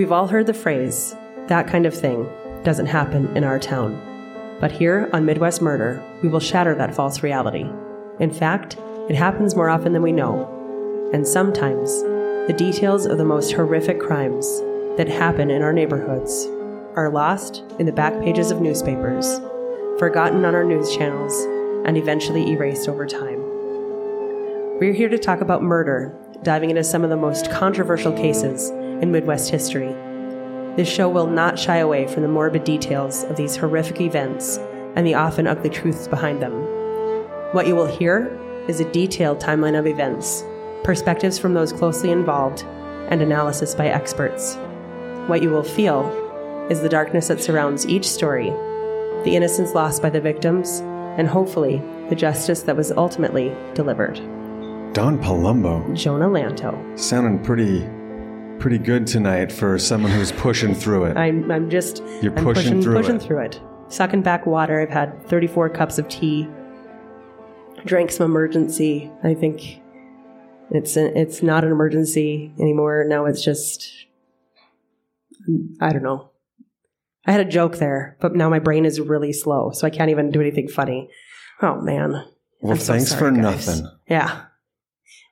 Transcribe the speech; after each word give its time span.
We've 0.00 0.12
all 0.12 0.28
heard 0.28 0.46
the 0.46 0.54
phrase, 0.54 1.14
that 1.48 1.66
kind 1.66 1.84
of 1.84 1.92
thing 1.92 2.26
doesn't 2.62 2.86
happen 2.86 3.36
in 3.36 3.44
our 3.44 3.58
town. 3.58 4.00
But 4.58 4.72
here 4.72 5.10
on 5.12 5.26
Midwest 5.26 5.60
Murder, 5.60 6.02
we 6.22 6.30
will 6.30 6.40
shatter 6.40 6.74
that 6.74 6.94
false 6.94 7.22
reality. 7.22 7.66
In 8.18 8.30
fact, 8.30 8.78
it 9.10 9.14
happens 9.14 9.54
more 9.54 9.68
often 9.68 9.92
than 9.92 10.00
we 10.00 10.12
know. 10.12 11.10
And 11.12 11.28
sometimes, 11.28 12.02
the 12.46 12.54
details 12.56 13.04
of 13.04 13.18
the 13.18 13.26
most 13.26 13.52
horrific 13.52 14.00
crimes 14.00 14.46
that 14.96 15.06
happen 15.06 15.50
in 15.50 15.60
our 15.60 15.74
neighborhoods 15.74 16.46
are 16.96 17.10
lost 17.10 17.62
in 17.78 17.84
the 17.84 17.92
back 17.92 18.18
pages 18.22 18.50
of 18.50 18.62
newspapers, 18.62 19.38
forgotten 19.98 20.46
on 20.46 20.54
our 20.54 20.64
news 20.64 20.96
channels, 20.96 21.34
and 21.86 21.98
eventually 21.98 22.52
erased 22.52 22.88
over 22.88 23.06
time. 23.06 23.42
We're 24.78 24.94
here 24.94 25.10
to 25.10 25.18
talk 25.18 25.42
about 25.42 25.62
murder, 25.62 26.16
diving 26.42 26.70
into 26.70 26.84
some 26.84 27.04
of 27.04 27.10
the 27.10 27.18
most 27.18 27.50
controversial 27.50 28.14
cases 28.14 28.72
in 29.00 29.12
Midwest 29.12 29.50
history. 29.50 29.94
This 30.76 30.88
show 30.88 31.08
will 31.08 31.26
not 31.26 31.58
shy 31.58 31.78
away 31.78 32.06
from 32.06 32.22
the 32.22 32.28
morbid 32.28 32.64
details 32.64 33.24
of 33.24 33.36
these 33.36 33.56
horrific 33.56 34.00
events 34.00 34.58
and 34.96 35.06
the 35.06 35.14
often 35.14 35.46
ugly 35.46 35.70
truths 35.70 36.08
behind 36.08 36.40
them. 36.40 36.52
What 37.52 37.66
you 37.66 37.74
will 37.74 37.86
hear 37.86 38.36
is 38.68 38.80
a 38.80 38.92
detailed 38.92 39.40
timeline 39.40 39.78
of 39.78 39.86
events, 39.86 40.44
perspectives 40.84 41.38
from 41.38 41.54
those 41.54 41.72
closely 41.72 42.10
involved, 42.10 42.64
and 43.08 43.20
analysis 43.20 43.74
by 43.74 43.88
experts. 43.88 44.56
What 45.26 45.42
you 45.42 45.50
will 45.50 45.64
feel 45.64 46.06
is 46.70 46.80
the 46.80 46.88
darkness 46.88 47.28
that 47.28 47.42
surrounds 47.42 47.86
each 47.86 48.08
story, 48.08 48.50
the 49.24 49.34
innocence 49.34 49.74
lost 49.74 50.00
by 50.00 50.10
the 50.10 50.20
victims, 50.20 50.80
and 51.18 51.26
hopefully 51.26 51.82
the 52.08 52.14
justice 52.14 52.62
that 52.62 52.76
was 52.76 52.92
ultimately 52.92 53.54
delivered. 53.74 54.14
Don 54.92 55.18
Palumbo 55.18 55.94
Jonah 55.94 56.28
Lanto. 56.28 56.98
sounding 56.98 57.42
pretty 57.44 57.86
pretty 58.60 58.78
good 58.78 59.06
tonight 59.06 59.50
for 59.50 59.78
someone 59.78 60.12
who's 60.12 60.30
pushing 60.32 60.74
through 60.74 61.06
it. 61.06 61.16
I'm, 61.16 61.50
I'm 61.50 61.70
just 61.70 62.02
You're 62.22 62.36
I'm 62.36 62.44
pushing 62.44 62.64
pushing, 62.64 62.82
through 62.82 62.96
pushing 62.96 63.16
it. 63.16 63.22
through 63.22 63.44
it. 63.44 63.60
Sucking 63.88 64.22
back 64.22 64.46
water. 64.46 64.80
I've 64.80 64.90
had 64.90 65.26
34 65.26 65.70
cups 65.70 65.98
of 65.98 66.06
tea. 66.08 66.48
Drank 67.86 68.12
some 68.12 68.26
emergency. 68.26 69.10
I 69.24 69.34
think 69.34 69.80
it's 70.70 70.96
a, 70.96 71.18
it's 71.18 71.42
not 71.42 71.64
an 71.64 71.72
emergency 71.72 72.52
anymore. 72.60 73.04
Now 73.08 73.24
it's 73.24 73.42
just 73.42 73.90
I 75.80 75.92
don't 75.92 76.02
know. 76.02 76.30
I 77.26 77.32
had 77.32 77.40
a 77.40 77.50
joke 77.50 77.78
there, 77.78 78.16
but 78.20 78.34
now 78.36 78.48
my 78.48 78.58
brain 78.58 78.84
is 78.84 79.00
really 79.00 79.32
slow, 79.32 79.70
so 79.72 79.86
I 79.86 79.90
can't 79.90 80.10
even 80.10 80.30
do 80.30 80.40
anything 80.40 80.68
funny. 80.68 81.08
Oh 81.62 81.80
man. 81.80 82.12
well, 82.60 82.72
I'm 82.72 82.78
so 82.78 82.92
thanks 82.92 83.10
sorry, 83.10 83.20
for 83.20 83.30
guys. 83.42 83.66
nothing. 83.68 83.90
Yeah. 84.08 84.42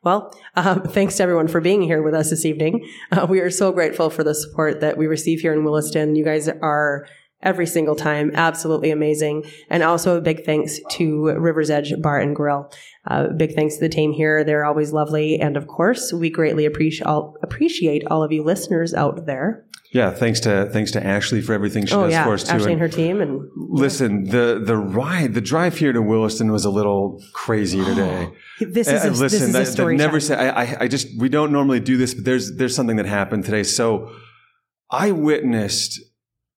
Well, 0.02 0.34
um, 0.56 0.82
thanks 0.86 1.16
to 1.16 1.22
everyone 1.22 1.48
for 1.48 1.60
being 1.60 1.82
here 1.82 2.02
with 2.02 2.14
us 2.14 2.30
this 2.30 2.44
evening. 2.44 2.88
Uh, 3.10 3.26
we 3.28 3.40
are 3.40 3.50
so 3.50 3.72
grateful 3.72 4.10
for 4.10 4.24
the 4.24 4.34
support 4.34 4.80
that 4.80 4.96
we 4.96 5.06
receive 5.06 5.40
here 5.40 5.52
in 5.52 5.64
Williston. 5.64 6.16
You 6.16 6.24
guys 6.24 6.48
are 6.48 7.06
every 7.42 7.66
single 7.66 7.94
time 7.94 8.32
absolutely 8.34 8.90
amazing. 8.90 9.44
And 9.70 9.82
also 9.82 10.16
a 10.16 10.20
big 10.20 10.44
thanks 10.44 10.80
to 10.92 11.26
River's 11.38 11.70
Edge 11.70 11.94
Bar 12.00 12.18
and 12.20 12.34
Grill. 12.34 12.70
Uh, 13.06 13.28
big 13.28 13.54
thanks 13.54 13.74
to 13.76 13.80
the 13.80 13.88
team 13.88 14.12
here. 14.12 14.42
They're 14.42 14.64
always 14.64 14.92
lovely. 14.92 15.40
And 15.40 15.56
of 15.56 15.66
course, 15.66 16.12
we 16.12 16.30
greatly 16.30 16.66
appreciate 16.66 17.06
all, 17.06 17.36
appreciate 17.42 18.04
all 18.08 18.22
of 18.22 18.32
you 18.32 18.42
listeners 18.42 18.92
out 18.92 19.26
there. 19.26 19.64
Yeah, 19.92 20.10
thanks 20.10 20.40
to 20.40 20.68
thanks 20.70 20.90
to 20.92 21.04
Ashley 21.04 21.40
for 21.40 21.54
everything 21.54 21.86
she 21.86 21.94
oh 21.94 22.02
does 22.04 22.12
yeah, 22.12 22.24
for 22.24 22.34
us 22.34 22.44
too. 22.44 22.50
Ashley 22.52 22.72
and 22.74 22.82
And 22.82 22.92
her 22.92 22.96
team. 22.96 23.20
And 23.20 23.40
listen, 23.56 24.24
the 24.24 24.60
the 24.64 24.76
ride, 24.76 25.32
the 25.34 25.40
drive 25.40 25.78
here 25.78 25.92
to 25.92 26.02
Williston 26.02 26.52
was 26.52 26.64
a 26.66 26.70
little 26.70 27.22
crazy 27.32 27.82
today. 27.84 28.28
this 28.60 28.86
is 28.88 29.04
Uh, 29.04 29.08
a, 29.08 29.10
this 29.12 29.32
is 29.32 29.54
a 29.54 29.64
story. 29.64 29.96
never 29.96 30.20
time. 30.20 30.28
say. 30.28 30.34
I, 30.36 30.62
I, 30.64 30.76
I 30.82 30.88
just 30.88 31.08
we 31.18 31.28
don't 31.30 31.52
normally 31.52 31.80
do 31.80 31.96
this, 31.96 32.12
but 32.14 32.24
there's 32.24 32.56
there's 32.56 32.74
something 32.76 32.96
that 32.96 33.06
happened 33.06 33.44
today. 33.46 33.62
So 33.62 34.10
I 34.90 35.10
witnessed, 35.12 36.00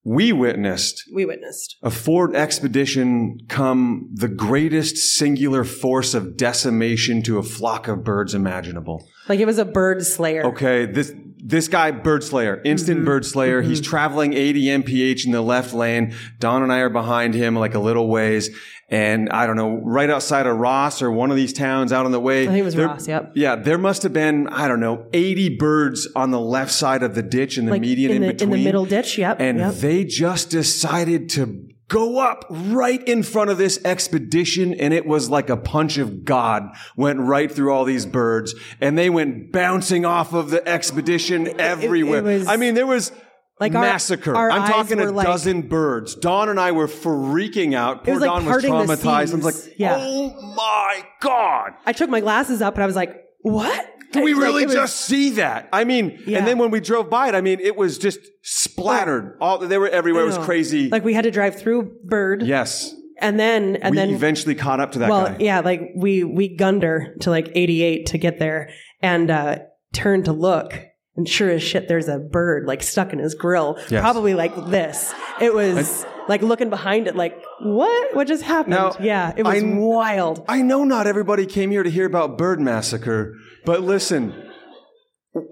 we 0.04 0.34
witnessed 0.34 1.04
we 1.14 1.26
witnessed. 1.26 1.78
a 1.84 1.90
Ford 1.92 2.36
expedition 2.36 3.38
come 3.48 4.10
the 4.14 4.28
greatest 4.28 4.98
singular 4.98 5.64
force 5.64 6.14
of 6.14 6.36
decimation 6.38 7.22
to 7.24 7.38
a 7.38 7.44
flock 7.44 7.88
of 7.88 8.04
birds 8.04 8.34
imaginable. 8.34 9.08
Like 9.30 9.40
it 9.40 9.46
was 9.46 9.58
a 9.60 9.66
bird 9.66 10.04
slayer. 10.06 10.44
Okay, 10.48 10.86
this 10.86 11.14
this 11.44 11.68
guy 11.68 11.92
bird 11.92 12.24
slayer, 12.24 12.62
instant 12.64 13.00
Mm-hmm. 13.00 13.06
bird 13.06 13.26
slayer. 13.26 13.62
He's 13.62 13.82
traveling 13.82 14.34
80 14.34 14.66
mph 14.84 15.26
in 15.26 15.32
the 15.32 15.42
left 15.42 15.74
lane. 15.74 16.14
Don 16.40 16.62
and 16.64 16.72
I 16.72 16.80
are 16.80 16.90
behind 16.90 17.34
him 17.34 17.56
like 17.56 17.74
a 17.74 17.80
little 17.80 18.08
ways, 18.08 18.50
and 18.90 19.30
I 19.30 19.48
don't 19.48 19.56
know, 19.56 19.82
right 19.84 20.10
outside 20.10 20.46
of 20.46 20.58
Ross 20.58 21.02
or 21.02 21.10
one 21.12 21.32
of 21.32 21.38
these 21.38 21.54
towns 21.54 21.92
out 21.92 22.06
on 22.06 22.12
the 22.12 22.20
way. 22.20 22.44
I 22.44 22.48
think 22.48 22.58
it 22.60 22.64
was 22.64 22.76
there- 22.76 22.88
Ross, 22.88 23.08
yep. 23.08 23.32
Yeah, 23.36 23.56
there 23.56 23.78
must 23.78 24.04
have 24.04 24.14
been 24.14 24.48
I 24.50 24.68
don't 24.68 24.80
know 24.80 25.08
80 25.14 25.58
birds 25.58 26.08
on 26.16 26.32
the 26.32 26.40
left 26.40 26.72
side 26.72 27.02
of 27.02 27.16
the 27.16 27.24
ditch 27.24 27.58
and 27.58 27.68
the 27.68 27.72
Like 27.72 27.82
median 27.82 28.12
in 28.12 28.18
in, 28.18 28.22
the, 28.24 28.34
between 28.34 28.54
in 28.54 28.60
the 28.60 28.66
middle 28.66 28.86
ditch. 28.86 29.18
Yep. 29.18 29.38
and 29.40 29.58
yep. 29.58 29.74
they 29.76 30.04
just 30.06 30.50
decided 30.52 31.30
to 31.30 31.68
go 31.92 32.20
up 32.20 32.46
right 32.50 33.06
in 33.08 33.22
front 33.22 33.50
of 33.50 33.58
this 33.58 33.78
expedition 33.84 34.74
and 34.74 34.94
it 34.94 35.06
was 35.06 35.30
like 35.30 35.50
a 35.50 35.58
punch 35.58 35.98
of 35.98 36.24
god 36.24 36.64
went 36.96 37.20
right 37.20 37.52
through 37.52 37.72
all 37.74 37.84
these 37.84 38.06
birds 38.06 38.56
and 38.80 38.98
they 38.98 39.10
went 39.10 39.52
bouncing 39.52 40.06
off 40.06 40.34
of 40.34 40.50
the 40.52 40.66
expedition 40.68 41.60
everywhere 41.60 42.24
was- 42.24 42.48
i 42.48 42.56
mean 42.56 42.74
there 42.76 42.88
was 42.88 43.12
Like 43.60 43.76
our- 43.76 43.82
massacre. 43.82 44.36
our 44.36 44.50
I'm 44.50 44.68
talking 44.68 45.00
a 45.02 45.12
like- 45.12 45.28
dozen 45.28 45.62
birds. 45.64 46.16
Don 46.16 46.50
and 46.50 46.60
I 46.60 46.72
were 46.72 46.88
freaking 46.88 47.76
out. 47.76 48.04
Poor 48.06 48.16
was 48.16 48.22
like 48.22 48.30
Don 48.32 48.46
was 48.46 48.64
traumatized. 48.64 49.32
I 49.34 49.36
was 49.36 49.46
like. 49.46 49.74
Yeah. 49.78 49.98
"Oh 50.00 50.54
my 50.56 51.04
god! 51.20 51.74
I 51.86 51.94
took 51.94 52.10
my 52.10 52.22
glasses 52.22 52.62
up 52.64 52.74
and 52.74 52.82
I 52.84 52.88
was 52.88 52.96
like, 52.96 53.16
what? 53.44 53.88
Did 54.12 54.24
we 54.26 54.34
Like, 54.34 54.44
really 54.44 54.64
it 54.64 54.68
was- 54.68 54.76
just 54.76 55.02
see 55.02 55.30
that? 55.32 55.70
I 55.72 55.86
mean, 55.86 56.20
Yeah. 56.26 56.40
and 56.40 56.48
then 56.48 56.58
when 56.58 56.70
we 56.70 56.80
drove 56.82 57.10
by 57.10 57.30
it, 57.30 57.36
I 57.36 57.40
mean, 57.42 57.60
it 57.62 57.78
was 57.78 57.98
just 57.98 58.20
splattered. 58.42 59.38
All 59.40 59.58
they 59.58 59.78
were 59.78 59.88
everywhere. 59.90 60.24
It 60.24 60.28
was 60.28 60.38
crazy. 60.38 60.90
Like 60.90 61.04
we 61.06 61.14
had 61.14 61.24
to 61.24 61.32
drive 61.32 61.56
through 61.56 61.92
Bird. 62.04 62.44
yes, 62.44 62.94
And 63.20 63.40
then, 63.40 63.78
and 63.78 63.92
we 63.92 63.98
then, 63.98 64.10
eventually 64.10 64.56
caught 64.56 64.80
up 64.80 64.92
to 64.94 65.00
that 65.00 65.10
well, 65.10 65.28
guy. 65.28 65.38
yeah, 65.40 65.60
like 65.62 65.92
we, 65.96 66.24
we 66.24 66.50
gunned 66.56 66.84
her 66.84 67.16
to 67.22 67.30
like 67.30 67.52
88 67.56 68.08
to 68.08 68.18
get 68.18 68.38
there 68.40 68.70
and, 69.02 69.30
uh, 69.32 69.60
turned 69.94 70.26
to 70.26 70.34
look. 70.34 70.78
And 71.16 71.28
sure 71.28 71.50
as 71.50 71.62
shit, 71.62 71.88
there's 71.88 72.08
a 72.08 72.18
bird 72.20 72.66
like 72.68 72.82
stuck 72.82 73.14
in 73.14 73.20
his 73.20 73.36
grill, 73.36 73.78
Yes. 73.90 74.02
probably 74.02 74.34
like 74.34 74.56
this. 74.68 75.14
It 75.40 75.54
was 75.54 76.06
like 76.28 76.42
looking 76.42 76.70
behind 76.70 77.08
it, 77.08 77.16
like, 77.16 77.42
what? 77.62 78.16
What 78.16 78.28
just 78.28 78.44
happened? 78.44 78.76
Now, 78.76 78.96
yeah, 79.00 79.34
it 79.36 79.44
was 79.44 79.64
I- 79.64 79.66
wild. 79.76 80.46
I 80.48 80.62
know 80.62 80.84
not 80.84 81.08
everybody 81.08 81.46
came 81.46 81.72
here 81.72 81.84
to 81.84 81.90
hear 81.90 82.06
about 82.06 82.38
Bird 82.38 82.60
Massacre, 82.60 83.34
but 83.66 83.82
listen, 83.82 84.34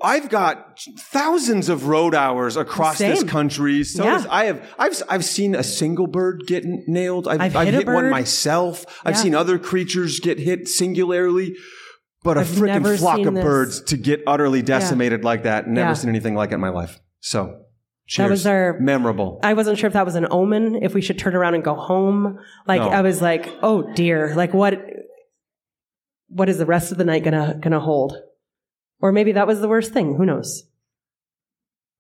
I've 0.04 0.30
got 0.30 0.78
thousands 1.00 1.70
of 1.70 1.88
road 1.88 2.14
hours 2.14 2.58
across 2.58 2.98
this 2.98 3.24
country. 3.24 3.84
So 3.86 4.04
Yeah. 4.04 4.26
I 4.30 4.46
have 4.46 4.62
I've 4.78 5.02
I've 5.08 5.24
seen 5.26 5.56
a 5.56 5.64
single 5.64 6.06
bird 6.08 6.44
get 6.48 6.64
nailed. 6.66 7.28
I've, 7.30 7.40
I've 7.42 7.56
I've 7.56 7.66
hit 7.68 7.74
hit 7.76 7.88
one 7.88 8.10
myself. 8.10 8.86
I've 9.06 9.16
Yeah. 9.16 9.22
seen 9.22 9.36
other 9.36 9.58
creatures 9.58 10.20
get 10.20 10.38
hit 10.38 10.68
singularly. 10.68 11.56
But 12.24 12.36
a 12.36 12.42
I've 12.42 12.48
freaking 12.48 12.98
flock 13.00 13.26
of 13.26 13.34
this. 13.34 13.42
birds 13.44 13.82
to 13.84 13.96
get 13.96 14.22
utterly 14.28 14.62
decimated 14.62 15.24
like 15.24 15.44
that, 15.44 15.70
never 15.70 15.92
Yeah. 15.92 15.94
seen 15.94 16.10
anything 16.10 16.36
like 16.36 16.52
it 16.52 16.56
in 16.56 16.60
my 16.60 16.68
life. 16.68 17.00
So, 17.22 17.62
cheers. 18.10 18.30
was 18.30 18.46
our- 18.48 18.78
memorable. 18.80 19.40
I 19.44 19.54
wasn't 19.54 19.78
sure 19.78 19.88
if 19.88 19.94
that 19.94 20.06
was 20.06 20.16
an 20.16 20.28
omen, 20.32 20.84
if 20.84 20.94
we 20.94 21.02
should 21.02 21.18
turn 21.20 21.36
around 21.36 21.56
and 21.56 21.64
go 21.64 21.76
home. 21.76 22.40
Like 22.68 22.82
No. 22.82 22.90
I 22.90 23.02
was 23.02 23.22
like, 23.22 23.48
oh 23.62 23.94
dear, 23.94 24.34
like 24.36 24.54
what 24.54 24.74
what 26.28 26.50
is 26.50 26.58
the 26.58 26.66
rest 26.66 26.92
of 26.92 26.98
the 26.98 27.06
night 27.06 27.24
gonna 27.24 27.58
gonna 27.60 27.80
hold? 27.80 28.16
Or 29.02 29.12
maybe 29.12 29.32
that 29.34 29.48
was 29.48 29.62
the 29.62 29.68
worst 29.68 29.94
thing. 29.94 30.16
Who 30.16 30.26
knows? 30.26 30.64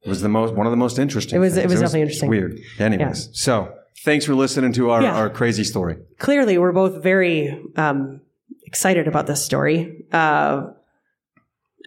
It 0.02 0.09
was 0.09 0.22
the 0.22 0.30
most 0.30 0.53
one 0.53 0.66
of 0.68 0.72
the 0.72 0.78
most 0.78 1.00
interesting. 1.00 1.36
It 1.38 1.40
was- 1.40 1.58
it 1.58 1.62
things. 1.62 1.72
was 1.74 1.80
definitely 1.81 2.02
interesting. 2.02 2.30
Weird. 2.30 2.59
Anyways, 2.80 3.30
so 3.34 3.74
thanks 4.06 4.25
for 4.25 4.34
listening 4.36 4.72
to 4.74 4.90
our, 4.92 5.02
Yeah. 5.02 5.16
our 5.16 5.30
crazy 5.30 5.64
story. 5.64 5.98
Clearly, 6.19 6.58
we're 6.58 6.72
both 6.72 7.02
very 7.03 7.62
um, 7.75 8.22
excited 8.66 9.08
about 9.08 9.28
this 9.28 9.44
story. 9.44 10.06
Uh, 10.12 10.68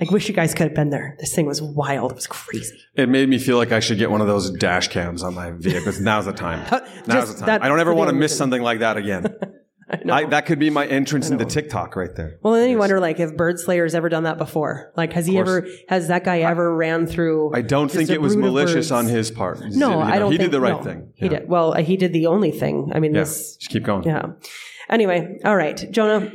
I 0.02 0.12
wish 0.12 0.28
you 0.28 0.34
guys 0.34 0.52
could 0.52 0.64
have 0.66 0.75
been 0.75 0.90
there. 0.90 1.16
This 1.20 1.32
thing 1.32 1.46
was 1.46 1.62
wild. 1.62 2.10
It 2.10 2.16
was 2.16 2.26
crazy. 2.26 2.76
It 2.96 3.08
made 3.08 3.28
me 3.28 3.38
feel 3.38 3.56
like 3.56 3.70
I 3.70 3.78
should 3.78 3.99
get 3.99 4.10
one 4.10 4.20
of 4.20 4.26
those 4.26 4.50
dash 4.50 4.88
cams 4.88 5.22
on 5.22 5.34
my 5.34 5.52
vehicle. 5.52 5.93
Now's 6.00 6.25
the 6.25 6.32
time. 6.32 6.58
Now's 7.06 7.34
the 7.34 7.46
time. 7.46 7.62
I 7.62 7.69
don't 7.69 7.78
ever 7.78 7.94
want 7.94 8.08
to 8.10 8.14
miss 8.14 8.32
reason. 8.32 8.38
something 8.38 8.62
like 8.62 8.81
that 8.81 8.96
again. 8.96 9.26
I, 10.10 10.25
that 10.25 10.46
could 10.46 10.58
be 10.58 10.70
my 10.70 10.87
entrance 10.87 11.28
into 11.28 11.44
TikTok 11.44 11.96
right 11.96 12.08
there. 12.16 12.38
Well, 12.43 12.54
and 12.54 12.62
then 12.62 12.70
you 12.70 12.78
wonder, 12.78 12.99
like, 12.99 13.20
if 13.20 13.37
Bird 13.37 13.60
Slayer's 13.60 13.94
ever 13.94 14.08
done 14.08 14.22
that 14.25 14.38
before? 14.38 14.90
Like, 14.96 15.12
has 15.12 15.26
he 15.26 15.37
ever? 15.38 15.66
Has 15.88 16.08
that 16.08 16.25
guy 16.25 16.40
ever 16.40 16.75
ran 16.75 17.06
through? 17.06 17.55
I 17.55 17.60
don't 17.60 17.88
just 17.88 17.96
think 17.98 18.08
a 18.08 18.14
it 18.14 18.20
was 18.22 18.34
brood 18.34 18.46
of 18.46 18.52
malicious 18.52 18.75
birds? 18.88 18.93
on 18.93 19.06
his 19.06 19.31
part. 19.31 19.60
No, 19.60 19.66
You 19.66 19.78
know, 19.78 20.00
I 20.00 20.19
don't. 20.19 20.32
He 20.32 20.38
think, 20.38 20.50
did 20.50 20.56
the 20.56 20.60
right 20.62 20.76
no. 20.78 20.82
thing. 20.82 21.12
He 21.14 21.26
Yeah. 21.26 21.40
did. 21.40 21.48
Well, 21.48 21.75
he 21.75 21.96
did 21.98 22.12
the 22.14 22.26
only 22.26 22.52
thing. 22.52 22.90
I 22.94 23.00
mean, 23.00 23.14
Yeah. 23.14 23.20
this. 23.20 23.56
Just 23.56 23.70
keep 23.70 23.82
going. 23.84 24.05
Yeah. 24.05 24.22
Anyway, 24.88 25.38
all 25.44 25.56
right, 25.56 25.84
Jonah. 25.90 26.32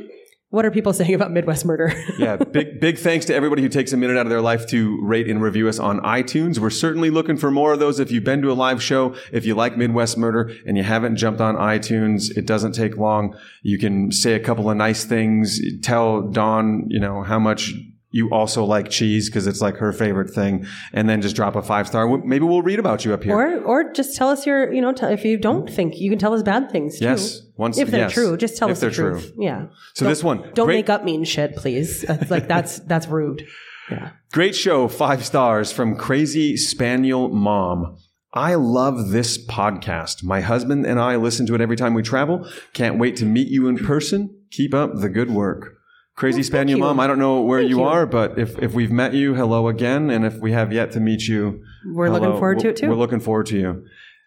What 0.50 0.64
are 0.64 0.70
people 0.70 0.94
saying 0.94 1.12
about 1.12 1.30
Midwest 1.30 1.66
murder? 1.66 1.92
yeah, 2.18 2.36
big 2.36 2.80
big 2.80 2.98
thanks 2.98 3.26
to 3.26 3.34
everybody 3.34 3.60
who 3.60 3.68
takes 3.68 3.92
a 3.92 3.98
minute 3.98 4.16
out 4.16 4.24
of 4.24 4.30
their 4.30 4.40
life 4.40 4.66
to 4.68 4.98
rate 5.02 5.28
and 5.28 5.42
review 5.42 5.68
us 5.68 5.78
on 5.78 6.00
iTunes. 6.00 6.58
We're 6.58 6.70
certainly 6.70 7.10
looking 7.10 7.36
for 7.36 7.50
more 7.50 7.74
of 7.74 7.80
those. 7.80 8.00
If 8.00 8.10
you've 8.10 8.24
been 8.24 8.40
to 8.40 8.50
a 8.50 8.54
live 8.54 8.82
show, 8.82 9.14
if 9.30 9.44
you 9.44 9.54
like 9.54 9.76
Midwest 9.76 10.16
Murder 10.16 10.50
and 10.66 10.78
you 10.78 10.84
haven't 10.84 11.16
jumped 11.16 11.42
on 11.42 11.56
iTunes, 11.56 12.34
it 12.34 12.46
doesn't 12.46 12.72
take 12.72 12.96
long. 12.96 13.36
You 13.62 13.78
can 13.78 14.10
say 14.10 14.32
a 14.32 14.40
couple 14.40 14.70
of 14.70 14.76
nice 14.78 15.04
things, 15.04 15.60
tell 15.82 16.22
Don, 16.22 16.86
you 16.88 16.98
know, 16.98 17.22
how 17.22 17.38
much 17.38 17.74
you 18.10 18.30
also 18.30 18.64
like 18.64 18.88
cheese 18.90 19.28
because 19.28 19.46
it's 19.46 19.60
like 19.60 19.76
her 19.76 19.92
favorite 19.92 20.30
thing, 20.30 20.66
and 20.92 21.08
then 21.08 21.20
just 21.20 21.36
drop 21.36 21.56
a 21.56 21.62
five 21.62 21.86
star. 21.86 22.06
Maybe 22.18 22.44
we'll 22.44 22.62
read 22.62 22.78
about 22.78 23.04
you 23.04 23.12
up 23.12 23.22
here. 23.24 23.34
Or, 23.36 23.58
or 23.64 23.92
just 23.92 24.16
tell 24.16 24.28
us 24.30 24.46
your, 24.46 24.72
you 24.72 24.80
know, 24.80 24.92
t- 24.92 25.06
if 25.06 25.24
you 25.24 25.36
don't 25.36 25.68
think 25.70 25.98
you 25.98 26.08
can 26.10 26.18
tell 26.18 26.32
us 26.34 26.42
bad 26.42 26.70
things 26.70 26.98
too. 26.98 27.04
Yes. 27.04 27.42
Once- 27.56 27.76
if 27.78 27.90
they're 27.90 28.00
yes. 28.00 28.12
true, 28.12 28.36
just 28.36 28.56
tell 28.56 28.68
If 28.68 28.72
us 28.72 28.80
the 28.80 28.86
they're 28.86 28.94
true. 28.94 29.20
truth. 29.20 29.32
Yeah. 29.38 29.66
so 29.94 30.04
Don't- 30.04 30.12
this 30.12 30.24
one, 30.24 30.50
Don't 30.54 30.66
great, 30.66 30.76
make 30.76 30.88
up 30.90 31.04
mean 31.04 31.24
shit, 31.24 31.56
please. 31.56 32.02
That's 32.02 32.30
like 32.30 32.48
that's 32.48 32.78
that's 32.90 33.06
rude. 33.08 33.46
Yeah. 33.90 34.10
great 34.32 34.54
show, 34.54 34.86
five 34.88 35.24
stars 35.24 35.72
from 35.72 35.96
Crazy 35.96 36.56
Spaniel 36.56 37.28
Mom. 37.30 37.96
I 38.34 38.54
love 38.54 39.08
this 39.08 39.42
podcast. 39.46 40.22
My 40.22 40.42
husband 40.42 40.84
and 40.84 41.00
I 41.00 41.16
listen 41.16 41.46
to 41.46 41.54
it 41.54 41.62
every 41.62 41.76
time 41.76 41.94
we 41.94 42.02
travel. 42.02 42.46
Can't 42.74 42.98
wait 42.98 43.16
to 43.16 43.24
meet 43.24 43.48
you 43.48 43.66
in 43.66 43.78
person. 43.78 44.38
Keep 44.50 44.74
up 44.74 44.90
the 44.96 45.08
good 45.08 45.30
work. 45.30 45.77
Crazy 46.18 46.42
Spaniel. 46.42 46.80
Mom, 46.80 46.98
I 46.98 47.06
don't 47.06 47.20
know 47.20 47.42
where 47.42 47.60
Thank 47.60 47.70
you, 47.70 47.78
you. 47.78 47.84
are, 47.84 48.04
but 48.04 48.40
if, 48.40 48.58
if 48.58 48.74
we've 48.74 48.90
met 48.90 49.14
you, 49.14 49.34
hello 49.34 49.68
again. 49.68 50.10
And 50.10 50.24
if 50.24 50.34
we 50.40 50.50
have 50.50 50.72
yet 50.72 50.90
to 50.92 51.00
meet 51.00 51.28
you, 51.28 51.62
We're 51.86 52.10
looking 52.10 52.32
forward 52.32 52.58
to 52.58 52.70
it 52.70 52.76
too. 52.76 52.88
We're 52.88 52.96
looking 52.96 53.20
forward 53.20 53.46
to 53.46 53.56
you. 53.56 53.84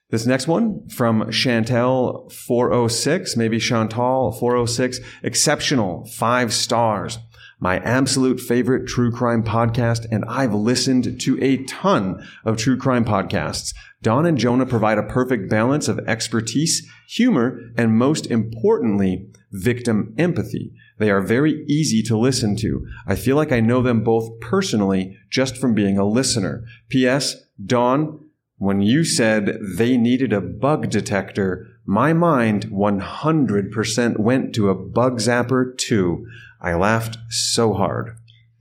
This 0.09 0.25
next 0.25 0.47
one 0.47 0.87
from 0.87 1.23
Chantel 1.23 2.31
406, 2.31 3.35
maybe 3.35 3.59
Chantal 3.59 4.31
406, 4.31 5.01
exceptional, 5.21 6.05
five 6.05 6.53
stars. 6.53 7.19
My 7.59 7.79
absolute 7.79 8.39
favorite 8.39 8.87
true 8.87 9.11
crime 9.11 9.43
podcast, 9.43 10.05
and 10.09 10.23
I've 10.29 10.53
listened 10.53 11.19
to 11.19 11.43
a 11.43 11.57
ton 11.65 12.25
of 12.45 12.55
true 12.55 12.77
crime 12.77 13.03
podcasts. 13.03 13.73
Don 14.01 14.25
and 14.25 14.37
Jonah 14.37 14.65
provide 14.65 14.97
a 14.97 15.03
perfect 15.03 15.49
balance 15.49 15.89
of 15.89 15.99
expertise, 16.07 16.89
humor, 17.09 17.59
and 17.75 17.97
most 17.97 18.27
importantly, 18.27 19.27
victim 19.51 20.15
empathy. 20.17 20.71
They 21.01 21.09
are 21.09 21.19
very 21.19 21.65
easy 21.67 22.03
to 22.03 22.15
listen 22.15 22.55
to. 22.57 22.85
I 23.07 23.15
feel 23.15 23.35
like 23.35 23.51
I 23.51 23.59
know 23.59 23.81
them 23.81 24.03
both 24.03 24.39
personally 24.39 25.17
just 25.31 25.57
from 25.57 25.73
being 25.73 25.97
a 25.97 26.05
listener. 26.05 26.63
P.S. 26.89 27.37
Don, 27.65 28.19
when 28.57 28.81
you 28.81 29.03
said 29.03 29.57
they 29.63 29.97
needed 29.97 30.31
a 30.31 30.41
bug 30.41 30.91
detector, 30.91 31.67
my 31.87 32.13
mind 32.13 32.67
100% 32.67 34.19
went 34.19 34.53
to 34.53 34.69
a 34.69 34.75
bug 34.75 35.17
zapper 35.17 35.75
too. 35.75 36.27
I 36.61 36.75
laughed 36.75 37.17
so 37.29 37.73
hard. 37.73 38.15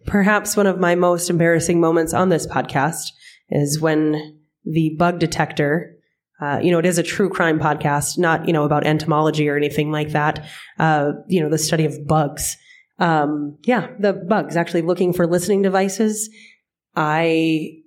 Perhaps 0.07 0.57
one 0.57 0.67
of 0.67 0.81
my 0.81 0.95
most 0.95 1.29
embarrassing 1.29 1.79
moments 1.79 2.15
on 2.15 2.31
this 2.31 2.47
podcast 2.47 3.13
is 3.51 3.83
when 3.83 4.41
the 4.65 4.97
bug 4.99 5.19
detector, 5.19 5.95
uh, 6.41 6.59
you 6.63 6.71
know, 6.71 6.79
it 6.79 6.87
is 6.87 6.99
a 6.99 7.03
true 7.03 7.29
crime 7.29 7.59
podcast, 7.61 8.19
not, 8.19 8.47
you 8.47 8.53
know, 8.53 8.65
about 8.65 8.87
entomology 8.87 9.49
or 9.49 9.57
anything 9.57 9.91
like 9.93 10.11
that. 10.11 10.47
Uh, 10.79 11.13
you 11.29 11.41
know, 11.43 11.49
the 11.51 11.59
study 11.59 11.85
of 11.85 12.07
bugs. 12.07 12.57
Um, 12.99 13.59
yeah, 13.65 13.89
the 13.99 14.13
bugs 14.13 14.57
actually 14.57 14.83
looking 14.83 15.13
for 15.13 15.27
listening 15.27 15.63
devices. 15.63 16.31
I, 16.97 17.79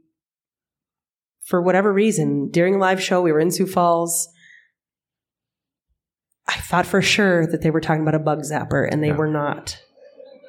for 1.45 1.61
whatever 1.61 1.91
reason, 1.91 2.49
during 2.51 2.75
a 2.75 2.77
live 2.77 3.01
show, 3.01 3.21
we 3.21 3.31
were 3.31 3.39
in 3.39 3.51
Sioux 3.51 3.67
Falls. 3.67 4.27
I 6.47 6.53
thought 6.59 6.85
for 6.85 7.01
sure 7.01 7.47
that 7.47 7.61
they 7.61 7.71
were 7.71 7.81
talking 7.81 8.01
about 8.01 8.15
a 8.15 8.19
bug 8.19 8.39
zapper 8.41 8.87
and 8.89 9.01
they 9.03 9.07
Yeah. 9.09 9.15
were 9.17 9.27
not. 9.31 9.77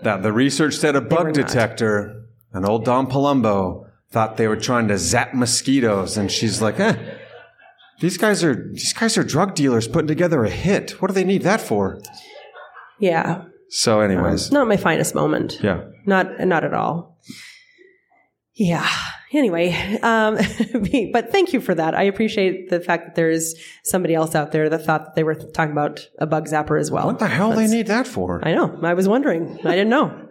That 0.03 0.23
the 0.23 0.33
research 0.33 0.75
said 0.77 0.97
a 0.97 1.01
bug 1.01 1.27
not. 1.27 1.35
detector, 1.35 2.25
and 2.53 2.67
old 2.67 2.85
Don 2.85 3.07
Palumbo 3.07 3.87
thought 4.11 4.37
they 4.37 4.49
were 4.49 4.57
trying 4.57 4.89
to 4.89 4.99
zap 4.99 5.35
mosquitoes, 5.35 6.17
and 6.17 6.31
she's 6.31 6.61
like, 6.61 6.79
eh, 6.79 6.95
these 8.01 8.17
guys 8.19 8.43
are 8.45 8.55
these 8.73 8.93
guys 8.93 9.17
are 9.19 9.25
drug 9.25 9.55
dealers 9.55 9.87
putting 9.89 10.09
together 10.09 10.45
a 10.45 10.51
hit. 10.51 11.01
What 11.03 11.09
do 11.09 11.15
they 11.15 11.25
need 11.25 11.43
that 11.43 11.61
for? 11.61 12.01
Yeah. 12.99 13.45
So, 13.69 14.01
anyways, 14.01 14.53
Not 14.53 14.69
my 14.69 14.77
finest 14.77 15.15
moment. 15.15 15.59
yeah. 15.63 15.85
Not 16.07 16.39
not 16.41 16.65
at 16.65 16.75
all. 16.75 17.19
Yeah. 18.55 18.89
Anyway, 19.33 19.73
um, 20.03 20.37
but 21.13 21.33
thank 21.33 21.53
you 21.53 21.61
for 21.61 21.75
that. 21.75 21.93
I 21.95 22.05
appreciate 22.05 22.71
the 22.71 22.79
fact 22.79 23.07
that 23.07 23.15
there's 23.17 23.57
somebody 23.83 24.15
else 24.15 24.37
out 24.37 24.53
there 24.53 24.69
that 24.69 24.85
thought 24.87 25.07
that 25.07 25.15
they 25.17 25.25
were 25.25 25.35
talking 25.35 25.73
about 25.73 26.09
a 26.21 26.27
bug 26.27 26.47
zapper 26.47 26.79
as 26.79 26.89
well. 26.89 27.07
What 27.07 27.19
the 27.19 27.27
hell 27.27 27.51
they 27.53 27.67
need 27.67 27.89
that 27.89 28.07
for? 28.07 28.41
I 28.47 28.55
know. 28.55 28.79
I 28.83 28.95
was 28.95 29.09
wondering. 29.09 29.59
I 29.65 29.73
didn't 29.73 29.89
know. 29.89 30.24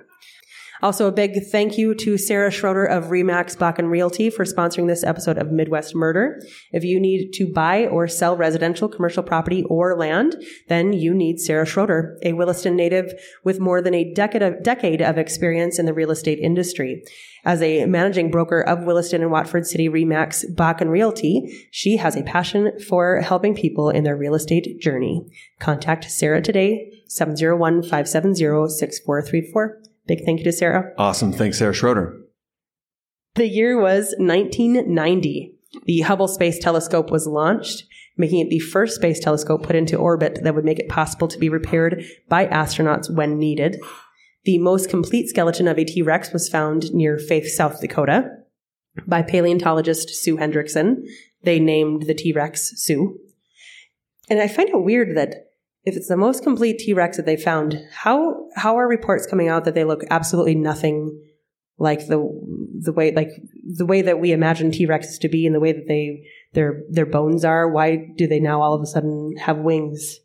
Also, 0.84 1.08
a 1.08 1.12
big 1.14 1.46
thank 1.50 1.78
you 1.78 1.96
to 1.96 2.18
Sarah 2.18 2.52
Schroeder 2.52 2.84
of 2.84 3.06
Remax 3.06 3.56
Bakken 3.56 3.90
Realty 3.90 4.30
for 4.30 4.44
sponsoring 4.44 4.88
this 4.88 5.06
episode 5.06 5.38
of 5.38 5.50
Midwest 5.50 5.96
Murder. 5.96 6.42
If 6.74 6.84
you 6.84 7.00
need 7.00 7.32
to 7.36 7.50
buy 7.50 7.86
or 7.86 8.10
sell 8.10 8.36
residential, 8.36 8.90
commercial 8.90 9.24
property, 9.24 9.64
or 9.70 9.98
land, 9.98 10.36
then 10.68 10.92
you 10.92 11.14
need 11.14 11.40
Sarah 11.40 11.66
Schroeder, 11.66 12.20
a 12.24 12.34
Williston 12.34 12.76
native 12.76 13.14
with 13.46 13.62
more 13.62 13.82
than 13.82 13.94
a 13.94 14.14
decade 14.14 14.44
of, 14.44 14.62
decade 14.62 15.02
of 15.02 15.18
experience 15.18 15.80
in 15.80 15.86
the 15.86 15.94
real 15.94 16.12
estate 16.12 16.40
industry. 16.40 17.02
As 17.46 17.62
a 17.62 17.86
managing 17.86 18.30
broker 18.30 18.60
of 18.60 18.84
Williston 18.84 19.22
and 19.22 19.32
Watford 19.32 19.66
City 19.66 19.88
Remax 19.88 20.44
Bakken 20.54 20.90
Realty, 20.90 21.66
she 21.72 21.96
has 21.96 22.18
a 22.18 22.24
passion 22.24 22.78
for 22.82 23.22
helping 23.22 23.56
people 23.56 23.90
in 23.90 24.04
their 24.04 24.18
real 24.18 24.36
estate 24.36 24.82
journey. 24.82 25.22
Contact 25.62 26.12
Sarah 26.12 26.42
today, 26.42 26.92
701-570-6434. 27.08 29.93
Big 30.06 30.26
thank 30.26 30.40
you 30.40 30.46
to 30.46 30.52
Sarah. 30.52 30.92
Awesome. 30.98 31.32
Thanks, 31.32 31.60
Sarah 31.60 31.74
Schroeder. 31.74 32.20
The 33.36 33.48
year 33.48 33.80
was 33.80 34.14
1990. 34.18 35.56
The 35.86 36.02
Hubble 36.02 36.28
Space 36.28 36.60
Telescope 36.60 37.10
was 37.10 37.26
launched, 37.26 37.86
making 38.18 38.40
it 38.40 38.50
the 38.50 38.60
first 38.60 38.96
space 38.96 39.20
telescope 39.20 39.64
put 39.64 39.76
into 39.76 39.98
orbit 39.98 40.40
that 40.44 40.54
would 40.54 40.66
make 40.66 40.80
it 40.80 40.90
possible 40.90 41.28
to 41.28 41.40
be 41.40 41.50
repaired 41.50 42.04
by 42.30 42.46
astronauts 42.46 43.14
when 43.14 43.40
needed. 43.40 43.78
The 44.46 44.60
most 44.60 44.90
complete 44.90 45.30
skeleton 45.30 45.68
of 45.68 45.80
a 45.80 45.86
T 45.86 46.02
Rex 46.02 46.32
was 46.32 46.50
found 46.50 46.94
near 46.94 47.18
Faith, 47.18 47.48
South 47.48 47.82
Dakota, 47.82 48.30
by 49.08 49.22
paleontologist 49.22 50.10
Sue 50.10 50.38
Hendrickson. 50.38 50.98
They 51.44 51.60
named 51.60 52.04
the 52.04 52.14
T 52.14 52.34
Rex 52.34 52.74
Sue. 52.76 53.18
And 54.30 54.40
I 54.40 54.48
find 54.48 54.70
it 54.70 54.84
weird 54.84 55.18
that 55.18 55.53
if 55.86 55.96
it's 55.96 56.08
the 56.08 56.18
most 56.18 56.44
complete 56.44 56.80
T 56.80 56.94
Rex 56.94 57.18
that 57.18 57.26
they 57.26 57.38
found, 57.38 57.80
how 57.92 58.48
how 58.56 58.78
are 58.78 58.88
reports 58.88 59.28
coming 59.28 59.48
out 59.50 59.66
that 59.66 59.76
they 59.76 59.84
look 59.84 60.02
absolutely 60.10 60.56
nothing 60.56 61.20
like 61.78 62.08
the 62.08 62.18
the 62.80 62.94
way 62.94 63.12
like 63.12 63.30
the 63.78 63.86
way 63.86 64.02
that 64.02 64.20
we 64.20 64.32
imagine 64.32 64.72
T 64.72 64.88
Rexes 64.88 65.20
to 65.20 65.30
be 65.30 65.46
and 65.46 65.54
the 65.56 65.60
way 65.60 65.72
that 65.74 65.88
they 65.88 66.24
their 66.54 66.84
their 66.90 67.06
bones 67.06 67.44
are? 67.44 67.70
Why 67.70 68.08
do 68.18 68.28
they 68.28 68.40
now 68.40 68.62
all 68.62 68.74
of 68.74 68.82
a 68.82 68.86
sudden 68.86 69.36
have 69.38 69.58
wings? 69.58 70.20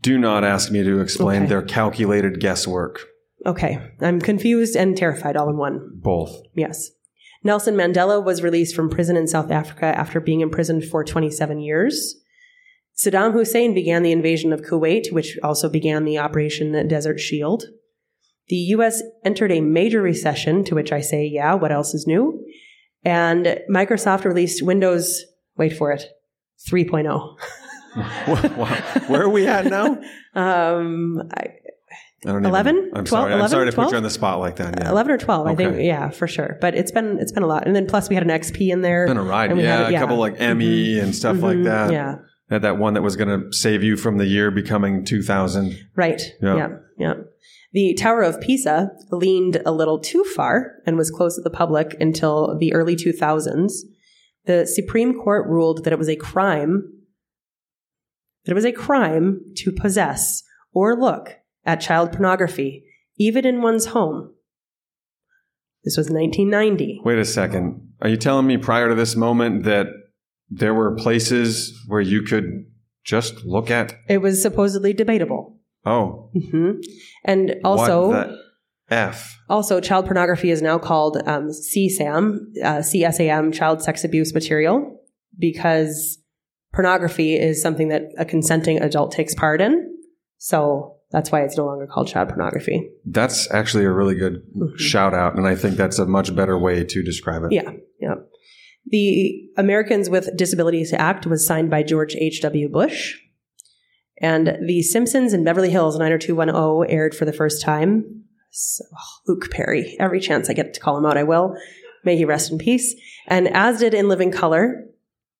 Do 0.00 0.18
not 0.18 0.44
ask 0.44 0.70
me 0.70 0.82
to 0.84 1.00
explain 1.00 1.42
Okay. 1.42 1.48
their 1.48 1.62
calculated 1.62 2.38
guesswork. 2.38 3.00
Okay, 3.46 3.78
I'm 4.00 4.20
confused 4.20 4.76
and 4.76 4.96
terrified 4.96 5.36
all 5.36 5.50
in 5.50 5.56
one. 5.56 5.90
Both. 5.94 6.40
Yes. 6.54 6.90
Nelson 7.42 7.74
Mandela 7.74 8.24
was 8.24 8.42
released 8.42 8.74
from 8.74 8.88
prison 8.88 9.16
in 9.18 9.26
South 9.26 9.50
Africa 9.50 9.86
after 9.86 10.18
being 10.20 10.40
imprisoned 10.40 10.84
for 10.84 11.04
27 11.04 11.58
years. 11.60 12.14
Saddam 12.96 13.32
Hussein 13.32 13.74
began 13.74 14.02
the 14.02 14.12
invasion 14.12 14.52
of 14.52 14.60
Kuwait, 14.62 15.12
which 15.12 15.36
also 15.42 15.68
began 15.68 16.04
the 16.04 16.18
Operation 16.18 16.86
Desert 16.88 17.18
Shield. 17.18 17.64
The 18.48 18.56
US 18.56 19.02
entered 19.24 19.50
a 19.52 19.60
major 19.60 20.00
recession, 20.02 20.64
to 20.64 20.74
which 20.74 20.92
I 20.92 21.00
say, 21.00 21.24
yeah, 21.26 21.54
what 21.54 21.72
else 21.72 21.94
is 21.94 22.06
new? 22.06 22.44
And 23.04 23.58
Microsoft 23.70 24.24
released 24.24 24.62
Windows, 24.62 25.24
wait 25.56 25.76
for 25.76 25.90
it, 25.92 26.04
oh. 26.06 27.36
3.0. 27.96 29.08
Where 29.08 29.22
are 29.22 29.28
we 29.28 29.46
at 29.46 29.66
now? 29.66 29.98
Um, 30.36 31.22
I, 31.32 31.42
I 32.26 32.32
don't 32.32 32.44
11? 32.44 32.76
Even, 32.76 32.90
I'm 32.96 33.04
12? 33.04 33.08
sorry. 33.08 33.32
I'm 33.40 33.48
sorry 33.48 33.66
to 33.66 33.70
put 33.70 33.82
12? 33.82 33.92
you 33.92 33.96
on 33.98 34.02
the 34.02 34.10
spot 34.10 34.40
like 34.40 34.56
that. 34.56 34.80
Yeah. 34.80 34.90
11 34.90 35.12
or 35.12 35.18
12, 35.18 35.46
I 35.46 35.54
think. 35.54 35.76
Yeah, 35.78 36.10
for 36.10 36.26
sure. 36.26 36.58
But 36.60 36.74
it's 36.74 36.90
been, 36.90 37.20
it's 37.20 37.30
been 37.30 37.44
a 37.44 37.46
lot. 37.46 37.68
And 37.68 37.76
then 37.76 37.86
plus 37.86 38.08
we 38.08 38.16
had 38.16 38.24
an 38.24 38.30
XP 38.30 38.72
in 38.72 38.82
there. 38.82 39.04
It's 39.04 39.10
Been 39.10 39.16
a 39.18 39.22
ride. 39.22 39.52
We 39.56 39.62
Yeah, 39.62 39.84
had 39.84 39.92
it- 39.92 39.94
a 39.94 39.98
couple 40.00 40.16
like 40.16 40.40
Emmy 40.40 40.98
and 40.98 41.14
stuff 41.14 41.40
like 41.40 41.58
Mhm. 41.58 41.64
that. 41.66 41.92
Yeah. 41.92 42.16
Had 42.54 42.62
that 42.62 42.78
one 42.78 42.94
that 42.94 43.02
was 43.02 43.16
going 43.16 43.28
to 43.28 43.52
save 43.52 43.82
you 43.82 43.96
from 43.96 44.18
the 44.18 44.26
year 44.26 44.52
becoming 44.52 45.04
2000. 45.04 45.76
Right. 45.96 46.22
Yeah. 46.40 46.56
Yeah. 46.56 46.68
yeah. 46.96 47.14
The 47.72 47.94
Tower 47.94 48.22
of 48.22 48.40
Pisa 48.40 48.90
leaned 49.10 49.60
a 49.66 49.72
little 49.72 49.98
too 49.98 50.22
far 50.22 50.76
and 50.86 50.96
was 50.96 51.10
closed 51.10 51.34
to 51.34 51.42
the 51.42 51.50
public 51.50 51.96
until 52.00 52.56
the 52.56 52.72
early 52.72 52.94
2000s. 52.94 53.72
The 54.44 54.66
Supreme 54.68 55.18
Court 55.18 55.48
ruled 55.48 55.82
that 55.82 55.92
it 55.92 55.98
was 55.98 56.08
a 56.08 56.14
crime 56.14 56.90
that 58.44 58.52
it 58.52 58.54
was 58.54 58.64
a 58.64 58.72
crime 58.72 59.40
to 59.56 59.72
possess 59.72 60.44
or 60.72 60.94
look 60.94 61.38
at 61.64 61.80
child 61.80 62.12
pornography 62.12 62.84
even 63.18 63.44
in 63.44 63.62
one's 63.62 63.86
home. 63.86 64.34
This 65.82 65.96
was 65.96 66.10
1990. 66.10 67.00
Wait 67.04 67.18
a 67.18 67.24
second. 67.24 67.92
Are 68.00 68.08
you 68.08 68.16
telling 68.16 68.46
me 68.46 68.56
prior 68.56 68.88
to 68.88 68.94
this 68.94 69.16
moment 69.16 69.64
that 69.64 69.86
there 70.58 70.74
were 70.74 70.94
places 70.94 71.72
where 71.86 72.00
you 72.00 72.22
could 72.22 72.64
just 73.04 73.44
look 73.44 73.70
at? 73.70 73.94
It 74.08 74.18
was 74.18 74.40
supposedly 74.40 74.92
debatable. 74.92 75.58
Oh, 75.84 76.30
hmm 76.50 76.72
And 77.24 77.56
also, 77.64 78.36
F? 78.90 79.38
Also, 79.48 79.80
child 79.80 80.06
pornography 80.06 80.50
is 80.50 80.62
now 80.62 80.78
called 80.78 81.16
um, 81.26 81.50
CSAM, 81.50 82.38
uh, 82.62 82.78
CSAM, 82.78 83.52
child 83.52 83.82
sex 83.82 84.04
abuse 84.04 84.32
material, 84.32 84.98
because 85.38 86.18
pornography 86.72 87.34
is 87.34 87.60
something 87.60 87.88
that 87.88 88.02
a 88.18 88.24
consenting 88.24 88.78
adult 88.78 89.12
takes 89.12 89.34
part 89.34 89.60
in. 89.60 89.90
So 90.38 90.90
That's 91.10 91.30
why 91.30 91.42
it's 91.42 91.56
no 91.56 91.66
longer 91.66 91.86
called 91.86 92.08
child 92.08 92.28
pornography. 92.30 92.90
That's 93.06 93.48
actually 93.52 93.84
a 93.84 93.92
really 93.92 94.16
good 94.16 94.42
Mhm. 94.56 94.76
shout 94.76 95.14
out, 95.14 95.36
and 95.36 95.46
I 95.46 95.54
think 95.54 95.76
that's 95.76 96.00
a 96.00 96.06
much 96.06 96.34
better 96.34 96.58
way 96.58 96.82
to 96.82 97.02
describe 97.04 97.44
it. 97.44 97.52
Yeah, 97.52 97.70
yeah. 98.00 98.14
The 98.86 99.48
Americans 99.56 100.10
with 100.10 100.36
Disabilities 100.36 100.92
Act 100.92 101.26
was 101.26 101.46
signed 101.46 101.70
by 101.70 101.82
George 101.82 102.14
H.W. 102.16 102.68
Bush. 102.68 103.18
And 104.20 104.58
The 104.66 104.82
Simpsons 104.82 105.32
in 105.32 105.42
Beverly 105.44 105.70
Hills 105.70 105.98
90210 105.98 106.90
aired 106.94 107.14
for 107.14 107.24
the 107.24 107.32
first 107.32 107.62
time. 107.62 108.24
So, 108.50 108.84
oh, 108.96 109.18
Luke 109.26 109.50
Perry. 109.50 109.96
Every 109.98 110.20
chance 110.20 110.48
I 110.48 110.52
get 110.52 110.74
to 110.74 110.80
call 110.80 110.96
him 110.98 111.06
out, 111.06 111.16
I 111.16 111.24
will. 111.24 111.56
May 112.04 112.16
he 112.16 112.24
rest 112.24 112.52
in 112.52 112.58
peace. 112.58 112.94
And 113.26 113.48
as 113.48 113.80
did 113.80 113.94
In 113.94 114.08
Living 114.08 114.30
Color. 114.30 114.84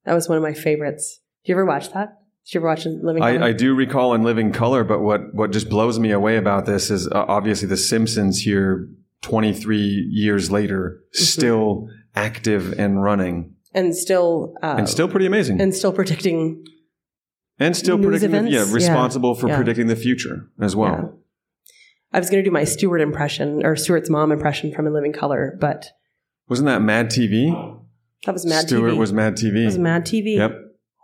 That 0.05 0.15
was 0.15 0.29
one 0.29 0.37
of 0.37 0.43
my 0.43 0.53
favorites. 0.55 1.21
Did 1.45 1.51
you 1.53 1.55
ever 1.55 1.65
watch 1.65 1.93
that? 1.93 2.19
Did 2.47 2.55
you 2.55 2.61
ever 2.61 2.67
watch 2.69 2.87
In 2.87 3.03
Living 3.05 3.23
Color? 3.23 3.43
I, 3.43 3.49
I 3.49 3.53
do 3.53 3.75
recall 3.75 4.15
in 4.15 4.23
Living 4.23 4.53
Color, 4.53 4.85
but 4.85 5.01
what, 5.01 5.33
what 5.35 5.53
just 5.53 5.69
blows 5.69 5.99
me 5.99 6.11
away 6.11 6.37
about 6.37 6.67
this 6.67 6.91
is 6.91 7.07
uh, 7.09 7.25
obviously 7.29 7.69
The 7.69 7.77
Simpsons 7.77 8.41
here 8.41 8.89
23 9.23 9.77
years 10.11 10.51
later, 10.51 11.01
Mm-hmm. 11.15 11.23
still 11.25 11.89
active 12.15 12.79
and 12.79 13.03
running 13.03 13.55
and 13.73 13.95
still, 13.97 14.55
uh, 14.63 14.77
and 14.79 14.89
still 14.89 15.09
pretty 15.09 15.27
amazing. 15.27 15.61
And, 15.61 15.75
still 15.75 15.93
predicting 15.93 16.65
and 17.59 17.77
still 17.77 17.99
predicting, 17.99 18.31
the, 18.31 18.51
yeah, 18.51 18.65
Yeah. 18.65 18.73
responsible 18.73 19.35
for 19.35 19.49
Yeah. 19.49 19.57
predicting 19.57 19.87
the 19.89 19.97
future 19.97 20.49
as 20.61 20.75
well. 20.77 20.93
Yeah. 20.93 21.09
I 22.13 22.19
was 22.21 22.31
going 22.31 22.43
to 22.45 22.49
do 22.49 22.53
my 22.53 22.65
Stuart 22.65 23.01
impression 23.01 23.65
or 23.65 23.75
Stuart's 23.75 24.09
mom 24.09 24.31
impression 24.31 24.73
from 24.73 24.87
In 24.87 24.93
Living 24.95 25.13
Color, 25.13 25.57
but 25.61 25.87
Wasn't 26.49 26.67
that 26.67 26.81
Mad 26.83 27.11
TV? 27.11 27.53
that 28.27 28.33
was 28.33 28.47
Mad 28.47 28.67
Stuart 28.69 28.91
TV. 28.93 28.99
was 28.99 29.13
Mad 29.13 29.37
TV. 29.37 29.63
It 29.63 29.67
was 29.67 29.79
Mad 29.79 30.05
TV. 30.07 30.37
Yep. 30.37 30.53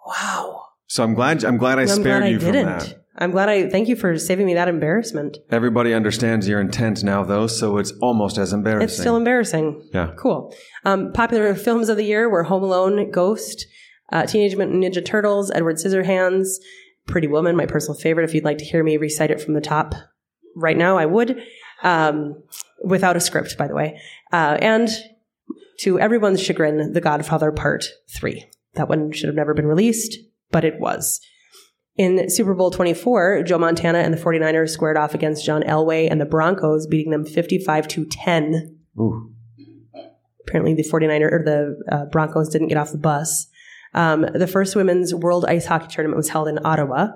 Wow. 0.07 0.62
So 0.87 1.02
I'm 1.05 1.14
glad 1.14 1.45
I'm 1.45 1.57
glad 1.57 1.79
I 1.79 1.85
spared 1.87 2.05
glad 2.05 2.23
I 2.23 2.26
you 2.29 2.38
from 2.40 2.52
didn't. 2.52 2.67
that. 2.79 3.00
I'm 3.21 3.31
glad 3.31 3.49
I 3.50 3.69
thank 3.69 3.89
you 3.89 3.97
for 3.97 4.19
saving 4.19 4.47
me 4.47 4.55
that 4.55 4.67
embarrassment. 4.69 5.37
Everybody 5.50 5.93
understands 5.93 6.49
your 6.49 6.59
intent 6.61 7.05
now, 7.05 7.23
though, 7.23 7.47
so 7.47 7.77
it's 7.77 7.93
almost 8.00 8.39
as 8.39 8.53
embarrassing. 8.55 8.85
It's 8.85 8.97
still 8.99 9.17
embarrassing. 9.17 9.89
yeah. 9.93 10.12
Cool. 10.17 10.55
Um, 10.87 11.12
popular 11.12 11.55
films 11.55 11.91
of 11.91 11.99
the 11.99 12.05
year 12.05 12.31
were 12.31 12.45
Home 12.45 12.62
Alone, 12.62 13.11
Ghost, 13.11 13.67
uh, 14.11 14.25
Teenage 14.25 14.57
Mutant 14.57 14.83
Ninja 14.83 15.05
Turtles, 15.05 15.50
Edward 15.50 15.77
Scissorhands, 15.77 16.49
Pretty 17.07 17.27
Woman, 17.29 17.57
my 17.57 17.67
personal 17.67 17.95
favorite. 17.99 18.25
If 18.25 18.35
you'd 18.35 18.45
like 18.45 18.59
to 18.59 18.65
hear 18.65 18.83
me 18.83 18.97
recite 18.97 19.31
it 19.31 19.41
from 19.41 19.53
the 19.55 19.61
top 19.61 19.95
right 20.57 20.77
now, 20.77 20.97
I 20.97 21.05
would, 21.07 21.43
um, 21.83 22.43
without 22.83 23.17
a 23.17 23.21
script, 23.21 23.59
by 23.59 23.69
the 23.69 23.75
way. 23.75 24.00
Uh, 24.33 24.57
and 24.61 24.89
to 25.81 25.99
everyone's 26.00 26.43
chagrin, 26.43 26.93
The 26.93 27.00
Godfather 27.00 27.53
Part 27.53 27.85
3. 28.19 28.47
That 28.75 28.89
one 28.89 29.12
should 29.12 29.27
have 29.29 29.37
never 29.37 29.55
been 29.55 29.67
released, 29.67 30.17
but 30.50 30.65
it 30.65 30.79
was. 30.81 31.21
In 32.00 32.30
Super 32.30 32.54
Bowl 32.54 32.71
24, 32.71 33.42
Joe 33.42 33.59
Montana 33.59 33.99
and 33.99 34.14
the 34.14 34.19
49ers 34.19 34.71
squared 34.71 34.97
off 34.97 35.12
against 35.12 35.45
John 35.45 35.62
Elway 35.62 36.11
and 36.11 36.19
the 36.19 36.25
Broncos, 36.25 36.87
beating 36.87 37.12
them 37.12 37.26
55 37.26 37.88
to 37.88 38.07
10 38.07 38.78
Ooh. 38.99 39.30
apparently 40.40 40.73
the 40.73 40.83
49er 40.83 41.30
or 41.30 41.42
the 41.45 41.95
uh, 41.95 42.07
Broncos 42.07 42.49
didn't 42.49 42.69
get 42.69 42.78
off 42.78 42.92
the 42.92 42.97
bus. 42.97 43.49
Um, 43.92 44.23
the 44.33 44.47
first 44.47 44.75
women's 44.75 45.14
World 45.14 45.45
Ice 45.45 45.66
Hockey 45.66 45.88
Tournament 45.88 46.16
was 46.16 46.30
held 46.30 46.49
in 46.49 46.64
Ottawa. 46.64 47.09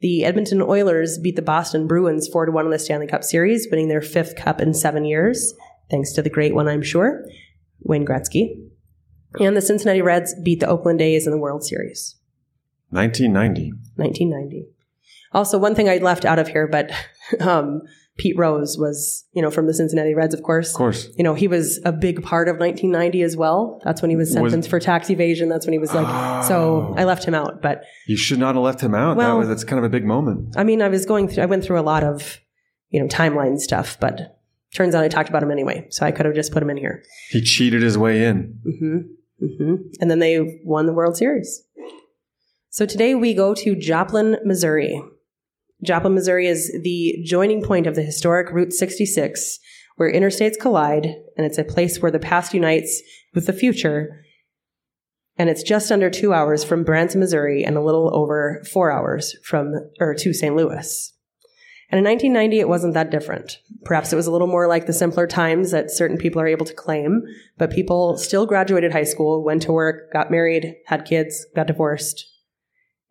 The 0.00 0.24
Edmonton 0.24 0.62
Oilers 0.62 1.18
beat 1.18 1.36
the 1.36 1.42
Boston 1.42 1.86
Bruins 1.86 2.26
4 2.26 2.46
to 2.46 2.52
1 2.52 2.64
in 2.64 2.70
the 2.70 2.78
Stanley 2.78 3.06
Cup 3.06 3.22
Series, 3.22 3.68
winning 3.70 3.88
their 3.88 4.00
fifth 4.00 4.34
cup 4.34 4.62
in 4.62 4.72
seven 4.72 5.04
years, 5.04 5.52
thanks 5.90 6.14
to 6.14 6.22
the 6.22 6.30
great 6.30 6.54
one, 6.54 6.68
I'm 6.68 6.82
sure, 6.82 7.22
Wayne 7.80 8.06
Gretzky. 8.06 8.62
And 9.38 9.54
the 9.54 9.60
Cincinnati 9.60 10.00
Reds 10.00 10.34
beat 10.42 10.60
the 10.60 10.68
Oakland 10.68 11.02
A's 11.02 11.26
in 11.26 11.32
the 11.32 11.38
World 11.38 11.64
Series. 11.64 12.16
1990. 12.90 13.72
1990. 13.96 14.66
Also, 15.32 15.58
one 15.58 15.74
thing 15.74 15.88
I 15.88 15.96
left 15.98 16.24
out 16.24 16.38
of 16.38 16.48
here, 16.48 16.66
but 16.68 16.90
um, 17.40 17.82
Pete 18.16 18.38
Rose 18.38 18.78
was, 18.78 19.24
you 19.32 19.42
know, 19.42 19.50
from 19.50 19.66
the 19.66 19.74
Cincinnati 19.74 20.14
Reds, 20.14 20.32
of 20.34 20.42
course. 20.42 20.70
Of 20.70 20.76
course. 20.76 21.08
You 21.18 21.24
know, 21.24 21.34
he 21.34 21.48
was 21.48 21.78
a 21.84 21.92
big 21.92 22.22
part 22.22 22.48
of 22.48 22.54
1990 22.58 23.22
as 23.22 23.36
well. 23.36 23.80
That's 23.84 24.00
when 24.00 24.10
he 24.10 24.16
was 24.16 24.28
Was- 24.28 24.36
sentenced 24.52 24.70
for 24.70 24.80
tax 24.80 25.10
evasion. 25.10 25.48
That's 25.48 25.66
when 25.66 25.72
he 25.74 25.78
was 25.78 25.92
like, 25.92 26.06
so 26.44 26.88
Oh. 26.90 26.94
I 26.96 27.04
left 27.04 27.24
him 27.24 27.34
out. 27.34 27.60
But 27.60 27.82
You 28.06 28.16
should 28.16 28.38
not 28.38 28.54
have 28.54 28.64
left 28.64 28.80
him 28.80 28.94
out. 28.94 29.16
that 29.16 29.18
Well- 29.18 29.38
was, 29.38 29.48
that's 29.48 29.64
kind 29.64 29.78
of 29.78 29.84
a 29.84 29.90
big 29.90 30.04
moment. 30.04 30.54
I 30.56 30.64
mean, 30.64 30.80
I 30.80 30.88
was 30.88 31.04
going 31.04 31.28
through, 31.28 31.42
I 31.42 31.46
went 31.46 31.64
through 31.64 31.78
a 31.78 31.82
lot 31.82 32.02
of, 32.04 32.40
you 32.90 33.00
know, 33.00 33.06
timeline 33.08 33.58
stuff, 33.58 33.98
but 34.00 34.38
turns 34.74 34.94
out 34.94 35.04
I 35.04 35.08
talked 35.08 35.28
about 35.28 35.42
him 35.42 35.50
anyway. 35.50 35.86
So 35.90 36.06
I 36.06 36.12
could 36.12 36.24
have 36.24 36.34
just 36.34 36.52
put 36.52 36.62
him 36.62 36.70
in 36.70 36.76
here. 36.78 37.02
He 37.30 37.42
cheated 37.42 37.82
his 37.82 37.98
way 37.98 38.24
in. 38.24 38.58
hmm 38.64 38.98
hmm 39.44 39.74
And 40.00 40.10
then 40.10 40.20
they 40.20 40.60
won 40.64 40.86
the 40.86 40.94
World 40.94 41.16
Series. 41.18 41.64
So 42.76 42.84
today 42.84 43.14
we 43.14 43.32
go 43.32 43.54
to 43.54 43.74
Joplin, 43.74 44.36
Missouri. 44.44 45.02
Joplin, 45.82 46.12
Missouri 46.12 46.46
is 46.46 46.70
the 46.82 47.16
joining 47.24 47.62
point 47.62 47.86
of 47.86 47.94
the 47.94 48.02
historic 48.02 48.52
Route 48.52 48.74
66, 48.74 49.58
where 49.96 50.12
interstates 50.12 50.60
collide, 50.60 51.06
and 51.38 51.46
it's 51.46 51.56
a 51.56 51.64
place 51.64 52.02
where 52.02 52.10
the 52.10 52.18
past 52.18 52.52
unites 52.52 53.00
with 53.34 53.46
the 53.46 53.54
future. 53.54 54.22
And 55.38 55.48
it's 55.48 55.62
just 55.62 55.90
under 55.90 56.10
two 56.10 56.34
hours 56.34 56.64
from 56.64 56.84
Branson, 56.84 57.20
Missouri, 57.20 57.64
and 57.64 57.78
a 57.78 57.82
little 57.82 58.14
over 58.14 58.62
four 58.70 58.92
hours 58.92 59.34
from 59.42 59.72
or 59.98 60.12
to 60.12 60.34
St. 60.34 60.54
Louis. 60.54 61.14
And 61.88 62.00
in 62.00 62.04
1990, 62.04 62.60
it 62.60 62.68
wasn't 62.68 62.92
that 62.92 63.10
different. 63.10 63.58
Perhaps 63.86 64.12
it 64.12 64.16
was 64.16 64.26
a 64.26 64.30
little 64.30 64.48
more 64.48 64.68
like 64.68 64.84
the 64.84 64.92
simpler 64.92 65.26
times 65.26 65.70
that 65.70 65.90
certain 65.90 66.18
people 66.18 66.42
are 66.42 66.46
able 66.46 66.66
to 66.66 66.74
claim, 66.74 67.22
but 67.56 67.70
people 67.70 68.18
still 68.18 68.44
graduated 68.44 68.92
high 68.92 69.04
school, 69.04 69.42
went 69.42 69.62
to 69.62 69.72
work, 69.72 70.12
got 70.12 70.30
married, 70.30 70.74
had 70.84 71.06
kids, 71.06 71.46
got 71.54 71.68
divorced. 71.68 72.26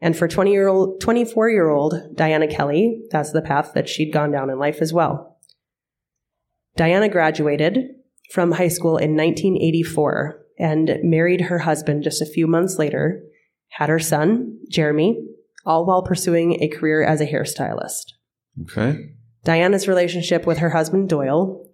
And 0.05 0.15
for 0.15 0.27
20 0.27 0.51
year 0.51 0.67
old, 0.67 1.01
24 1.01 1.49
year 1.49 1.67
old 1.67 1.95
Diana 2.13 2.45
Kelley, 2.47 3.01
that's 3.09 3.31
the 3.31 3.41
path 3.41 3.71
that 3.73 3.89
she'd 3.89 4.13
gone 4.13 4.31
down 4.31 4.51
in 4.51 4.59
life 4.59 4.77
as 4.79 4.93
well. 4.93 5.39
Diana 6.75 7.09
graduated 7.09 7.79
from 8.31 8.51
high 8.51 8.67
school 8.67 8.97
in 8.97 9.17
1984 9.17 10.45
and 10.59 10.99
married 11.01 11.41
her 11.41 11.57
husband 11.57 12.03
just 12.03 12.21
a 12.21 12.27
few 12.27 12.45
months 12.45 12.77
later, 12.77 13.23
had 13.69 13.89
her 13.89 13.97
son, 13.97 14.59
Jeremy, 14.69 15.25
all 15.65 15.87
while 15.87 16.03
pursuing 16.03 16.61
a 16.61 16.67
career 16.67 17.03
as 17.03 17.19
a 17.19 17.25
hairstylist. 17.25 18.13
Okay. 18.61 19.09
Diana's 19.43 19.87
relationship 19.87 20.45
with 20.45 20.59
her 20.59 20.69
husband 20.69 21.09
Doyle 21.09 21.67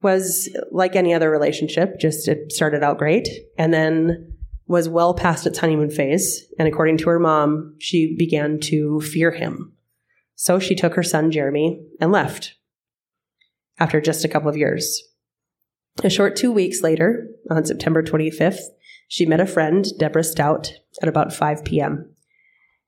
was 0.00 0.48
like 0.70 0.94
any 0.94 1.12
other 1.12 1.28
relationship, 1.28 1.98
just 1.98 2.28
it 2.28 2.52
started 2.52 2.84
out 2.84 2.98
great 2.98 3.28
and 3.58 3.74
then 3.74 4.35
was 4.66 4.88
well 4.88 5.14
past 5.14 5.46
its 5.46 5.58
honeymoon 5.58 5.90
phase. 5.90 6.44
And 6.58 6.66
according 6.66 6.98
to 6.98 7.08
her 7.10 7.18
mom, 7.18 7.76
she 7.78 8.16
began 8.16 8.58
to 8.60 9.00
fear 9.00 9.30
him. 9.30 9.72
So 10.34 10.58
she 10.58 10.74
took 10.74 10.94
her 10.94 11.02
son 11.02 11.30
Jeremy 11.30 11.80
and 12.00 12.12
left 12.12 12.54
after 13.78 14.00
just 14.00 14.24
a 14.24 14.28
couple 14.28 14.48
of 14.48 14.56
years. 14.56 15.02
A 16.04 16.10
short 16.10 16.36
two 16.36 16.52
weeks 16.52 16.82
later, 16.82 17.28
on 17.50 17.64
September 17.64 18.02
25th, 18.02 18.60
she 19.08 19.24
met 19.24 19.40
a 19.40 19.46
friend, 19.46 19.86
Deborah 19.98 20.24
Stout, 20.24 20.72
at 21.00 21.08
about 21.08 21.32
5 21.32 21.64
p.m. 21.64 22.12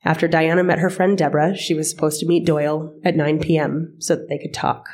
After 0.05 0.29
Diana 0.29 0.63
met 0.63 0.79
her 0.79 0.91
friend 0.91 1.17
Deborah, 1.17 1.57
she 1.57 1.75
was 1.75 1.89
supposed 1.91 2.21
to 2.21 2.27
meet 2.27 2.47
Doyle 2.47 2.95
at 3.05 3.17
9 3.17 3.41
p.m. 3.41 3.95
so 3.99 4.17
that 4.17 4.29
they 4.29 4.39
could 4.39 4.55
talk. 4.55 4.89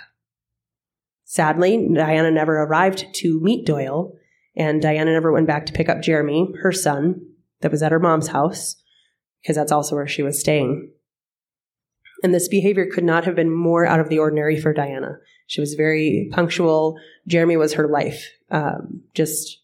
Sadly, 1.25 1.89
Diana 1.93 2.31
never 2.31 2.63
arrived 2.63 3.07
to 3.15 3.41
meet 3.41 3.67
Doyle, 3.67 4.15
and 4.57 4.81
Diana 4.81 5.13
never 5.13 5.33
went 5.33 5.47
back 5.47 5.67
to 5.67 5.73
pick 5.73 5.89
up 5.89 6.03
Jeremy, 6.03 6.53
her 6.63 6.73
son, 6.73 7.21
that 7.61 7.71
was 7.71 7.83
at 7.83 7.93
her 7.93 7.99
mom's 7.99 8.29
house, 8.29 8.77
because 9.43 9.57
that's 9.57 9.73
also 9.73 9.97
where 9.97 10.07
she 10.07 10.23
was 10.23 10.39
staying. 10.39 10.91
And 12.23 12.33
this 12.33 12.49
behavior 12.49 12.87
could 12.87 13.05
not 13.05 13.25
have 13.25 13.35
been 13.35 13.55
more 13.55 13.85
out 13.87 14.01
of 14.01 14.09
the 14.09 14.19
ordinary 14.19 14.61
for 14.61 14.73
Diana. 14.73 15.19
She 15.47 15.61
was 15.61 15.75
very 15.75 16.31
punctual. 16.33 16.99
Jeremy 17.27 17.57
was 17.57 17.75
her 17.75 17.89
life. 17.89 18.31
Um, 18.51 19.03
just 19.15 19.61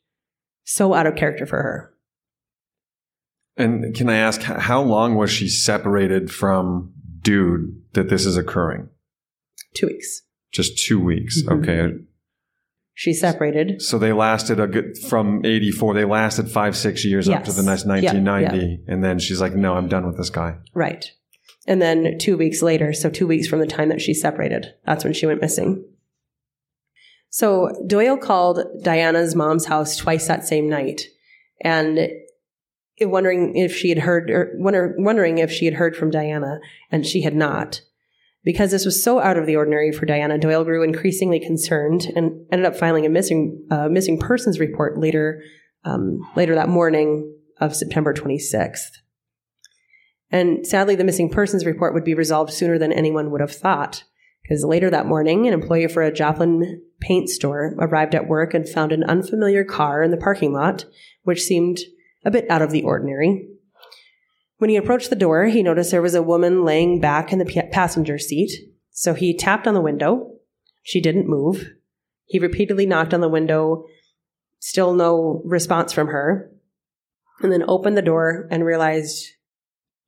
so 0.64 0.92
out 0.92 1.06
of 1.06 1.16
character 1.16 1.46
for 1.46 1.56
her. 1.56 1.94
And 3.56 3.94
can 3.94 4.08
I 4.08 4.16
ask, 4.16 4.42
how 4.42 4.82
long 4.82 5.14
was 5.14 5.30
she 5.30 5.48
separated 5.48 6.30
from 6.30 6.92
dude 7.22 7.82
that 7.92 8.08
this 8.08 8.26
is 8.26 8.36
occurring? 8.36 8.88
Two 9.74 9.86
weeks. 9.86 10.22
Just 10.52 10.78
two 10.78 11.00
weeks. 11.00 11.42
Mhm. 11.42 11.62
Okay. 11.62 12.04
She 13.00 13.14
separated. 13.14 13.80
So 13.80 13.98
they 13.98 14.12
lasted 14.12 14.60
a 14.60 14.66
good, 14.66 14.98
from 14.98 15.42
84, 15.42 15.94
they 15.94 16.04
lasted 16.04 16.50
five, 16.50 16.76
six 16.76 17.02
years 17.02 17.30
up 17.30 17.44
to 17.44 17.52
the 17.52 17.62
next 17.62 17.86
Yeah, 17.86 18.12
1990. 18.12 18.84
And 18.88 19.02
then 19.02 19.18
she's 19.18 19.40
like, 19.40 19.54
no, 19.54 19.72
I'm 19.72 19.88
done 19.88 20.06
with 20.06 20.18
this 20.18 20.28
guy. 20.28 20.58
Right. 20.74 21.10
And 21.66 21.80
then 21.80 22.18
two 22.18 22.36
weeks 22.36 22.60
later, 22.60 22.92
so 22.92 23.08
two 23.08 23.26
weeks 23.26 23.48
from 23.48 23.60
the 23.60 23.66
time 23.66 23.88
that 23.88 24.02
she 24.02 24.12
separated, 24.12 24.74
that's 24.84 25.02
when 25.02 25.14
she 25.14 25.24
went 25.24 25.40
missing. 25.40 25.82
So 27.30 27.70
Doyle 27.86 28.18
called 28.18 28.60
Diana's 28.82 29.34
mom's 29.34 29.64
house 29.64 29.96
twice 29.96 30.28
that 30.28 30.46
same 30.46 30.68
night 30.68 31.04
and 31.64 32.10
wondering 33.00 33.56
if 33.56 33.74
she 33.74 33.88
had 33.88 34.00
heard 34.00 34.30
or 34.30 34.52
wonder, 34.56 34.94
wondering 34.98 35.38
if 35.38 35.50
she 35.50 35.64
had 35.64 35.72
heard 35.72 35.96
from 35.96 36.10
Diana 36.10 36.60
and 36.92 37.06
she 37.06 37.22
had 37.22 37.34
not. 37.34 37.80
Because 38.42 38.70
this 38.70 38.86
was 38.86 39.02
so 39.04 39.20
out 39.20 39.36
of 39.36 39.46
the 39.46 39.56
ordinary 39.56 39.92
for 39.92 40.06
Diana, 40.06 40.38
Doyle 40.38 40.64
grew 40.64 40.82
increasingly 40.82 41.40
concerned 41.40 42.06
and 42.16 42.46
ended 42.50 42.66
up 42.66 42.76
filing 42.76 43.04
a 43.04 43.10
missing 43.10 43.66
uh, 43.70 43.88
missing 43.88 44.18
persons 44.18 44.58
report 44.58 44.98
later 44.98 45.42
um, 45.84 46.20
later 46.36 46.54
that 46.54 46.68
morning 46.68 47.34
of 47.60 47.76
September 47.76 48.14
26th. 48.14 48.98
And 50.30 50.66
sadly, 50.66 50.94
the 50.94 51.04
missing 51.04 51.28
persons 51.28 51.66
report 51.66 51.92
would 51.92 52.04
be 52.04 52.14
resolved 52.14 52.52
sooner 52.52 52.78
than 52.78 52.92
anyone 52.92 53.30
would 53.30 53.40
have 53.40 53.54
thought. 53.54 54.04
Because 54.42 54.64
later 54.64 54.90
that 54.90 55.06
morning, 55.06 55.46
an 55.46 55.52
employee 55.52 55.88
for 55.88 56.02
a 56.02 56.12
Joplin 56.12 56.82
paint 57.00 57.28
store 57.28 57.74
arrived 57.78 58.14
at 58.14 58.28
work 58.28 58.54
and 58.54 58.68
found 58.68 58.92
an 58.92 59.04
unfamiliar 59.04 59.64
car 59.64 60.02
in 60.02 60.10
the 60.10 60.16
parking 60.16 60.52
lot, 60.52 60.84
which 61.22 61.42
seemed 61.42 61.78
a 62.24 62.30
bit 62.30 62.48
out 62.50 62.62
of 62.62 62.70
the 62.70 62.82
ordinary. 62.82 63.48
When 64.60 64.68
he 64.68 64.76
approached 64.76 65.08
the 65.08 65.16
door, 65.16 65.46
he 65.46 65.62
noticed 65.62 65.90
there 65.90 66.02
was 66.02 66.14
a 66.14 66.22
woman 66.22 66.66
laying 66.66 67.00
back 67.00 67.32
in 67.32 67.38
the 67.38 67.68
passenger 67.72 68.18
seat. 68.18 68.50
So 68.90 69.14
he 69.14 69.34
tapped 69.34 69.66
on 69.66 69.72
the 69.72 69.80
window. 69.80 70.34
She 70.82 71.00
didn't 71.00 71.26
move. 71.26 71.70
He 72.26 72.38
repeatedly 72.38 72.84
knocked 72.84 73.14
on 73.14 73.22
the 73.22 73.28
window, 73.30 73.86
still 74.58 74.92
no 74.92 75.40
response 75.46 75.94
from 75.94 76.08
her, 76.08 76.52
and 77.40 77.50
then 77.50 77.64
opened 77.68 77.96
the 77.96 78.02
door 78.02 78.48
and 78.50 78.62
realized 78.62 79.28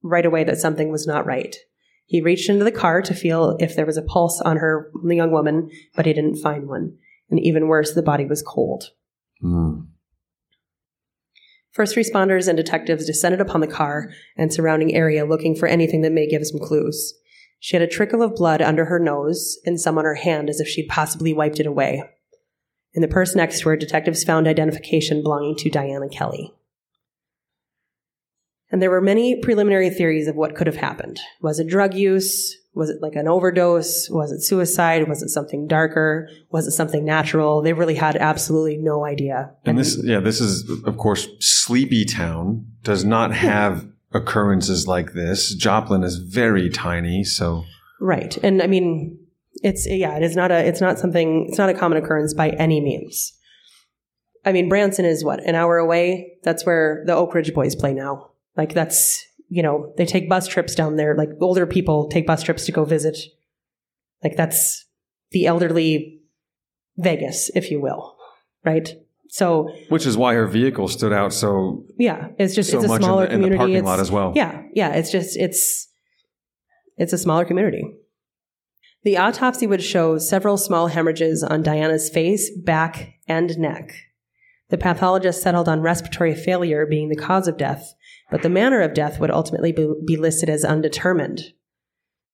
right 0.03 0.27
away 0.27 0.45
that 0.45 0.59
something 0.59 0.93
was 0.93 1.07
not 1.07 1.25
right. 1.25 1.57
He 2.05 2.21
reached 2.21 2.51
into 2.51 2.65
the 2.65 2.71
car 2.71 3.01
to 3.01 3.15
feel 3.15 3.57
if 3.59 3.75
there 3.75 3.87
was 3.87 3.97
a 3.97 4.03
pulse 4.03 4.43
on 4.43 4.59
her, 4.59 4.91
the 5.03 5.17
young 5.17 5.33
woman, 5.33 5.71
but 5.97 6.05
he 6.05 6.13
didn't 6.13 6.43
find 6.43 6.69
one. 6.69 6.99
And 7.31 7.41
even 7.41 7.69
worse, 7.69 7.95
the 7.95 8.03
body 8.03 8.27
was 8.27 8.43
cold. 8.43 8.91
Mm. 9.43 9.87
First 11.73 11.97
responders 11.97 12.49
and 12.49 12.57
detectives 12.57 13.07
descended 13.07 13.41
upon 13.41 13.63
the 13.63 13.67
car 13.67 14.11
and 14.37 14.53
surrounding 14.53 14.95
area 14.95 15.25
looking 15.25 15.57
for 15.57 15.67
anything 15.67 16.03
that 16.03 16.13
may 16.13 16.29
give 16.29 16.47
some 16.47 16.61
clues. 16.61 17.15
She 17.61 17.77
had 17.77 17.83
a 17.83 17.87
trickle 17.87 18.23
of 18.23 18.35
blood 18.35 18.61
under 18.61 18.87
her 18.87 18.99
nose 18.99 19.59
and 19.65 19.81
some 19.81 19.97
on 19.97 20.05
her 20.05 20.17
hand 20.17 20.51
as 20.51 20.61
if 20.61 20.69
she'd 20.69 20.89
possibly 20.89 21.33
wiped 21.33 21.61
it 21.61 21.67
away. 21.67 22.03
In 22.93 23.01
the 23.01 23.09
purse 23.09 23.35
next 23.35 23.61
to 23.61 23.71
her, 23.71 23.77
detectives 23.77 24.23
found 24.23 24.47
identification 24.47 25.23
belonging 25.23 25.57
to 25.57 25.71
Diana 25.71 26.09
Kelley. 26.11 26.53
And 28.71 28.83
there 28.83 28.91
were 28.91 29.01
many 29.01 29.41
preliminary 29.41 29.89
theories 29.89 30.29
of 30.29 30.37
what 30.37 30.55
could 30.55 30.67
have 30.67 30.77
happened. 30.77 31.21
Was 31.41 31.59
it 31.59 31.69
drug 31.69 31.95
use? 31.95 32.57
Was 32.75 32.89
it 32.89 33.03
like 33.03 33.17
an 33.17 33.29
overdose? 33.29 34.09
Was 34.09 34.33
it 34.33 34.41
suicide? 34.41 35.07
Was 35.09 35.23
it 35.23 35.29
something 35.29 35.67
darker? 35.67 36.29
Was 36.51 36.67
it 36.67 36.71
something 36.73 37.05
natural? 37.05 37.61
They 37.61 37.75
really 37.75 37.95
had 37.95 38.17
absolutely 38.17 38.79
no 38.79 39.05
idea. 39.05 39.53
And 39.67 39.79
this, 39.79 40.01
yeah, 40.03 40.21
this 40.21 40.41
is, 40.41 40.69
of 40.85 40.97
course, 40.97 41.29
Sleepy 41.41 42.07
Town 42.07 42.67
does 42.83 43.05
not 43.05 43.31
hmm. 43.31 43.47
have 43.47 43.87
occurrences 44.15 44.87
like 44.87 45.13
this. 45.13 45.55
Joplin 45.55 46.03
is 46.03 46.17
very 46.17 46.71
tiny, 46.71 47.25
so. 47.25 47.65
Right. 48.01 48.37
And 48.39 48.63
I 48.63 48.67
mean, 48.67 49.19
it's, 49.63 49.87
yeah, 49.87 50.17
it 50.17 50.23
is 50.23 50.35
not 50.35 50.51
a, 50.51 50.67
it's 50.67 50.81
not 50.81 50.99
something, 50.99 51.47
it's 51.49 51.59
not 51.59 51.69
a 51.69 51.75
common 51.75 51.99
occurrence 52.03 52.33
by 52.33 52.51
any 52.51 52.81
means. 52.81 53.33
I 54.45 54.53
mean, 54.53 54.69
Branson 54.69 55.05
is 55.05 55.25
what, 55.25 55.41
an 55.45 55.55
hour 55.55 55.77
away? 55.77 56.39
That's 56.43 56.67
where 56.67 57.05
the 57.07 57.15
Oak 57.15 57.35
Ridge 57.35 57.53
boys 57.55 57.77
play 57.77 57.93
now. 57.93 58.31
Like 58.57 58.75
that's, 58.75 59.25
you 59.53 59.63
know, 59.63 59.93
they 59.99 60.07
take 60.07 60.31
bus 60.31 60.49
trips 60.49 60.75
down 60.75 60.97
there. 60.97 61.15
Like 61.15 61.29
older 61.39 61.67
people 61.67 62.09
take 62.09 62.27
bus 62.27 62.43
trips 62.43 62.65
to 62.65 62.73
go 62.73 62.87
visit. 62.87 63.19
Like 64.25 64.35
that's 64.35 64.87
the 65.33 65.45
elderly 65.45 66.23
Vegas, 66.97 67.51
if 67.55 67.71
you 67.71 67.79
will. 67.79 68.17
Right? 68.65 68.95
So, 69.29 69.71
which 69.91 70.07
is 70.07 70.17
why 70.17 70.33
her 70.35 70.47
vehicle 70.47 70.89
stood 70.89 71.13
out 71.13 71.35
so. 71.35 71.85
Yeah, 71.99 72.29
it's 72.39 72.55
just 72.55 72.71
so 72.71 72.79
it's 72.79 72.91
a 72.91 72.97
smaller 72.97 73.27
in 73.27 73.43
the, 73.43 73.49
community. 73.49 73.49
In 73.49 73.53
the 73.53 73.57
parking 73.59 73.77
it's, 73.77 73.85
lot 73.85 74.01
as 74.01 74.11
well. 74.11 74.33
Yeah, 74.35 74.63
yeah. 74.73 74.95
It's 74.95 75.13
just 75.13 75.37
it's 75.37 75.87
it's 76.97 77.13
a 77.13 77.19
smaller 77.19 77.45
community. 77.45 77.85
The 79.05 79.19
autopsy 79.19 79.67
would 79.67 79.83
show 79.83 80.17
several 80.17 80.57
small 80.57 80.87
hemorrhages 80.87 81.43
on 81.43 81.63
Diana's 81.63 82.09
face, 82.09 82.51
back, 82.57 83.19
and 83.29 83.59
neck. 83.59 83.93
The 84.71 84.79
pathologist 84.79 85.43
settled 85.43 85.69
on 85.69 85.83
respiratory 85.83 86.35
failure 86.35 86.87
being 86.87 87.11
the 87.11 87.17
cause 87.17 87.49
of 87.49 87.59
death, 87.59 87.95
but 88.33 88.41
the 88.41 88.49
manner 88.49 88.81
of 88.81 88.95
death 88.95 89.21
would 89.21 89.31
ultimately 89.31 89.73
be 89.73 90.17
listed 90.17 90.49
as 90.49 90.65
undetermined. 90.65 91.53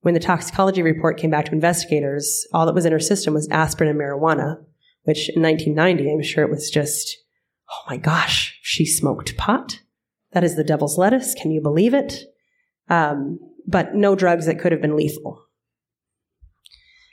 When 0.02 0.14
the 0.14 0.20
toxicology 0.20 0.80
report 0.80 1.18
came 1.18 1.30
back 1.30 1.46
to 1.46 1.52
investigators, 1.52 2.46
all 2.54 2.66
that 2.66 2.74
was 2.74 2.86
in 2.86 2.92
her 2.92 3.00
system 3.00 3.34
was 3.34 3.48
aspirin 3.50 3.90
and 3.90 3.98
marijuana, 3.98 4.64
which 5.02 5.28
in 5.34 5.42
1990, 5.42 6.12
I'm 6.12 6.22
sure 6.22 6.44
it 6.44 6.50
was 6.50 6.70
just, 6.70 7.18
oh 7.68 7.82
my 7.90 7.96
gosh, 7.96 8.56
she 8.62 8.86
smoked 8.86 9.36
pot? 9.36 9.80
That 10.32 10.44
is 10.44 10.54
the 10.54 10.62
devil's 10.62 10.98
lettuce. 10.98 11.34
Can 11.34 11.50
you 11.50 11.60
believe 11.60 11.94
it? 11.94 12.14
Um, 12.88 13.40
but 13.66 13.96
no 13.96 14.14
drugs 14.14 14.46
that 14.46 14.60
could 14.60 14.70
have 14.70 14.80
been 14.80 14.96
lethal. 14.96 15.42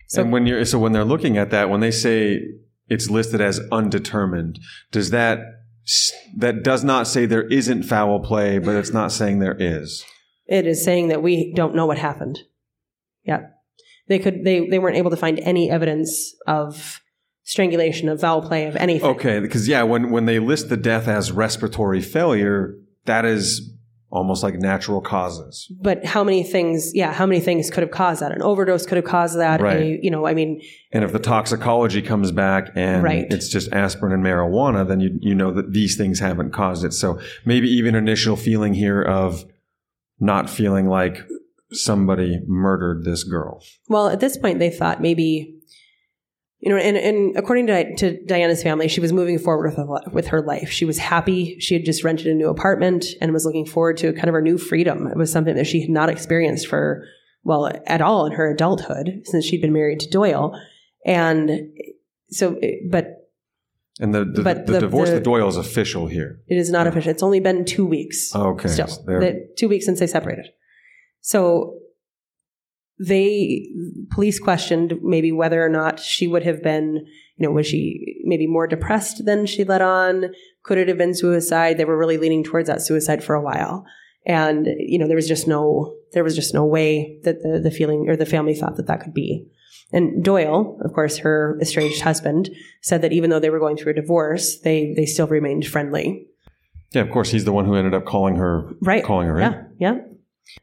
So, 0.10 0.22
and 0.22 0.32
when 0.32 0.46
you're 0.46 0.64
so 0.64 0.78
when 0.78 0.92
they're 0.92 1.04
looking 1.04 1.40
at 1.40 1.50
that, 1.50 1.72
when 1.72 1.80
they 1.80 1.90
say 1.90 2.40
it's 2.88 3.10
listed 3.10 3.42
as 3.42 3.60
undetermined, 3.72 4.60
does 4.92 5.10
that 5.10 5.40
that 6.38 6.64
does 6.64 6.84
not 6.84 7.08
say 7.08 7.26
there 7.26 7.48
isn't 7.48 7.84
foul 7.84 8.20
play, 8.20 8.58
but 8.60 8.76
it's 8.76 8.94
not 8.94 9.12
saying 9.12 9.40
there 9.40 9.58
is. 9.58 10.04
It 10.48 10.68
is 10.68 10.84
saying 10.84 11.10
that 11.10 11.24
we 11.24 11.54
don't 11.54 11.76
know 11.76 11.86
what 11.86 11.98
happened. 11.98 12.40
Yeah. 13.24 13.48
They 14.08 14.20
could 14.20 14.44
they 14.44 14.68
they 14.68 14.80
weren't 14.80 14.98
able 14.98 15.12
to 15.12 15.18
find 15.18 15.40
any 15.40 15.70
evidence 15.70 16.36
of 16.46 17.02
strangulation, 17.44 18.10
of 18.10 18.22
foul 18.22 18.42
play, 18.42 18.66
of 18.66 18.76
anything. 18.76 19.10
Okay, 19.10 19.40
because 19.40 19.68
yeah, 19.68 19.84
when 19.84 20.12
when 20.12 20.26
they 20.26 20.40
list 20.40 20.70
the 20.70 20.78
death 20.78 21.08
as 21.08 21.32
respiratory 21.32 22.02
failure, 22.02 22.76
that 23.06 23.26
is 23.26 23.72
almost 24.16 24.44
like 24.44 24.56
natural 24.56 25.02
causes. 25.02 25.70
But 25.82 26.06
how 26.06 26.24
many 26.24 26.42
things, 26.42 26.96
yeah, 26.96 27.12
how 27.12 27.26
many 27.26 27.42
things 27.42 27.70
could 27.70 27.84
have 27.84 27.92
caused 27.92 28.22
that? 28.22 28.32
An 28.32 28.42
overdose 28.42 28.86
could 28.86 28.96
have 28.96 29.06
caused 29.06 29.38
that. 29.38 29.60
Right. 29.60 29.82
A, 29.82 30.00
you 30.02 30.10
know, 30.10 30.26
I 30.26 30.34
mean. 30.34 30.62
And 30.94 31.04
if 31.04 31.12
the 31.12 31.20
toxicology 31.20 32.02
comes 32.02 32.32
back 32.32 32.70
and 32.76 33.04
right. 33.04 33.28
it's 33.30 33.50
just 33.50 33.74
aspirin 33.74 34.14
and 34.14 34.24
marijuana, 34.24 34.88
then 34.88 35.02
you, 35.02 35.20
you 35.20 35.36
know 35.36 35.52
that 35.52 35.74
these 35.74 35.98
things 35.98 36.20
haven't 36.20 36.52
caused 36.52 36.86
it. 36.86 36.94
So 36.94 37.20
maybe 37.44 37.68
even 37.68 37.94
initial 37.94 38.38
feeling 38.38 38.74
here 38.74 39.02
of 39.02 39.44
not 40.20 40.50
feeling 40.50 40.88
like 40.88 41.20
somebody 41.72 42.40
murdered 42.48 43.04
this 43.04 43.26
girl. 43.26 43.62
Well, 43.90 44.08
at 44.08 44.22
this 44.22 44.38
point, 44.38 44.60
they 44.60 44.70
thought 44.70 45.02
maybe 45.02 45.60
you 46.60 46.72
know, 46.72 46.78
and, 46.78 46.98
and 46.98 47.38
according 47.38 47.68
to, 47.68 47.96
to 47.98 48.26
Diana's 48.26 48.64
family, 48.64 48.88
she 48.88 49.02
was 49.02 49.14
moving 49.14 49.38
forward 49.38 49.76
with, 49.78 50.14
with 50.14 50.28
her 50.28 50.42
life. 50.42 50.70
She 50.70 50.86
was 50.86 50.98
happy. 50.98 51.60
She 51.60 51.74
had 51.76 51.86
just 51.86 52.04
rented 52.04 52.28
a 52.28 52.34
new 52.34 52.50
apartment 52.50 53.06
and 53.22 53.34
was 53.34 53.46
looking 53.46 53.66
forward 53.66 53.98
to 53.98 54.14
kind 54.14 54.28
of 54.28 54.34
her 54.34 54.42
new 54.42 54.58
freedom. 54.58 55.08
It 55.08 55.18
was 55.18 55.32
something 55.32 55.56
that 55.56 55.68
she 55.68 55.82
had 55.82 55.90
not 55.90 56.10
experienced 56.10 56.68
for, 56.68 57.06
well, 57.44 57.72
at 57.86 58.02
all 58.02 58.26
in 58.26 58.32
her 58.32 58.50
adulthood 58.50 59.22
since 59.26 59.46
she'd 59.46 59.62
been 59.62 59.74
married 59.74 60.00
to 60.02 60.10
Doyle. 60.10 60.60
And 61.06 61.70
so, 62.30 62.60
but 62.90 63.30
and 64.00 64.14
the 64.14 64.26
the, 64.26 64.42
but 64.42 64.66
the, 64.66 64.74
the 64.74 64.80
divorce 64.82 65.10
the, 65.10 65.20
Doyle 65.20 65.48
is 65.48 65.58
official 65.58 66.08
here. 66.08 66.42
It 66.48 66.58
is 66.58 66.72
not 66.72 66.88
official. 66.88 67.12
It's 67.12 67.24
only 67.24 67.40
been 67.40 67.66
two 67.66 67.86
weeks. 67.86 68.34
okay. 68.36 68.70
Still, 68.70 68.88
the, 69.06 69.48
two 69.58 69.70
weeks 69.70 69.86
since 69.86 70.00
they 70.00 70.08
separated. 70.08 70.48
So 71.22 71.80
they 73.00 73.68
police 74.12 74.40
questioned 74.40 74.94
maybe 75.02 75.32
whether 75.32 75.64
or 75.64 75.70
not 75.70 76.00
she 76.00 76.28
would 76.28 76.44
have 76.44 76.64
been 76.64 77.06
you 77.38 77.46
know 77.46 77.52
was 77.52 77.68
she 77.68 78.22
maybe 78.24 78.48
more 78.48 78.68
depressed 78.68 79.26
than 79.26 79.46
she 79.46 79.64
let 79.64 79.82
on? 79.82 80.34
Could 80.64 80.78
it 80.78 80.88
have 80.88 80.98
been 80.98 81.14
suicide? 81.14 81.78
They 81.78 81.86
were 81.86 81.98
really 81.98 82.18
leaning 82.18 82.44
towards 82.44 82.68
that 82.68 82.82
suicide 82.82 83.24
for 83.24 83.36
a 83.36 83.42
while. 83.42 83.86
And 84.26 84.68
you 84.80 84.98
know 84.98 85.08
there 85.08 85.16
was 85.16 85.28
just 85.28 85.48
no 85.48 85.96
there 86.14 86.24
was 86.24 86.36
just 86.36 86.54
no 86.54 86.66
way 86.66 87.20
that 87.24 87.42
the, 87.42 87.60
the 87.60 87.72
feeling 87.72 88.10
or 88.10 88.16
the 88.16 88.26
family 88.26 88.56
thought 88.56 88.78
that 88.78 88.88
that 88.88 89.02
could 89.02 89.14
be. 89.14 89.48
And 89.92 90.24
doyle 90.24 90.80
of 90.84 90.94
course 90.94 91.18
her 91.18 91.60
estranged 91.62 92.02
husband 92.02 92.50
said 92.82 93.02
that 93.02 93.14
even 93.14 93.30
though 93.30 93.40
they 93.40 93.50
were 93.50 93.60
going 93.60 93.78
through 93.78 93.92
a 93.92 93.96
divorce 93.96 94.60
they 94.60 94.94
they 94.96 95.06
still 95.06 95.28
remained 95.28 95.68
friendly. 95.68 96.28
Yeah 96.92 97.02
of 97.02 97.12
course 97.12 97.30
he's 97.30 97.46
the 97.46 97.52
one 97.52 97.66
who 97.66 97.76
ended 97.76 97.94
up 97.94 98.06
calling 98.06 98.38
her 98.38 98.72
right. 98.82 99.04
calling 99.04 99.28
her 99.28 99.40
yeah 99.40 99.54
in. 99.54 99.68
yeah 99.80 99.98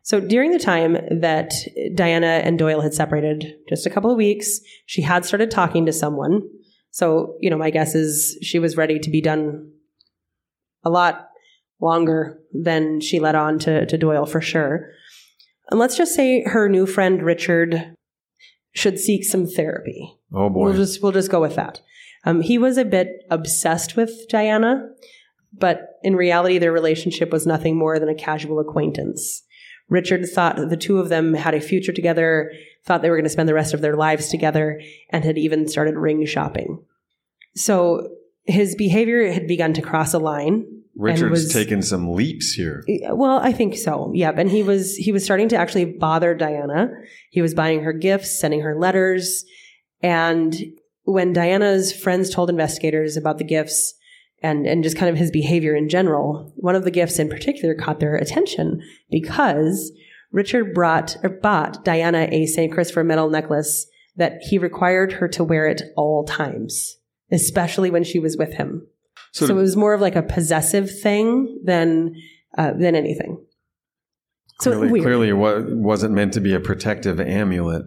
so 0.03 0.21
during 0.21 0.53
the 0.53 0.59
time 0.59 0.97
that 1.11 1.53
Diana 1.95 2.41
and 2.45 2.59
Doyle 2.59 2.81
had 2.81 2.95
separated, 2.95 3.55
just 3.69 3.87
a 3.87 3.91
couple 3.91 4.11
of 4.11 4.17
weeks, 4.17 4.61
she 4.87 5.03
had 5.03 5.25
started 5.25 5.51
talking 5.51 5.87
to 5.87 5.93
someone. 5.93 6.43
So, 6.91 7.37
you 7.41 7.51
know, 7.51 7.59
my 7.59 7.71
guess 7.71 7.95
is 7.95 8.39
she 8.43 8.59
was 8.59 8.77
ready 8.77 8.99
to 8.99 9.11
be 9.11 9.21
done 9.21 9.71
a 10.85 10.91
lot 10.91 11.29
longer 11.81 12.39
than 12.53 13.01
she 13.01 13.19
let 13.19 13.35
on 13.35 13.59
to, 13.61 13.87
to 13.87 13.99
Doyle 13.99 14.27
for 14.27 14.41
sure. 14.41 14.91
And 15.71 15.79
let's 15.79 15.97
just 15.97 16.15
say 16.15 16.43
her 16.45 16.69
new 16.69 16.87
friend 16.87 17.23
Richard 17.23 17.95
should 18.75 18.99
seek 18.99 19.25
some 19.25 19.47
therapy. 19.47 20.19
Oh 20.33 20.49
boy. 20.49 20.65
We'll 20.65 20.75
just 20.75 21.03
we'll 21.03 21.13
just 21.13 21.31
go 21.31 21.41
with 21.41 21.57
that. 21.57 21.81
Um, 22.25 22.41
he 22.41 22.59
was 22.59 22.79
a 22.79 22.85
bit 22.85 23.09
obsessed 23.31 23.97
with 23.97 24.29
Diana, 24.29 24.89
but 25.53 25.99
in 26.03 26.15
reality, 26.15 26.59
their 26.59 26.73
relationship 26.73 27.31
was 27.31 27.47
nothing 27.47 27.77
more 27.77 27.99
than 27.99 28.09
a 28.09 28.15
casual 28.15 28.61
acquaintance. 28.61 29.43
Richard 29.93 30.27
thought 30.29 30.57
the 30.57 30.77
two 30.77 30.99
of 30.99 31.11
them 31.11 31.35
had 31.35 31.55
a 31.55 31.61
future 31.61 31.93
together, 31.93 32.51
thought 32.85 33.03
they 33.03 33.11
were 33.11 33.17
going 33.17 33.25
to 33.25 33.31
spend 33.31 33.49
the 33.49 33.55
rest 33.55 33.75
of 33.75 33.83
their 33.83 33.95
lives 33.95 34.29
together, 34.29 34.81
and 35.11 35.25
had 35.25 35.37
even 35.37 35.69
started 35.69 35.97
ring 35.97 36.25
shopping. 36.25 36.83
So 37.55 38.09
his 38.45 38.75
behavior 38.75 39.31
had 39.31 39.47
begun 39.47 39.75
to 39.75 39.83
cross 39.83 40.15
a 40.15 40.19
line. 40.19 40.67
Richard's 40.97 41.31
was, 41.31 41.53
taken 41.53 41.83
some 41.83 42.13
leaps 42.13 42.53
here. 42.53 42.85
Well, 43.11 43.39
I 43.39 43.53
think 43.53 43.77
so. 43.77 44.11
Yep. 44.15 44.39
And 44.39 44.51
he 44.51 44.63
was 44.63 44.97
he 44.97 45.13
was 45.13 45.25
starting 45.25 45.49
to 45.51 45.57
actually 45.57 45.85
bother 45.85 46.35
Diana. 46.35 46.91
He 47.31 47.43
was 47.43 47.55
buying 47.55 47.83
her 47.83 47.93
gifts, 47.93 48.39
sending 48.39 48.61
her 48.61 48.79
letters, 48.79 49.45
and 50.03 50.55
when 51.05 51.33
Diana's 51.33 51.93
friends 51.93 52.31
told 52.31 52.49
investigators 52.49 53.17
about 53.17 53.39
the 53.39 53.45
gifts, 53.45 53.95
and, 54.43 54.67
and 54.67 54.83
just 54.83 54.97
kind 54.97 55.11
of 55.11 55.17
his 55.17 55.31
behavior 55.31 55.75
in 55.75 55.89
general, 55.89 56.53
one 56.57 56.75
of 56.75 56.85
the 56.85 56.91
gifts 56.91 57.19
in 57.19 57.29
particular 57.29 57.75
caught 57.75 58.01
their 58.01 58.17
attention 58.17 58.81
because 59.11 59.93
Richard 60.33 60.75
brought 60.75 61.17
or 61.23 61.31
bought 61.31 61.85
Diana 61.85 62.29
a 62.31 62.47
St. 62.47 62.73
Christopher 62.73 63.05
metal 63.05 63.31
necklace 63.31 63.87
that 64.17 64.41
he 64.43 64.59
required 64.59 65.13
her 65.13 65.29
to 65.29 65.45
wear 65.45 65.69
at 65.69 65.83
all 65.97 66.25
times, 66.25 66.97
especially 67.31 67.91
when 67.91 68.05
she 68.05 68.19
was 68.19 68.37
with 68.37 68.55
him. 68.55 68.87
So, 69.33 69.47
So, 69.47 69.55
it 69.57 69.61
was 69.61 69.77
more 69.77 69.95
of 69.95 70.01
like 70.01 70.17
a 70.17 70.23
possessive 70.23 70.91
thing 71.01 71.61
than 71.65 72.15
uh, 72.59 72.73
than 72.73 72.95
anything. 72.95 73.43
So 74.61 74.71
clearly, 74.73 74.93
weird. 74.93 75.05
clearly 75.05 75.29
it 75.31 75.33
wa- 75.33 75.63
wasn't 75.67 76.15
meant 76.15 76.35
to 76.35 76.41
be 76.41 76.55
a 76.55 76.61
protective 76.61 77.19
amulet. 77.19 77.85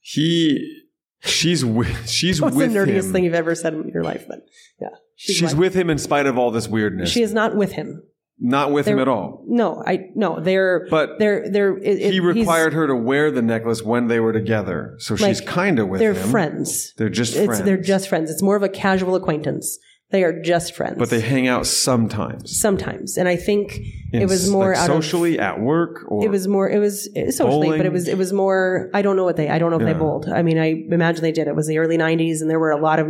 He, 0.00 0.84
she's 1.20 1.64
with, 1.64 2.08
she's 2.08 2.40
What's 2.40 2.54
with 2.56 2.72
the 2.72 2.78
nerdiest 2.78 3.06
him. 3.06 3.12
thing 3.12 3.24
you've 3.24 3.34
ever 3.34 3.54
said 3.56 3.74
in 3.74 3.88
your 3.88 4.04
life? 4.04 4.26
Then, 4.28 4.42
yeah, 4.80 4.88
She's, 5.16 5.42
like- 5.42 5.56
with 5.56 5.74
him 5.74 5.90
in 5.90 5.98
spite 5.98 6.26
of 6.26 6.38
all 6.38 6.50
this 6.50 6.68
weirdness. 6.68 7.10
She 7.10 7.22
is 7.22 7.32
not 7.34 7.56
with 7.56 7.72
him. 7.72 8.02
not 8.38 8.70
with 8.70 8.86
him 8.86 8.96
They're- 8.96 9.02
at 9.02 9.08
all. 9.08 9.42
No, 9.48 9.82
I 9.86 10.10
no. 10.14 10.40
They're 10.40 10.86
But 10.90 11.18
they're 11.18 11.50
they're. 11.50 11.78
It, 11.78 12.12
he 12.12 12.20
required 12.20 12.74
her 12.74 12.86
to 12.86 12.94
wear 12.94 13.30
the 13.30 13.40
necklace 13.40 13.82
when 13.82 14.08
they 14.08 14.20
were 14.20 14.32
together. 14.34 14.94
So 14.98 15.16
she's 15.16 15.40
kind 15.40 15.78
of 15.78 15.88
with 15.88 16.00
They're 16.00 16.12
him. 16.12 16.30
friends. 16.30 16.92
They're 16.98 17.08
just 17.08 17.34
It's 17.34 17.46
friends. 17.46 17.62
they're 17.64 17.76
just 17.80 18.08
friends. 18.10 18.30
It's 18.30 18.42
more 18.42 18.56
of 18.56 18.62
a 18.62 18.68
casual 18.68 19.14
acquaintance. 19.14 19.78
They 20.10 20.22
are 20.22 20.40
just 20.40 20.74
friends. 20.76 20.98
but 20.98 21.10
they 21.10 21.20
hang 21.20 21.48
out 21.48 21.66
sometimes. 21.66 22.56
sometimes, 22.56 23.16
and 23.18 23.28
I 23.28 23.34
think 23.36 23.78
In 24.12 24.22
it 24.22 24.28
was 24.28 24.48
more 24.48 24.72
like 24.72 24.78
out 24.78 24.90
of 24.90 25.02
socially 25.04 25.38
at 25.38 25.60
work 25.60 26.04
or 26.08 26.24
it 26.24 26.30
was 26.30 26.46
more 26.46 26.70
it 26.70 26.78
was 26.78 27.08
was 27.16 27.36
socially 27.36 27.76
but 27.76 27.84
it 27.86 27.92
was 27.92 28.06
it 28.06 28.16
was 28.16 28.32
more 28.32 28.88
i 28.94 29.02
don't 29.02 29.16
know 29.16 29.24
what 29.24 29.36
they 29.36 29.48
i 29.48 29.58
don't 29.58 29.70
know 29.72 29.76
if 29.78 29.82
Yeah. 29.82 29.92
they 29.94 29.98
bowled 29.98 30.28
i 30.28 30.42
mean 30.42 30.58
i 30.58 30.68
imagine 30.90 31.22
they 31.22 31.32
did 31.32 31.48
it 31.48 31.56
was 31.56 31.66
the 31.66 31.78
early 31.78 31.98
90s 31.98 32.40
and 32.40 32.48
there 32.48 32.60
were 32.60 32.70
a 32.70 32.80
lot 32.80 32.98
of 33.00 33.08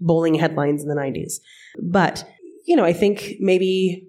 bowling 0.00 0.34
headlines 0.34 0.82
in 0.82 0.88
the 0.88 0.94
90s 0.94 1.34
but 1.82 2.26
you 2.66 2.74
know 2.76 2.84
i 2.84 2.94
think 2.94 3.34
maybe 3.40 4.08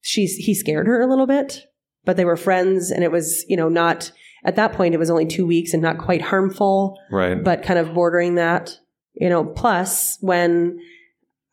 she's 0.00 0.34
he 0.36 0.52
scared 0.54 0.86
her 0.88 1.00
a 1.00 1.06
little 1.06 1.26
bit 1.26 1.66
but 2.04 2.16
they 2.16 2.24
were 2.24 2.36
friends 2.36 2.90
and 2.90 3.04
it 3.04 3.12
was 3.12 3.44
you 3.48 3.56
know 3.56 3.68
not 3.68 4.10
at 4.44 4.56
that 4.56 4.72
point 4.72 4.94
it 4.94 4.98
was 4.98 5.10
only 5.10 5.26
two 5.26 5.46
weeks 5.46 5.72
and 5.72 5.82
not 5.82 5.96
quite 5.98 6.22
harmful 6.22 6.98
right. 7.12 7.42
but 7.44 7.62
kind 7.62 7.78
of 7.78 7.94
bordering 7.94 8.34
that 8.34 8.76
you 9.14 9.28
know 9.28 9.44
plus 9.44 10.18
when 10.20 10.78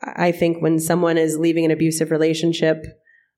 i 0.04 0.32
think 0.32 0.62
when 0.62 0.80
someone 0.80 1.18
is 1.18 1.38
leaving 1.38 1.66
an 1.66 1.72
abusive 1.72 2.12
relationship 2.12 2.86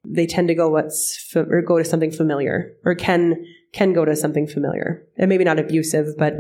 they 0.06 0.26
tend 0.26 0.48
to 0.48 0.56
go 0.56 0.70
what's 0.70 1.34
or 1.36 1.62
go 1.62 1.78
to 1.78 1.86
something 1.86 2.12
familiar 2.12 2.72
or 2.86 2.96
can 2.96 3.36
can 3.74 3.94
go 3.94 4.04
to 4.04 4.16
something 4.16 4.48
familiar. 4.48 5.04
And 5.18 5.30
maybe 5.30 5.44
not 5.44 5.60
abusive 5.60 6.08
but 6.18 6.34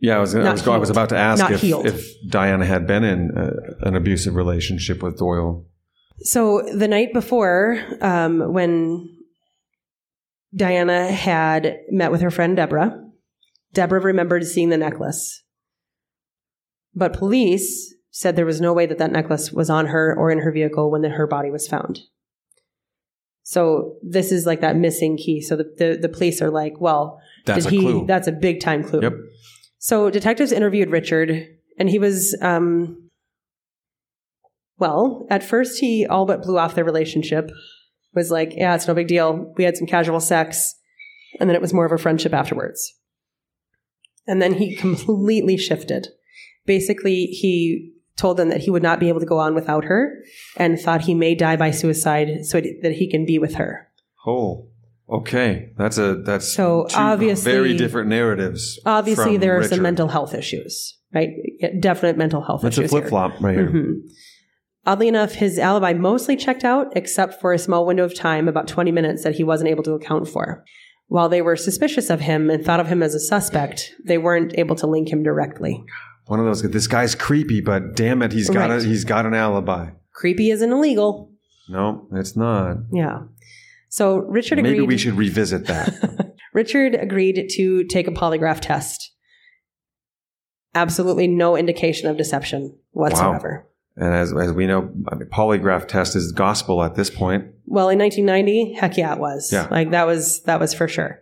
yeah, 0.00 0.16
I 0.16 0.20
was, 0.20 0.32
I 0.32 0.52
was, 0.52 0.68
I 0.68 0.76
was 0.76 0.90
about 0.90 1.08
to 1.08 1.16
ask 1.16 1.50
if, 1.50 1.64
if 1.64 2.06
Diana 2.28 2.64
had 2.64 2.86
been 2.86 3.02
in 3.02 3.36
uh, 3.36 3.50
an 3.80 3.96
abusive 3.96 4.36
relationship 4.36 5.02
with 5.02 5.18
Doyle. 5.18 5.66
so 6.20 6.62
the 6.72 6.86
night 6.86 7.12
before 7.12 7.82
um, 8.00 8.52
when 8.52 9.16
diana 10.54 11.12
had 11.12 11.78
met 11.90 12.10
with 12.10 12.22
her 12.22 12.30
friend 12.30 12.56
deborah 12.56 13.04
deborah 13.72 14.00
remembered 14.00 14.46
seeing 14.46 14.70
the 14.70 14.78
necklace. 14.78 15.42
But 16.94 17.12
police 17.12 17.94
said 18.10 18.36
there 18.36 18.46
was 18.46 18.60
no 18.60 18.72
way 18.72 18.86
that 18.86 18.98
that 18.98 19.12
necklace 19.12 19.52
was 19.52 19.70
on 19.70 19.86
her 19.86 20.14
or 20.18 20.30
in 20.30 20.38
her 20.40 20.50
vehicle 20.52 20.90
when 20.90 21.02
the, 21.02 21.08
her 21.10 21.26
body 21.26 21.50
was 21.50 21.68
found. 21.68 22.00
So 23.42 23.96
this 24.02 24.30
is 24.32 24.44
like 24.44 24.60
that 24.60 24.76
missing 24.76 25.16
key. 25.16 25.40
So 25.40 25.56
the, 25.56 25.64
the, 25.76 25.98
the 26.02 26.08
police 26.08 26.42
are 26.42 26.50
like 26.50 26.74
well 26.80 27.20
That's 27.46 27.64
did 27.64 27.72
a 27.72 27.76
he 27.76 27.80
clue. 27.82 28.06
that's 28.06 28.28
a 28.28 28.32
big 28.32 28.60
time 28.60 28.84
clue. 28.84 29.00
Yep. 29.02 29.14
so 29.78 30.10
detectives 30.10 30.52
interviewed 30.52 30.90
richard 30.90 31.46
and 31.78 31.88
he 31.88 31.98
was 31.98 32.36
um 32.42 33.08
well 34.78 35.26
at 35.30 35.42
first 35.42 35.78
he 35.80 36.06
all 36.06 36.26
but 36.26 36.42
blew 36.42 36.58
off 36.58 36.74
their 36.74 36.84
relationship 36.84 37.50
was 38.14 38.30
like 38.30 38.52
yeah 38.54 38.74
it's 38.74 38.88
no 38.88 38.94
big 38.94 39.08
deal. 39.08 39.52
We 39.56 39.64
had 39.64 39.76
some 39.76 39.86
casual 39.86 40.20
sex 40.20 40.74
and 41.38 41.48
then 41.48 41.54
it 41.54 41.62
was 41.62 41.72
more 41.74 41.84
of 41.86 41.92
a 41.92 41.98
friendship 41.98 42.32
afterwards. 42.34 42.94
And 44.26 44.42
then 44.42 44.54
he 44.54 44.76
completely 44.76 45.56
shifted. 45.56 46.08
Basically 46.66 47.26
he 47.26 47.92
told 48.18 48.36
them 48.36 48.48
that 48.50 48.60
he 48.60 48.70
would 48.70 48.82
not 48.82 49.00
be 49.00 49.08
able 49.08 49.20
to 49.20 49.26
go 49.26 49.38
on 49.38 49.54
without 49.54 49.84
her 49.84 50.12
and 50.56 50.78
thought 50.78 51.00
he 51.02 51.14
may 51.14 51.34
die 51.34 51.56
by 51.56 51.70
suicide 51.70 52.44
so 52.44 52.60
that 52.60 52.92
he 52.92 53.08
can 53.10 53.24
be 53.24 53.38
with 53.38 53.54
her 53.54 53.88
Oh, 54.26 54.66
okay. 55.08 55.70
That's 55.78 55.96
a 55.96 56.16
that's 56.16 56.52
So, 56.52 56.86
obviously- 56.94 57.50
very 57.50 57.74
different 57.76 58.08
narratives. 58.10 58.78
obviously 58.84 59.36
there 59.38 59.54
are 59.54 59.60
Richard. 59.60 59.70
some 59.76 59.82
mental 59.82 60.08
health 60.08 60.34
issues 60.34 60.98
right 61.14 61.30
definite 61.80 62.18
mental 62.18 62.42
health 62.42 62.62
It's 62.64 62.76
issues 62.76 62.90
That's 62.90 62.98
a 62.98 63.00
flip 63.00 63.08
flop 63.10 63.32
right 63.40 63.56
here. 63.56 63.70
Mhm. 63.70 63.92
Oddly 64.86 65.08
enough, 65.08 65.34
his 65.34 65.58
alibi 65.58 65.92
mostly 65.92 66.34
checked 66.36 66.64
out, 66.64 66.86
except 66.96 67.40
for 67.40 67.52
a 67.52 67.58
small 67.58 67.84
window 67.84 68.04
of 68.04 68.14
time, 68.14 68.48
about 68.48 68.66
20 68.68 68.90
minutes, 68.90 69.22
that 69.22 69.34
he 69.34 69.44
wasn't 69.44 69.68
able 69.68 69.82
to 69.82 69.92
account 69.92 70.26
for. 70.28 70.64
While 71.08 71.28
they 71.28 71.42
were 71.42 71.56
suspicious 71.56 72.08
of 72.08 72.20
him 72.20 72.48
and 72.48 72.64
thought 72.64 72.80
of 72.80 72.86
him 72.86 73.02
as 73.02 73.14
a 73.14 73.20
suspect, 73.20 73.92
they 74.04 74.16
weren't 74.16 74.54
able 74.56 74.76
to 74.76 74.86
link 74.86 75.10
him 75.12 75.22
directly. 75.22 75.84
One 76.28 76.38
of 76.40 76.46
those. 76.46 76.62
This 76.62 76.86
guy's 76.86 77.14
creepy, 77.14 77.60
but 77.60 77.94
damn 77.96 78.22
it, 78.22 78.32
he's 78.32 78.48
got 78.48 78.70
Right. 78.70 78.80
a, 78.82 78.84
he's 78.86 79.04
got 79.04 79.26
an 79.26 79.34
alibi. 79.34 79.90
Creepy 80.12 80.50
isn't 80.50 80.70
illegal. 80.70 81.32
No, 81.68 82.06
it's 82.12 82.36
not. 82.36 82.76
Yeah. 82.92 83.22
So 83.88 84.18
Richard 84.18 84.58
agreed. 84.58 84.72
Maybe 84.72 84.86
we 84.86 84.98
should 84.98 85.14
revisit 85.14 85.66
that. 85.66 86.34
Richard 86.54 86.94
agreed 86.94 87.48
to 87.56 87.84
take 87.84 88.06
a 88.06 88.10
polygraph 88.10 88.60
test. 88.60 89.12
Absolutely 90.74 91.26
no 91.26 91.56
indication 91.56 92.08
of 92.08 92.16
deception 92.16 92.76
whatsoever. 92.92 93.66
and 93.96 94.14
as 94.14 94.32
as 94.32 94.52
we 94.52 94.66
know, 94.66 94.90
I 95.10 95.14
mean, 95.14 95.28
polygraph 95.30 95.88
test 95.88 96.14
is 96.14 96.30
gospel 96.32 96.82
at 96.82 96.94
this 96.94 97.10
point. 97.10 97.46
Well, 97.66 97.88
in 97.88 97.98
1990, 97.98 98.74
heck 98.74 98.96
yeah, 98.96 99.14
it 99.14 99.18
was. 99.18 99.50
Yeah. 99.52 99.66
Like 99.70 99.90
that 99.92 100.06
was 100.06 100.42
that 100.42 100.60
was 100.60 100.74
for 100.74 100.86
sure. 100.88 101.20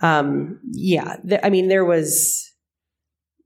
Um, 0.00 0.60
yeah, 0.70 1.16
th- 1.28 1.40
I 1.42 1.50
mean, 1.50 1.68
there 1.68 1.84
was 1.84 2.50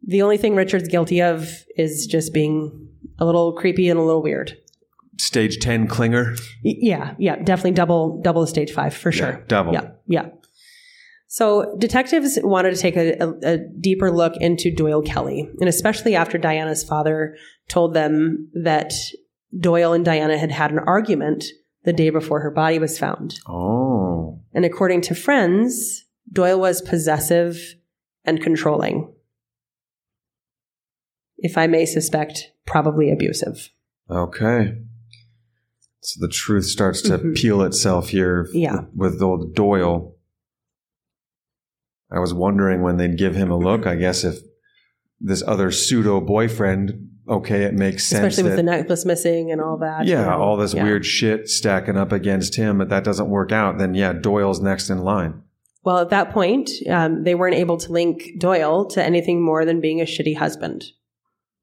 the 0.06 0.22
only 0.22 0.36
thing 0.38 0.54
Richard's 0.54 0.88
guilty 0.88 1.20
of 1.22 1.48
is 1.76 2.06
just 2.06 2.32
being 2.32 2.88
a 3.18 3.24
little 3.24 3.52
creepy 3.52 3.88
and 3.88 3.98
a 3.98 4.02
little 4.02 4.22
weird. 4.22 4.56
Stage 5.18 5.58
ten 5.58 5.88
clinger. 5.88 6.38
Y- 6.64 6.74
Yeah, 6.78 7.14
yeah, 7.18 7.36
definitely 7.36 7.72
double 7.72 8.20
double 8.22 8.42
the 8.42 8.46
stage 8.46 8.72
five 8.72 8.94
for 8.94 9.10
sure. 9.12 9.30
Yeah, 9.32 9.40
double. 9.48 9.72
Yeah, 9.72 9.90
yeah. 10.06 10.28
So 11.30 11.76
detectives 11.78 12.38
wanted 12.42 12.74
to 12.74 12.80
take 12.80 12.96
a, 12.96 13.22
a, 13.22 13.54
a 13.54 13.58
deeper 13.58 14.10
look 14.10 14.34
into 14.40 14.74
Doyle 14.74 15.02
Kelley, 15.02 15.48
and 15.60 15.68
especially 15.68 16.14
after 16.16 16.38
Diana's 16.38 16.82
father 16.84 17.36
told 17.68 17.92
them 17.94 18.48
that 18.62 18.92
Doyle 19.58 19.92
and 19.92 20.04
Diana 20.04 20.38
had 20.38 20.50
had 20.50 20.70
an 20.70 20.78
argument 20.78 21.44
the 21.84 21.92
day 21.92 22.08
before 22.10 22.40
her 22.40 22.50
body 22.50 22.78
was 22.78 22.98
found. 22.98 23.38
Oh, 23.46 24.40
And 24.54 24.64
according 24.64 25.02
to 25.02 25.14
friends, 25.14 26.04
Doyle 26.32 26.58
was 26.60 26.80
possessive 26.82 27.58
and 28.24 28.40
controlling. 28.42 29.12
If 31.38 31.56
I 31.56 31.66
may 31.66 31.86
suspect, 31.86 32.50
probably 32.66 33.10
abusive. 33.10 33.70
okay. 34.10 34.78
So 36.00 36.20
the 36.20 36.32
truth 36.32 36.64
starts 36.64 37.02
to 37.02 37.18
Mhm. 37.18 37.36
peel 37.36 37.60
itself 37.62 38.08
here. 38.10 38.48
Yeah. 38.52 38.82
With 38.96 39.20
old 39.20 39.54
Doyle. 39.54 40.14
I 42.10 42.18
was 42.20 42.32
wondering 42.32 42.82
when 42.82 42.96
they'd 42.96 43.18
give 43.18 43.34
him 43.34 43.50
a 43.50 43.58
look. 43.58 43.86
I 43.86 43.96
guess 43.96 44.24
if 44.24 44.38
this 45.20 45.42
other 45.46 45.70
pseudo 45.70 46.20
boyfriend, 46.20 47.08
okay, 47.28 47.64
it 47.64 47.74
makes 47.74 48.06
sense. 48.06 48.20
Especially 48.24 48.44
with 48.44 48.52
that- 48.52 48.56
the 48.56 48.62
necklace 48.78 49.04
missing 49.04 49.50
and 49.50 49.60
all 49.60 49.76
that. 49.78 50.06
you 50.06 50.12
yeah, 50.12 50.24
know. 50.26 50.38
all 50.40 50.56
this 50.56 50.72
Yeah. 50.72 50.84
weird 50.84 51.04
shit 51.04 51.48
stacking 51.48 51.96
up 51.98 52.12
against 52.12 52.54
him, 52.56 52.78
but 52.78 52.88
that 52.88 53.04
doesn't 53.04 53.28
work 53.28 53.52
out. 53.52 53.76
Then 53.78 53.92
yeah, 53.94 54.12
Doyle's 54.14 54.60
next 54.62 54.88
in 54.88 54.98
line. 54.98 55.42
Well, 55.84 55.98
at 55.98 56.10
that 56.10 56.30
point, 56.30 56.70
um, 56.88 57.24
they 57.24 57.34
weren't 57.34 57.56
able 57.56 57.76
to 57.78 57.92
link 57.92 58.22
Doyle 58.38 58.86
to 58.86 59.04
anything 59.04 59.42
more 59.42 59.64
than 59.64 59.80
being 59.80 60.00
a 60.00 60.04
shitty 60.04 60.36
husband, 60.36 60.84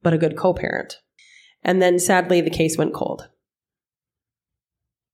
but 0.05 0.13
a 0.13 0.17
good 0.19 0.37
co 0.37 0.53
parent. 0.53 0.97
And 1.63 1.81
then 1.81 1.97
sadly, 1.99 2.39
the 2.41 2.51
case 2.51 2.77
went 2.77 2.93
cold 2.93 3.27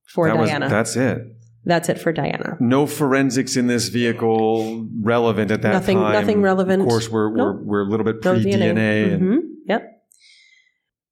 for 0.05 0.27
that 0.27 0.35
Diana. 0.35 0.65
was 0.65 0.71
that's 0.71 0.95
it. 0.97 1.19
That's 1.63 1.89
it 1.89 1.99
for 1.99 2.11
Diana. 2.11 2.57
No 2.59 2.85
forensics 2.85 3.55
in 3.55 3.67
this 3.67 3.87
vehicle 3.87 4.87
relevant 5.01 5.49
at 5.51 5.61
that 5.61 5.71
Nothing- 5.73 5.97
time. 5.99 6.13
nothing 6.13 6.41
relevant. 6.41 6.81
Of 6.81 6.87
course, 6.89 7.09
we're 7.09 7.33
Nope. 7.33 7.61
we're, 7.63 7.65
we're 7.65 7.87
a 7.87 7.89
little 7.89 8.03
bit 8.03 8.23
No 8.25 8.33
pre 8.33 8.43
DNA. 8.51 9.13
and 9.13 9.21
Mhm. 9.21 9.39
Yep. 9.67 9.87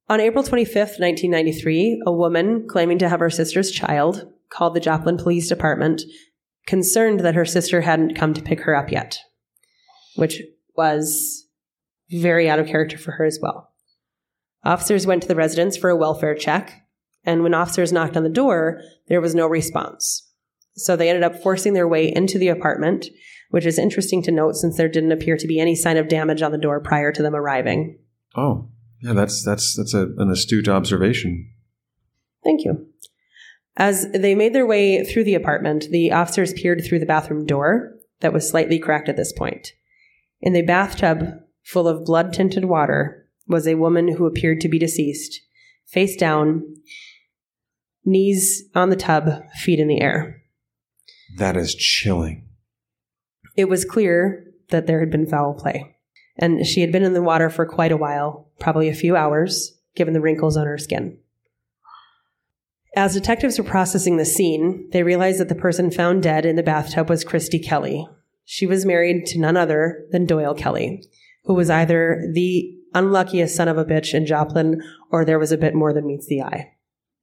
On 0.10 0.20
April 0.20 0.44
25th, 0.44 1.00
1993, 1.00 2.02
a 2.06 2.12
woman 2.12 2.68
claiming 2.68 2.98
to 2.98 3.08
have 3.08 3.20
her 3.22 3.30
sister's 3.30 3.72
child 3.72 4.28
called 4.50 4.74
the 4.74 4.80
Joplin 4.80 5.18
Police 5.18 5.48
Department, 5.48 6.02
concerned 6.66 7.20
that 7.22 7.36
her 7.36 7.46
sister 7.46 7.82
hadn't 7.82 8.16
come 8.16 8.34
to 8.34 8.42
pick 8.42 8.62
her 8.62 8.76
up 8.76 8.92
yet, 8.92 9.20
which 10.16 10.42
was 10.76 11.46
very 12.12 12.50
out 12.50 12.58
of 12.60 12.66
character 12.68 12.98
for 12.98 13.12
her 13.12 13.24
as 13.26 13.38
well. 13.42 13.69
Officers 14.64 15.08
went 15.08 15.22
to 15.22 15.28
the 15.28 15.36
residence 15.36 15.78
for 15.78 15.90
a 15.90 15.96
welfare 15.96 16.36
check, 16.36 16.86
and 17.24 17.44
when 17.44 17.54
officers 17.54 17.92
knocked 17.92 18.18
on 18.18 18.24
the 18.24 18.30
door, 18.30 18.82
there 19.08 19.22
was 19.22 19.36
no 19.36 19.48
response. 19.48 20.28
So 20.76 20.96
they 20.96 21.10
ended 21.10 21.24
up 21.24 21.42
forcing 21.42 21.74
their 21.74 21.88
way 21.88 22.14
into 22.14 22.38
the 22.38 22.50
apartment, 22.50 23.08
which 23.50 23.66
is 23.66 23.80
interesting 23.80 24.22
to 24.24 24.32
note 24.32 24.56
since 24.56 24.78
there 24.78 24.90
didn't 24.90 25.12
appear 25.12 25.38
to 25.38 25.48
be 25.48 25.60
any 25.60 25.76
sign 25.76 25.98
of 25.98 26.08
damage 26.08 26.42
on 26.42 26.52
the 26.52 26.58
door 26.58 26.80
prior 26.80 27.12
to 27.12 27.22
them 27.22 27.36
arriving. 27.36 27.98
oh, 28.36 28.70
Yeah, 29.02 29.14
that's 29.14 29.44
that's 29.44 29.76
that's 29.76 29.94
a, 29.94 30.08
an 30.18 30.30
astute 30.30 30.68
observation. 30.68 31.52
Thank 32.44 32.64
you. 32.64 32.88
As 33.78 34.12
they 34.12 34.36
made 34.36 34.54
their 34.54 34.66
way 34.66 35.06
through 35.06 35.24
the 35.24 35.36
apartment, 35.36 35.88
the 35.90 36.12
officers 36.12 36.54
peered 36.54 36.84
through 36.84 37.00
the 37.00 37.06
bathroom 37.06 37.46
door 37.46 37.96
that 38.20 38.34
was 38.34 38.50
slightly 38.50 38.78
cracked 38.78 39.08
at 39.08 39.16
this 39.16 39.32
point. 39.32 39.74
In 40.42 40.54
the 40.54 40.62
bathtub 40.62 41.40
full 41.64 41.88
of 41.88 42.06
blood 42.06 42.34
tinted 42.34 42.66
water 42.66 43.19
was 43.50 43.68
a 43.68 43.76
woman 43.76 44.16
who 44.16 44.26
appeared 44.26 44.62
to 44.62 44.70
be 44.70 44.80
deceased, 44.80 45.42
face 45.88 46.16
down, 46.16 46.76
knees 48.06 48.64
on 48.76 48.90
the 48.90 48.96
tub, 48.96 49.44
feet 49.56 49.80
in 49.80 49.88
the 49.88 50.00
air. 50.00 50.42
That 51.38 51.58
is 51.58 51.76
chilling. 51.76 52.48
It 53.58 53.68
was 53.68 53.84
clear 53.84 54.46
that 54.70 54.88
there 54.88 55.00
had 55.00 55.10
been 55.10 55.28
foul 55.28 55.56
play, 55.56 55.96
and 56.38 56.66
she 56.66 56.82
had 56.82 56.92
been 56.92 57.04
in 57.04 57.14
the 57.14 57.24
water 57.24 57.50
for 57.50 57.66
quite 57.66 57.92
a 57.92 57.98
while, 57.98 58.52
probably 58.60 58.88
a 58.88 58.94
few 58.94 59.16
hours, 59.18 59.78
given 59.96 60.14
the 60.14 60.22
wrinkles 60.22 60.56
on 60.56 60.68
her 60.68 60.78
skin. 60.78 61.18
As 62.96 63.14
detectives 63.14 63.58
were 63.58 63.66
processing 63.66 64.18
the 64.18 64.26
scene, 64.26 64.88
they 64.92 65.04
realized 65.04 65.40
that 65.40 65.50
the 65.50 65.56
person 65.56 65.92
found 65.92 66.24
dead 66.24 66.46
in 66.46 66.56
the 66.56 66.64
bathtub 66.64 67.10
was 67.10 67.24
Christy 67.24 67.60
Kelley. 67.60 68.08
She 68.46 68.66
was 68.66 68.86
married 68.86 69.26
to 69.28 69.40
none 69.40 69.58
other 69.58 70.06
than 70.12 70.26
Doyle 70.26 70.56
Kelley, 70.56 71.04
who 71.46 71.54
was 71.54 71.70
either 71.70 72.30
the 72.34 72.79
unluckiest 72.94 73.56
son 73.56 73.68
of 73.68 73.78
a 73.78 73.86
bitch 73.86 74.14
in 74.14 74.26
Joplin 74.26 74.82
or 75.12 75.26
there 75.26 75.40
was 75.40 75.52
a 75.52 75.58
bit 75.58 75.76
more 75.76 75.94
than 75.94 76.08
meets 76.08 76.28
the 76.28 76.42
eye. 76.42 76.74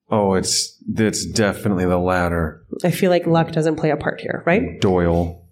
Oh, 0.09 0.35
it's 0.35 0.81
it's 0.97 1.27
definitely 1.27 1.85
the 1.85 1.99
latter. 1.99 2.65
I 2.85 2.91
feel 2.91 3.11
like 3.11 3.27
luck 3.27 3.51
doesn't 3.51 3.77
play 3.77 3.91
a 3.91 3.97
part 3.97 4.21
here, 4.21 4.43
right? 4.47 4.81
Doyle. 4.81 5.45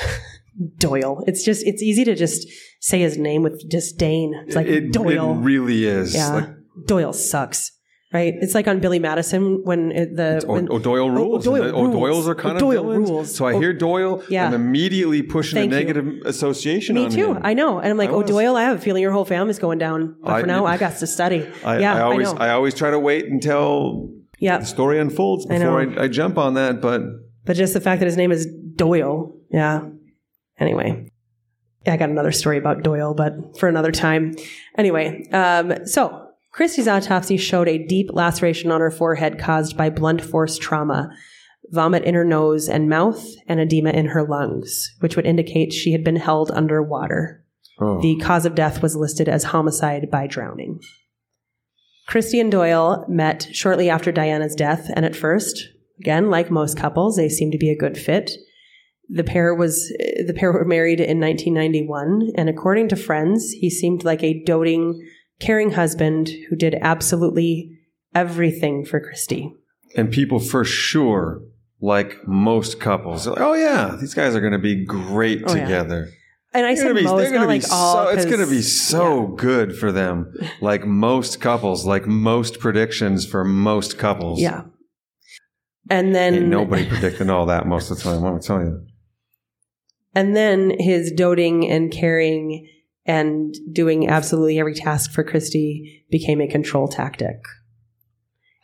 Doyle. 0.78 1.24
It's 1.26 1.44
just 1.44 1.66
it's 1.66 1.82
easy 1.82 2.04
to 2.04 2.14
just 2.14 2.46
say 2.80 3.00
his 3.00 3.18
name 3.18 3.42
with 3.42 3.68
disdain. 3.68 4.32
It's 4.46 4.56
like 4.56 4.68
it, 4.68 4.92
Doyle. 4.92 5.32
It 5.32 5.42
really 5.42 5.84
is. 5.84 6.14
yeah, 6.14 6.32
Like, 6.34 6.48
Doyle 6.86 7.12
sucks. 7.12 7.72
Right? 8.12 8.34
It's 8.40 8.54
like 8.54 8.68
on 8.68 8.78
Billy 8.78 9.00
Madison 9.00 9.62
when 9.64 9.90
it, 9.90 10.14
the 10.16 10.44
oh, 10.46 10.52
when, 10.52 10.68
oh, 10.70 10.78
Doyle 10.78 11.10
rules. 11.10 11.44
Doyle 11.44 11.64
and 11.64 11.74
oh, 11.74 11.86
rules. 11.86 12.24
Doyles 12.24 12.28
are 12.28 12.34
kind 12.36 12.62
Oh, 12.62 12.70
of 12.70 12.72
villains. 12.74 13.10
rules. 13.10 13.34
So 13.34 13.46
I 13.46 13.54
Oh, 13.54 13.58
hear 13.60 13.72
Doyle 13.72 14.22
yeah. 14.28 14.46
and 14.46 14.54
immediately 14.54 15.22
pushing 15.22 15.56
Thank 15.56 15.72
a 15.72 15.76
you. 15.76 15.80
negative 15.86 16.22
association 16.24 16.96
on 16.96 17.06
it. 17.06 17.08
Me 17.10 17.16
too. 17.16 17.34
him. 17.34 17.40
I 17.42 17.52
know, 17.54 17.78
and 17.80 17.90
I'm 17.90 17.96
like, 17.98 18.10
I 18.10 18.12
oh, 18.12 18.18
was- 18.20 18.30
Doyle. 18.30 18.54
I 18.56 18.62
have 18.62 18.78
a 18.78 18.80
feeling 18.80 19.02
your 19.02 19.10
whole 19.10 19.24
family's 19.24 19.58
going 19.58 19.78
down. 19.78 20.16
But 20.22 20.32
I- 20.32 20.40
for 20.42 20.46
now, 20.46 20.66
I 20.66 20.76
got 20.76 20.96
to 20.98 21.06
study. 21.06 21.48
I, 21.64 21.80
yeah, 21.80 21.96
I 21.96 22.00
always 22.02 22.32
know. 22.32 22.38
I, 22.38 22.50
always 22.50 22.74
try 22.74 22.90
to 22.90 22.98
wait 22.98 23.26
until 23.26 24.08
yeah, 24.38 24.58
the 24.58 24.66
story 24.66 25.00
unfolds 25.00 25.44
I 25.50 25.58
before. 25.58 25.80
I, 25.98 26.04
I 26.04 26.08
jump 26.08 26.38
on 26.38 26.54
that. 26.54 26.80
But 26.80 27.02
but 27.44 27.56
just 27.56 27.74
the 27.74 27.80
fact 27.80 27.98
that 28.00 28.06
his 28.06 28.16
name 28.16 28.30
is 28.30 28.46
Doyle. 28.76 29.34
Yeah. 29.50 29.82
Anyway, 30.60 31.10
I 31.86 31.96
got 31.96 32.08
another 32.08 32.32
story 32.32 32.56
about 32.56 32.82
Doyle, 32.84 33.14
but 33.14 33.58
for 33.58 33.68
another 33.68 33.90
time. 33.92 34.34
Anyway, 34.78 35.28
um, 35.32 35.86
so 35.86 36.25
Christy's 36.56 36.88
autopsy 36.88 37.36
showed 37.36 37.68
a 37.68 37.86
deep 37.86 38.08
laceration 38.14 38.70
on 38.70 38.80
her 38.80 38.90
forehead 38.90 39.38
caused 39.38 39.76
by 39.76 39.90
blunt 39.90 40.22
force 40.22 40.56
trauma, 40.56 41.10
vomit 41.68 42.02
in 42.04 42.14
her 42.14 42.24
nose 42.24 42.66
and 42.66 42.88
mouth, 42.88 43.22
and 43.46 43.60
edema 43.60 43.90
in 43.90 44.06
her 44.06 44.26
lungs, 44.26 44.88
which 45.00 45.16
would 45.16 45.26
indicate 45.26 45.74
she 45.74 45.92
had 45.92 46.02
been 46.02 46.16
held 46.16 46.50
underwater. 46.50 47.44
oh, 47.78 48.00
The 48.00 48.16
cause 48.16 48.46
of 48.46 48.54
death 48.54 48.82
was 48.82 48.96
listed 48.96 49.28
as 49.28 49.44
homicide 49.44 50.10
by 50.10 50.26
drowning. 50.26 50.80
Christy 52.06 52.40
and 52.40 52.50
Doyle 52.50 53.04
met 53.06 53.48
shortly 53.52 53.90
after 53.90 54.10
Diana's 54.10 54.54
death, 54.54 54.88
and 54.96 55.04
at 55.04 55.14
first, 55.14 55.62
again, 56.00 56.30
like 56.30 56.50
most 56.50 56.78
couples, 56.78 57.16
they 57.16 57.28
seemed 57.28 57.52
to 57.52 57.58
be 57.58 57.68
a 57.68 57.76
good 57.76 57.98
fit. 57.98 58.30
The 59.10 59.24
pair 59.24 59.54
was 59.54 59.92
the 60.26 60.34
pair 60.34 60.52
were 60.52 60.64
married 60.64 61.00
in 61.00 61.20
1991, 61.20 62.32
and 62.34 62.48
according 62.48 62.88
to 62.88 62.96
friends, 62.96 63.50
he 63.50 63.68
seemed 63.68 64.04
like 64.04 64.22
a 64.22 64.42
doting, 64.44 65.06
caring 65.40 65.72
husband 65.72 66.30
who 66.48 66.56
did 66.56 66.74
absolutely 66.80 67.78
everything 68.14 68.84
for 68.84 69.00
Christie. 69.00 69.52
and 69.96 70.10
people 70.10 70.38
for 70.40 70.64
sure, 70.64 71.40
like 71.80 72.16
most 72.26 72.80
couples, 72.80 73.26
like, 73.26 73.40
oh 73.40 73.54
yeah, 73.54 73.96
these 74.00 74.14
guys 74.14 74.34
are 74.34 74.40
going 74.40 74.52
to 74.52 74.58
be 74.58 74.84
great 74.84 75.42
Oh, 75.46 75.54
yeah. 75.54 75.62
together. 75.64 76.08
And 76.54 76.64
I 76.64 76.74
They're 76.74 76.84
said 76.86 76.96
be- 76.96 77.02
most, 77.02 77.16
they're 77.18 77.26
gonna 77.32 77.40
not 77.46 77.52
be 77.52 77.60
like 77.60 77.70
all. 77.72 78.06
so, 78.06 78.08
it's 78.12 78.24
going 78.24 78.40
to 78.40 78.46
be 78.46 78.62
so 78.62 79.28
yeah. 79.28 79.34
good 79.36 79.76
for 79.76 79.92
them. 79.92 80.32
Like 80.62 80.86
most 80.86 81.40
couples, 81.40 81.84
like 81.84 82.06
most 82.06 82.60
predictions 82.60 83.26
for 83.26 83.44
most 83.44 83.98
couples. 83.98 84.40
Yeah. 84.40 84.62
And 85.90 86.14
then 86.14 86.34
Ain't 86.34 86.46
nobody 86.48 86.88
predicting 86.88 87.28
all 87.30 87.46
that 87.46 87.66
most 87.66 87.90
of 87.90 87.98
the 87.98 88.02
time. 88.04 88.22
Let 88.22 88.34
me 88.34 88.40
tell 88.40 88.60
you. 88.60 88.86
And 90.14 90.34
then 90.34 90.74
his 90.78 91.12
doting 91.12 91.68
and 91.70 91.92
caring 91.92 92.66
and 93.06 93.54
doing 93.72 94.08
absolutely 94.08 94.58
every 94.58 94.74
task 94.74 95.12
for 95.12 95.24
Christy 95.24 96.04
became 96.10 96.40
a 96.40 96.48
control 96.48 96.88
tactic. 96.88 97.42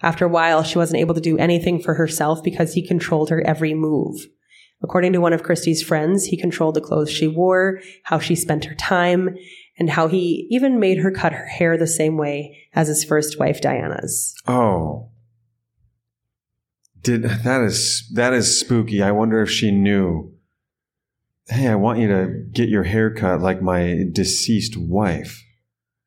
After 0.02 0.24
a 0.24 0.28
while, 0.28 0.64
she 0.64 0.78
wasn't 0.78 1.00
able 1.00 1.14
to 1.14 1.20
do 1.20 1.38
anything 1.38 1.81
for 1.81 1.94
herself 1.94 2.42
because 2.42 2.74
he 2.74 2.87
controlled 2.87 3.31
her 3.31 3.40
every 3.46 3.72
move. 3.72 4.16
According 4.83 5.12
to 5.12 5.20
one 5.20 5.33
of 5.33 5.44
Christy's 5.44 5.83
friends, 5.83 6.24
he 6.24 6.37
controlled 6.37 6.74
the 6.74 6.81
clothes 6.81 7.11
she 7.11 7.28
wore, 7.28 7.81
how 8.02 8.18
she 8.18 8.35
spent 8.35 8.64
her 8.64 8.74
time, 8.74 9.37
and 9.78 9.90
how 9.90 10.09
he 10.09 10.48
even 10.50 10.81
made 10.81 10.98
her 10.98 11.12
cut 11.12 11.33
her 11.33 11.46
hair 11.46 11.78
the 11.78 11.87
same 11.87 12.16
way 12.16 12.59
as 12.74 12.88
his 12.88 13.05
first 13.05 13.38
wife, 13.38 13.61
Diana's. 13.61 14.35
Oh. 14.48 15.11
Did 17.00 17.22
that 17.22 17.62
is 17.62 18.09
that 18.14 18.33
is 18.33 18.59
spooky. 18.61 19.02
I 19.02 19.11
wonder 19.11 19.42
if 19.42 19.50
she 19.50 19.72
knew. 19.72 20.31
Hey, 21.48 21.68
I 21.68 21.74
want 21.74 21.98
you 21.98 22.09
to 22.09 22.44
get 22.52 22.68
your 22.68 22.85
hair 22.85 23.12
cut 23.12 23.40
like 23.40 23.61
my 23.62 24.05
deceased 24.12 24.76
wife, 24.76 25.42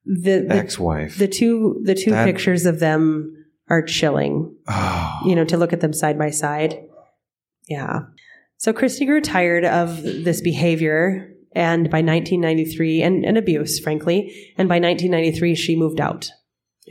The, 0.05 0.45
the, 0.47 0.55
ex-wife. 0.55 1.17
the 1.17 1.27
two, 1.27 1.81
the 1.83 1.95
two 1.95 2.11
That- 2.11 2.25
pictures 2.25 2.65
of 2.65 2.79
them 2.79 3.31
are 3.69 3.81
chilling. 3.81 4.55
oh. 4.67 5.19
you 5.25 5.35
know, 5.35 5.45
to 5.45 5.57
look 5.57 5.73
at 5.73 5.81
them 5.81 5.93
side 5.93 6.17
by 6.17 6.29
side. 6.29 6.77
Yeah. 7.67 8.01
So 8.57 8.71
Christy 8.73 9.05
grew 9.05 9.21
tired 9.21 9.65
of 9.65 10.01
this 10.03 10.39
behavior, 10.41 11.31
and 11.53 11.89
by 11.89 11.97
1993, 12.01 13.01
and, 13.01 13.25
and 13.25 13.37
abuse, 13.37 13.79
frankly, 13.79 14.53
and 14.57 14.69
by 14.69 14.75
1993, 14.75 15.55
she 15.55 15.75
moved 15.75 15.99
out. 15.99 16.29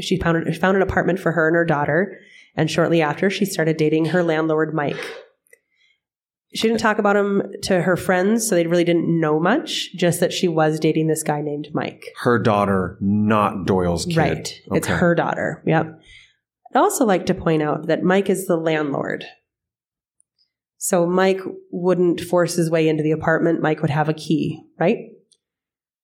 She 0.00 0.18
found, 0.18 0.54
found 0.56 0.76
an 0.76 0.82
apartment 0.82 1.20
for 1.20 1.32
her 1.32 1.46
and 1.46 1.54
her 1.56 1.64
daughter, 1.64 2.18
and 2.56 2.70
shortly 2.70 3.00
after, 3.00 3.30
she 3.30 3.44
started 3.44 3.76
dating 3.76 4.06
her 4.06 4.22
landlord, 4.22 4.74
Mike. 4.74 4.98
She 6.54 6.68
didn't 6.68 6.80
talk 6.80 6.98
about 6.98 7.16
him 7.16 7.42
to 7.62 7.82
her 7.82 7.96
friends, 7.96 8.48
so 8.48 8.54
they 8.54 8.66
really 8.66 8.84
didn't 8.84 9.08
know 9.08 9.40
much, 9.40 9.92
just 9.96 10.20
that 10.20 10.32
she 10.32 10.46
was 10.46 10.78
dating 10.78 11.08
this 11.08 11.24
guy 11.24 11.40
named 11.40 11.68
Mike. 11.72 12.06
her 12.22 12.38
daughter, 12.38 12.96
not 13.00 13.66
Doyle's 13.66 14.06
kid. 14.06 14.16
Right. 14.16 14.60
It's 14.72 14.86
her 14.86 15.14
daughter. 15.14 15.62
Yep. 15.66 16.00
I'd 16.74 16.78
also 16.78 17.04
like 17.04 17.26
to 17.26 17.34
point 17.34 17.62
out 17.62 17.88
that 17.88 18.02
Mike 18.02 18.30
is 18.30 18.46
the 18.46 18.56
landlord. 18.56 19.24
So 20.78 21.06
Mike 21.06 21.40
wouldn't 21.70 22.20
force 22.20 22.54
his 22.54 22.70
way 22.70 22.88
into 22.88 23.02
the 23.02 23.12
apartment. 23.12 23.62
Mike 23.62 23.80
would 23.80 23.90
have 23.90 24.08
a 24.08 24.14
key, 24.14 24.62
right? 24.78 24.98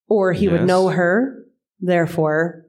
Or 0.08 0.32
he 0.32 0.48
would 0.48 0.64
know 0.64 0.88
her. 0.88 1.44
Therefore, 1.80 2.66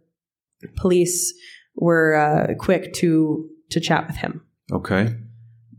police 0.75 1.33
were 1.75 2.15
uh, 2.15 2.53
quick 2.59 2.93
to 2.95 3.49
to 3.71 3.79
chat 3.79 4.07
with 4.07 4.17
him. 4.17 4.41
Okay. 4.71 5.15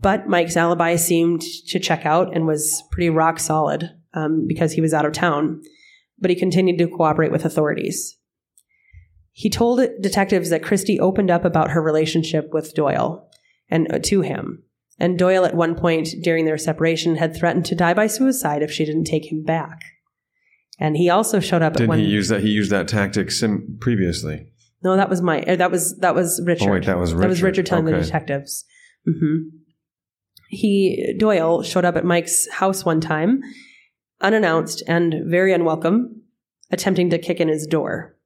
But 0.02 0.28
Mike's 0.28 0.56
alibi 0.56 0.96
seemed 0.96 1.42
to 1.68 1.78
check 1.78 2.04
out 2.04 2.34
and 2.34 2.46
was 2.46 2.82
pretty 2.90 3.08
rock 3.10 3.38
solid 3.38 3.88
um, 4.14 4.46
because 4.48 4.72
he 4.72 4.80
was 4.80 4.92
out 4.92 5.06
of 5.06 5.12
town. 5.12 5.62
But 6.18 6.30
he 6.30 6.36
continued 6.36 6.78
to 6.78 6.88
cooperate 6.88 7.32
with 7.32 7.44
authorities. 7.44 8.16
He 9.30 9.48
told 9.48 9.80
detectives 10.00 10.50
that 10.50 10.62
Christy 10.62 11.00
opened 11.00 11.30
up 11.30 11.44
about 11.44 11.70
her 11.70 11.80
relationship 11.82 12.50
with 12.52 12.74
Doyle 12.74 13.28
and 13.70 13.90
uh, 13.92 13.98
to 14.04 14.20
him. 14.20 14.62
And 14.98 15.18
Doyle, 15.18 15.44
at 15.44 15.54
one 15.54 15.74
point 15.74 16.10
during 16.22 16.44
their 16.44 16.58
separation, 16.58 17.16
had 17.16 17.34
threatened 17.34 17.64
to 17.66 17.74
die 17.74 17.94
by 17.94 18.06
suicide 18.08 18.62
if 18.62 18.70
she 18.70 18.84
didn't 18.84 19.04
take 19.04 19.32
him 19.32 19.42
back. 19.42 19.80
And 20.78 20.96
he 20.96 21.08
also 21.10 21.40
showed 21.40 21.62
up 21.62 21.74
Didn't 21.74 21.88
one. 21.88 21.98
he 21.98 22.04
use 22.04 22.28
that? 22.28 22.42
He 22.42 22.50
used 22.50 22.70
that 22.72 22.88
tactic 22.88 23.30
sim- 23.30 23.78
previously. 23.80 24.48
no, 24.82 24.96
that 24.96 25.08
was 25.08 25.22
my. 25.22 25.42
uh, 25.42 25.56
That 25.56 25.70
was 25.70 25.96
that 25.98 26.14
was 26.14 26.42
Richard. 26.44 26.68
Oh 26.68 26.72
wait, 26.72 26.84
that 26.86 26.98
was 26.98 27.12
Richard. 27.14 27.22
That 27.24 27.28
was 27.28 27.42
Richard 27.42 27.66
telling 27.66 27.84
the 27.86 27.94
Okay. 27.94 28.04
detectives. 28.04 28.64
hmm 29.06 29.36
He 30.52 31.14
Doyle 31.18 31.62
showed 31.62 31.86
up 31.86 31.96
at 31.96 32.04
Mike's 32.04 32.46
house 32.52 32.84
one 32.84 33.00
time, 33.00 33.40
unannounced 34.20 34.82
and 34.86 35.22
very 35.24 35.50
unwelcome, 35.54 36.20
attempting 36.70 37.08
to 37.08 37.18
kick 37.18 37.40
in 37.40 37.48
his 37.48 37.66
door. 37.66 38.18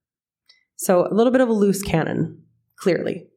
So 0.74 1.06
a 1.06 1.14
little 1.14 1.30
bit 1.30 1.40
of 1.40 1.48
a 1.48 1.52
loose 1.52 1.82
cannon, 1.82 2.42
clearly. 2.80 3.28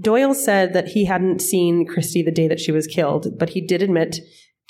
Doyle 0.00 0.32
said 0.32 0.74
that 0.74 0.88
he 0.88 1.06
hadn't 1.06 1.42
seen 1.42 1.88
Christy 1.88 2.22
the 2.22 2.30
day 2.30 2.46
that 2.46 2.60
she 2.60 2.70
was 2.70 2.86
killed, 2.86 3.36
but 3.36 3.50
he 3.50 3.60
did 3.60 3.82
admit 3.82 4.20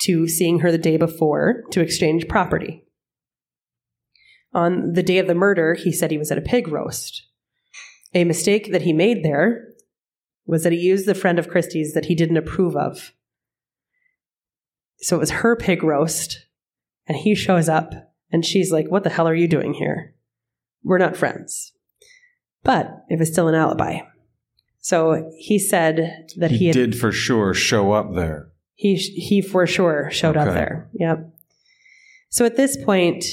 to 0.01 0.27
seeing 0.27 0.59
her 0.59 0.71
the 0.71 0.79
day 0.79 0.97
before 0.97 1.65
to 1.69 1.81
exchange 1.81 2.27
property. 2.27 2.83
On 4.53 4.93
the 4.93 5.03
day 5.03 5.19
of 5.19 5.27
the 5.27 5.35
murder, 5.35 5.75
he 5.75 5.91
said 5.91 6.09
he 6.09 6.17
was 6.17 6.31
at 6.31 6.39
a 6.39 6.41
pig 6.41 6.67
roast. 6.67 7.27
A 8.15 8.23
mistake 8.23 8.71
that 8.71 8.81
he 8.81 8.91
made 8.91 9.23
there 9.23 9.67
was 10.47 10.63
that 10.63 10.73
he 10.73 10.79
used 10.79 11.05
the 11.05 11.13
friend 11.13 11.37
of 11.37 11.47
Christy's 11.47 11.93
that 11.93 12.05
he 12.05 12.15
didn't 12.15 12.37
approve 12.37 12.75
of. 12.75 13.11
So 14.97 15.15
it 15.17 15.19
was 15.19 15.31
her 15.31 15.55
pig 15.55 15.83
roast, 15.83 16.45
and 17.07 17.17
he 17.17 17.35
shows 17.35 17.69
up, 17.69 17.93
and 18.31 18.45
she's 18.45 18.71
like, 18.71 18.89
What 18.89 19.03
the 19.03 19.09
hell 19.09 19.27
are 19.27 19.35
you 19.35 19.47
doing 19.47 19.73
here? 19.73 20.13
We're 20.83 20.97
not 20.97 21.17
friends, 21.17 21.73
but 22.63 23.05
it 23.09 23.19
was 23.19 23.31
still 23.31 23.47
an 23.47 23.55
alibi. 23.55 23.99
So 24.79 25.31
he 25.37 25.57
said 25.57 26.27
that 26.37 26.51
he, 26.51 26.57
He 26.57 26.65
had, 26.67 26.73
did 26.73 26.97
for 26.97 27.11
sure 27.11 27.53
show 27.53 27.91
up 27.91 28.13
there. 28.13 28.51
he 28.75 28.95
he 28.95 29.41
for 29.41 29.65
sure 29.65 30.09
showed 30.11 30.37
up 30.37 30.53
there. 30.53 30.89
Yep. 30.93 31.31
So 32.29 32.45
at 32.45 32.55
this 32.55 32.77
point, 32.83 33.25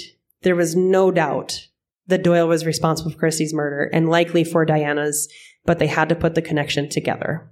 there 0.43 0.57
was 0.57 0.75
no 0.75 1.11
doubt 1.11 1.69
that 2.07 2.25
Doyle 2.25 2.49
was 2.49 2.65
responsible 2.67 3.11
for 3.11 3.19
Christy's 3.19 3.53
murder 3.53 3.91
and 3.93 4.09
likely 4.09 4.45
for 4.45 4.65
Diana's, 4.65 5.29
but 5.65 5.79
they 5.79 5.87
had 5.87 6.09
to 6.09 6.15
put 6.15 6.35
the 6.35 6.43
connection 6.43 6.89
together. 6.89 7.51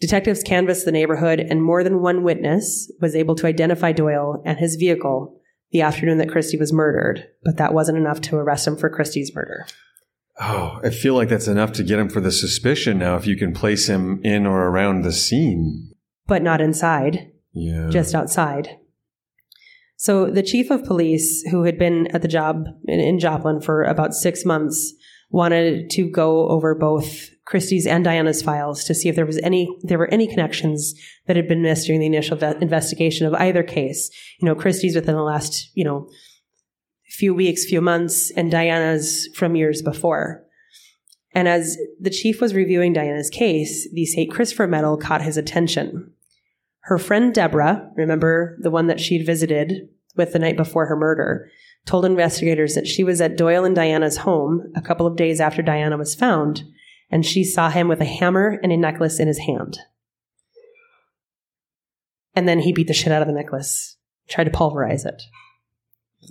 Detectives 0.00 0.42
canvassed 0.42 0.84
the 0.84 0.92
neighborhood, 0.92 1.40
and 1.40 1.62
more 1.62 1.84
than 1.84 2.00
one 2.00 2.22
witness 2.22 2.90
was 3.00 3.14
able 3.14 3.34
to 3.36 3.46
identify 3.46 3.92
Doyle 3.92 4.42
and 4.46 4.58
his 4.58 4.76
vehicle 4.76 5.36
the 5.72 5.82
afternoon 5.82 6.18
that 6.18 6.30
Christy 6.30 6.56
was 6.56 6.72
murdered, 6.72 7.28
but 7.44 7.56
that 7.58 7.74
wasn't 7.74 7.98
enough 7.98 8.20
to 8.22 8.36
arrest 8.36 8.66
him 8.66 8.76
for 8.76 8.90
Christy's 8.90 9.34
murder. 9.34 9.66
Oh, 10.40 10.80
I 10.82 10.90
feel 10.90 11.14
like 11.14 11.28
that's 11.28 11.46
enough 11.46 11.72
to 11.72 11.84
get 11.84 11.98
him 11.98 12.08
for 12.08 12.20
the 12.20 12.32
suspicion 12.32 12.98
now 12.98 13.16
if 13.16 13.26
you 13.26 13.36
can 13.36 13.52
place 13.52 13.88
him 13.88 14.20
in 14.24 14.46
or 14.46 14.68
around 14.68 15.02
the 15.02 15.12
scene. 15.12 15.92
But 16.26 16.42
not 16.42 16.60
inside. 16.60 17.30
Yeah. 17.52 17.88
just 17.90 18.14
outside. 18.14 18.78
So 19.96 20.30
the 20.30 20.42
chief 20.42 20.70
of 20.70 20.84
police, 20.84 21.42
who 21.50 21.64
had 21.64 21.78
been 21.78 22.06
at 22.14 22.22
the 22.22 22.28
job 22.28 22.64
in, 22.86 23.00
in 23.00 23.18
Joplin 23.18 23.60
for 23.60 23.82
about 23.82 24.14
six 24.14 24.44
months, 24.44 24.94
wanted 25.30 25.90
to 25.90 26.10
go 26.10 26.48
over 26.48 26.74
both 26.74 27.30
Christy's 27.44 27.86
and 27.86 28.04
Diana's 28.04 28.42
files 28.42 28.84
to 28.84 28.94
see 28.94 29.08
if 29.08 29.16
there 29.16 29.26
was 29.26 29.38
any 29.38 29.68
there 29.82 29.98
were 29.98 30.12
any 30.12 30.26
connections 30.26 30.94
that 31.26 31.36
had 31.36 31.48
been 31.48 31.62
missed 31.62 31.86
during 31.86 32.00
the 32.00 32.06
initial 32.06 32.36
ve- 32.36 32.54
investigation 32.60 33.26
of 33.26 33.34
either 33.34 33.62
case. 33.62 34.10
You 34.40 34.46
know, 34.46 34.54
Christy's 34.54 34.94
within 34.94 35.14
the 35.14 35.22
last 35.22 35.70
you 35.74 35.84
know 35.84 36.08
few 37.08 37.34
weeks, 37.34 37.64
few 37.64 37.80
months, 37.80 38.30
and 38.30 38.50
Diana's 38.50 39.28
from 39.34 39.56
years 39.56 39.82
before. 39.82 40.44
And 41.32 41.46
as 41.48 41.76
the 42.00 42.10
chief 42.10 42.40
was 42.40 42.54
reviewing 42.54 42.92
Diana's 42.92 43.30
case, 43.30 43.88
the 43.92 44.06
St. 44.06 44.30
Christopher 44.30 44.66
Medal 44.66 44.96
caught 44.96 45.22
his 45.22 45.36
attention. 45.36 46.12
Her 46.80 46.98
friend 46.98 47.32
Deborah, 47.32 47.90
remember 47.96 48.58
the 48.62 48.70
one 48.70 48.88
that 48.88 49.00
she'd 49.00 49.26
visited 49.26 49.88
with 50.16 50.32
the 50.32 50.38
night 50.38 50.56
before 50.56 50.86
her 50.86 50.96
murder, 50.96 51.48
told 51.86 52.04
investigators 52.04 52.74
that 52.74 52.86
she 52.86 53.02
was 53.02 53.20
at 53.20 53.36
Doyle 53.36 53.64
and 53.64 53.74
Diana's 53.74 54.18
home 54.18 54.70
a 54.76 54.80
couple 54.80 55.06
of 55.06 55.16
days 55.16 55.40
after 55.40 55.62
Diana 55.62 55.96
was 55.96 56.14
found, 56.14 56.62
and 57.10 57.24
she 57.26 57.42
saw 57.44 57.70
him 57.70 57.88
with 57.88 58.00
a 58.00 58.04
hammer 58.04 58.58
and 58.62 58.70
a 58.72 58.76
necklace 58.76 59.18
in 59.18 59.26
his 59.28 59.38
hand. 59.38 59.78
And 62.34 62.48
then 62.48 62.60
he 62.60 62.72
beat 62.72 62.86
the 62.86 62.94
shit 62.94 63.12
out 63.12 63.22
of 63.22 63.28
the 63.28 63.34
necklace, 63.34 63.96
tried 64.28 64.44
to 64.44 64.50
pulverize 64.50 65.04
it 65.04 65.22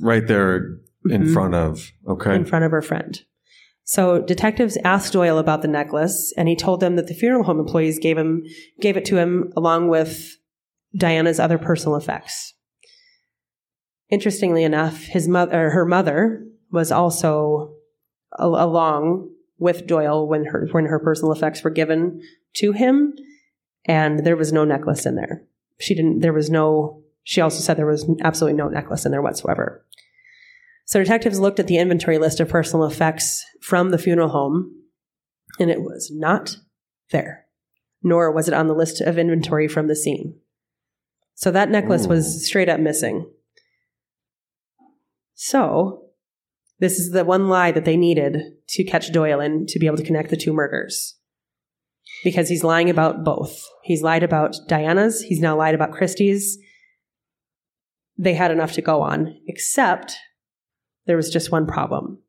right 0.02 0.26
there 0.28 0.78
in 1.10 1.24
Mhm. 1.24 1.34
front 1.34 1.56
of. 1.56 1.92
Okay. 2.08 2.36
in 2.36 2.46
front 2.46 2.64
of 2.66 2.72
her 2.72 2.82
friend. 2.82 3.22
So 3.84 4.22
detectives 4.22 4.78
asked 4.84 5.14
Doyle 5.14 5.40
about 5.40 5.62
the 5.64 5.68
necklace, 5.68 6.32
and 6.38 6.48
he 6.48 6.56
told 6.56 6.80
them 6.80 6.96
that 6.96 7.08
the 7.08 7.14
funeral 7.14 7.44
home 7.44 7.60
employees 7.60 7.98
gave 8.00 8.18
him 8.18 8.44
gave 8.80 8.98
it 8.98 9.06
to 9.06 9.18
him 9.18 9.52
along 9.58 9.88
with 9.90 10.38
Diana's 10.96 11.40
other 11.40 11.58
personal 11.58 11.96
effects. 11.98 12.54
Interestingly 14.10 14.64
enough, 14.64 15.04
his 15.04 15.28
mother, 15.28 15.70
her 15.70 15.86
mother, 15.86 16.46
was 16.72 16.92
also 16.92 17.76
a- 18.38 18.46
along 18.46 19.30
with 19.58 19.86
Doyle 19.86 20.28
when 20.28 20.46
her 20.46 20.68
when 20.72 20.86
her 20.86 21.00
personal 21.00 21.32
effects 21.32 21.64
were 21.64 21.70
given 21.70 22.22
to 22.56 22.72
him, 22.72 23.14
and 23.86 24.26
there 24.26 24.38
was 24.38 24.52
no 24.52 24.66
necklace 24.66 25.06
in 25.06 25.16
there. 25.16 25.44
She 25.80 25.94
didn't. 25.94 26.20
There 26.20 26.34
was 26.34 26.50
no. 26.50 27.04
She 27.24 27.42
also 27.42 27.60
said 27.60 27.78
there 27.78 27.86
was 27.86 28.10
absolutely 28.22 28.58
no 28.58 28.70
necklace 28.70 29.06
in 29.06 29.12
there 29.12 29.22
whatsoever. 29.22 29.86
So 30.86 31.00
detectives 31.00 31.40
looked 31.40 31.60
at 31.60 31.68
the 31.68 31.78
inventory 31.78 32.18
list 32.18 32.40
of 32.40 32.50
personal 32.50 32.86
effects 32.86 33.46
from 33.62 33.92
the 33.92 34.00
funeral 34.00 34.30
home, 34.30 34.74
and 35.60 35.70
it 35.70 35.82
was 35.82 36.10
not 36.12 36.58
there, 37.12 37.46
nor 38.02 38.32
was 38.32 38.48
it 38.48 38.56
on 38.56 38.68
the 38.68 38.74
list 38.74 39.00
of 39.02 39.20
inventory 39.20 39.68
from 39.68 39.88
the 39.88 39.96
scene. 39.96 40.40
So 41.36 41.52
that 41.52 41.70
necklace 41.70 42.06
Ooh. 42.06 42.10
was 42.10 42.26
hmm. 42.26 42.40
straight 42.40 42.70
up 42.70 42.80
missing. 42.80 43.30
So 45.42 46.02
this 46.80 47.00
is 47.00 47.12
the 47.12 47.24
one 47.24 47.48
lie 47.48 47.72
that 47.72 47.86
they 47.86 47.96
needed 47.96 48.42
to 48.68 48.84
catch 48.84 49.14
Doyle 49.14 49.40
and 49.40 49.70
to 49.70 49.80
be 49.80 49.86
able 49.86 49.96
to 49.96 50.04
connect 50.04 50.32
the 50.32 50.36
two 50.36 50.52
murders. 50.52 51.16
Because 52.26 52.50
he's 52.50 52.66
lying 52.66 52.90
about 52.90 53.24
both. 53.24 53.58
He's 53.84 54.02
lied 54.02 54.22
about 54.22 54.58
Diana's, 54.68 55.22
he's 55.22 55.40
now 55.40 55.56
lied 55.56 55.76
about 55.76 55.94
Christy's. 55.94 56.58
They 58.18 58.34
had 58.34 58.52
enough 58.52 58.74
to 58.74 58.82
go 58.82 59.02
on, 59.02 59.34
except 59.48 60.18
there 61.06 61.16
was 61.16 61.30
just 61.30 61.54
one 61.54 61.66
problem. 61.66 62.22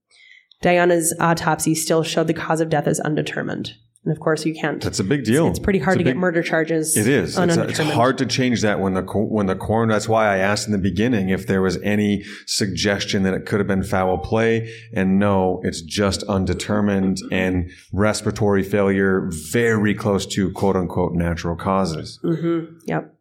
Diana's 0.62 1.12
autopsy 1.18 1.74
still 1.74 2.04
showed 2.04 2.28
the 2.28 2.32
cause 2.32 2.60
of 2.60 2.68
death 2.68 2.86
as 2.86 3.00
undetermined. 3.00 3.72
And 4.04 4.16
of 4.16 4.20
course, 4.20 4.46
you 4.46 4.54
can't. 4.54 4.82
That's 4.82 4.98
a 4.98 5.04
big 5.04 5.24
deal. 5.24 5.46
It's 5.48 5.58
pretty 5.58 5.78
hard 5.78 5.96
It's 5.98 6.04
to 6.04 6.10
a 6.10 6.14
get 6.14 6.18
murder 6.18 6.42
charges. 6.42 6.96
It 6.96 7.06
is. 7.06 7.36
It's, 7.36 7.56
it's 7.56 7.78
hard 7.78 8.16
to 8.18 8.26
change 8.26 8.62
that 8.62 8.80
when 8.80 8.94
the 8.94 9.02
when 9.02 9.44
the 9.44 9.54
coroner. 9.54 9.92
That's 9.92 10.08
why 10.08 10.26
I 10.26 10.38
asked 10.38 10.66
in 10.66 10.72
the 10.72 10.78
beginning 10.78 11.28
if 11.28 11.46
there 11.46 11.60
was 11.60 11.76
any 11.82 12.24
suggestion 12.46 13.24
that 13.24 13.34
it 13.34 13.44
could 13.44 13.60
have 13.60 13.66
been 13.66 13.82
foul 13.82 14.16
play, 14.16 14.72
and 14.94 15.18
no, 15.18 15.60
it's 15.64 15.82
just 15.82 16.22
undetermined 16.22 17.18
and 17.30 17.70
respiratory 17.92 18.62
failure, 18.62 19.28
very 19.52 19.94
close 19.94 20.24
to 20.28 20.50
quote 20.52 20.76
unquote 20.76 21.12
natural 21.12 21.54
causes. 21.54 22.18
Mm-hmm. 22.24 22.76
Yep. 22.86 23.14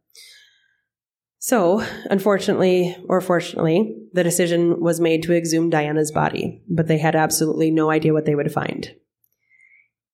So, 1.39 1.83
unfortunately, 2.09 2.95
or 3.09 3.19
fortunately, 3.19 3.97
the 4.13 4.23
decision 4.23 4.79
was 4.79 5.01
made 5.01 5.23
to 5.23 5.35
exhume 5.35 5.69
Diana's 5.69 6.11
body, 6.11 6.61
but 6.69 6.87
they 6.87 6.99
had 6.99 7.15
absolutely 7.15 7.69
no 7.69 7.89
idea 7.89 8.13
what 8.13 8.25
they 8.25 8.35
would 8.35 8.51
find. 8.51 8.93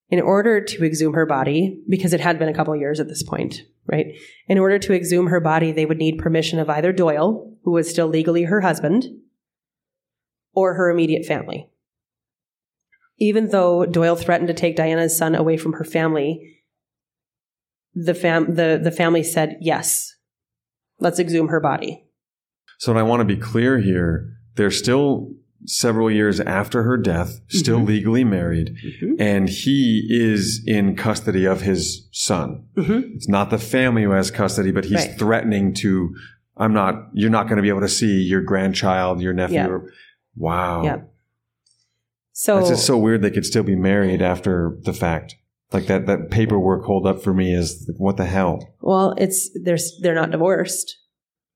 In 0.10 0.22
order 0.22 0.62
to 0.62 0.86
exhume 0.86 1.14
her 1.14 1.26
body, 1.26 1.82
because 1.90 2.14
it 2.14 2.22
had 2.22 2.38
been 2.38 2.50
a 2.50 2.54
couple 2.54 2.76
years 2.76 3.00
at 3.00 3.08
this 3.08 3.24
point, 3.24 3.64
right? 3.88 4.08
In 4.48 4.60
order 4.60 4.78
to 4.78 4.94
exhume 4.94 5.28
her 5.28 5.40
body, 5.40 5.72
they 5.72 5.86
would 5.86 5.98
need 5.98 6.20
permission 6.20 6.60
of 6.60 6.70
either 6.70 6.94
Doyle, 6.94 7.52
who 7.64 7.72
was 7.72 7.90
still 7.90 8.08
legally 8.08 8.44
her 8.44 8.62
husband, 8.62 9.06
or 10.54 10.76
her 10.76 10.92
immediate 10.92 11.26
family. 11.26 11.70
Even 13.18 13.50
though 13.50 13.86
Doyle 13.86 14.16
threatened 14.16 14.48
to 14.48 14.54
take 14.54 14.76
Diana's 14.76 15.18
son 15.18 15.34
away 15.34 15.58
from 15.58 15.74
her 15.74 15.84
family, 15.84 16.62
the 17.96 18.14
fam 18.14 18.56
the, 18.56 18.80
the 18.82 18.92
family 18.92 19.24
said 19.24 19.58
yes. 19.60 20.14
Let's 21.00 21.20
exhume 21.20 21.48
her 21.48 21.60
body. 21.60 22.06
So, 22.78 22.96
I 22.96 23.04
want 23.04 23.22
to 23.22 23.26
be 23.26 23.38
clear 23.38 23.80
here. 23.80 24.34
They're 24.56 24.72
still 24.72 25.34
several 25.66 26.10
years 26.12 26.40
after 26.40 26.84
her 26.84 26.98
death, 26.98 27.42
still 27.50 27.80
Mhm. 27.80 27.88
legally 27.88 28.24
married, 28.24 28.76
Mhm. 29.02 29.16
and 29.20 29.50
he 29.50 30.08
is 30.10 30.64
in 30.66 30.96
custody 30.96 31.46
of 31.46 31.62
his 31.62 32.08
son. 32.12 32.64
Mm-hmm. 32.78 33.16
It's 33.16 33.28
not 33.28 33.50
the 33.50 33.58
family 33.58 34.04
who 34.04 34.12
has 34.12 34.32
custody, 34.32 34.72
but 34.72 34.86
he's 34.86 35.06
Right. 35.08 35.18
threatening 35.20 35.74
to, 35.76 36.14
I'm 36.58 36.74
not, 36.74 37.10
you're 37.14 37.30
not 37.30 37.48
going 37.48 37.58
to 37.58 37.62
be 37.64 37.70
able 37.70 37.82
to 37.82 37.88
see 37.90 38.22
your 38.22 38.42
grandchild, 38.42 39.22
your 39.22 39.34
nephew. 39.34 39.60
Or- 39.62 39.92
Wow. 40.38 41.04
So 42.34 42.58
It's 42.60 42.70
just 42.70 42.86
so 42.86 42.98
weird 42.98 43.22
they 43.22 43.32
could 43.32 43.46
still 43.46 43.64
be 43.64 43.76
married 43.76 44.22
after 44.22 44.78
the 44.84 44.92
fact. 44.94 45.36
Like 45.72 45.88
that, 45.88 46.06
that 46.08 46.30
paperwork 46.30 46.84
hold 46.86 47.08
up 47.08 47.24
for 47.24 47.34
me 47.34 47.54
is 47.54 47.90
what 47.98 48.18
the 48.18 48.26
hell? 48.26 48.76
well, 48.82 49.16
it's 49.18 49.50
they're 49.64 49.78
they're 50.02 50.14
not 50.16 50.32
divorced. 50.32 50.98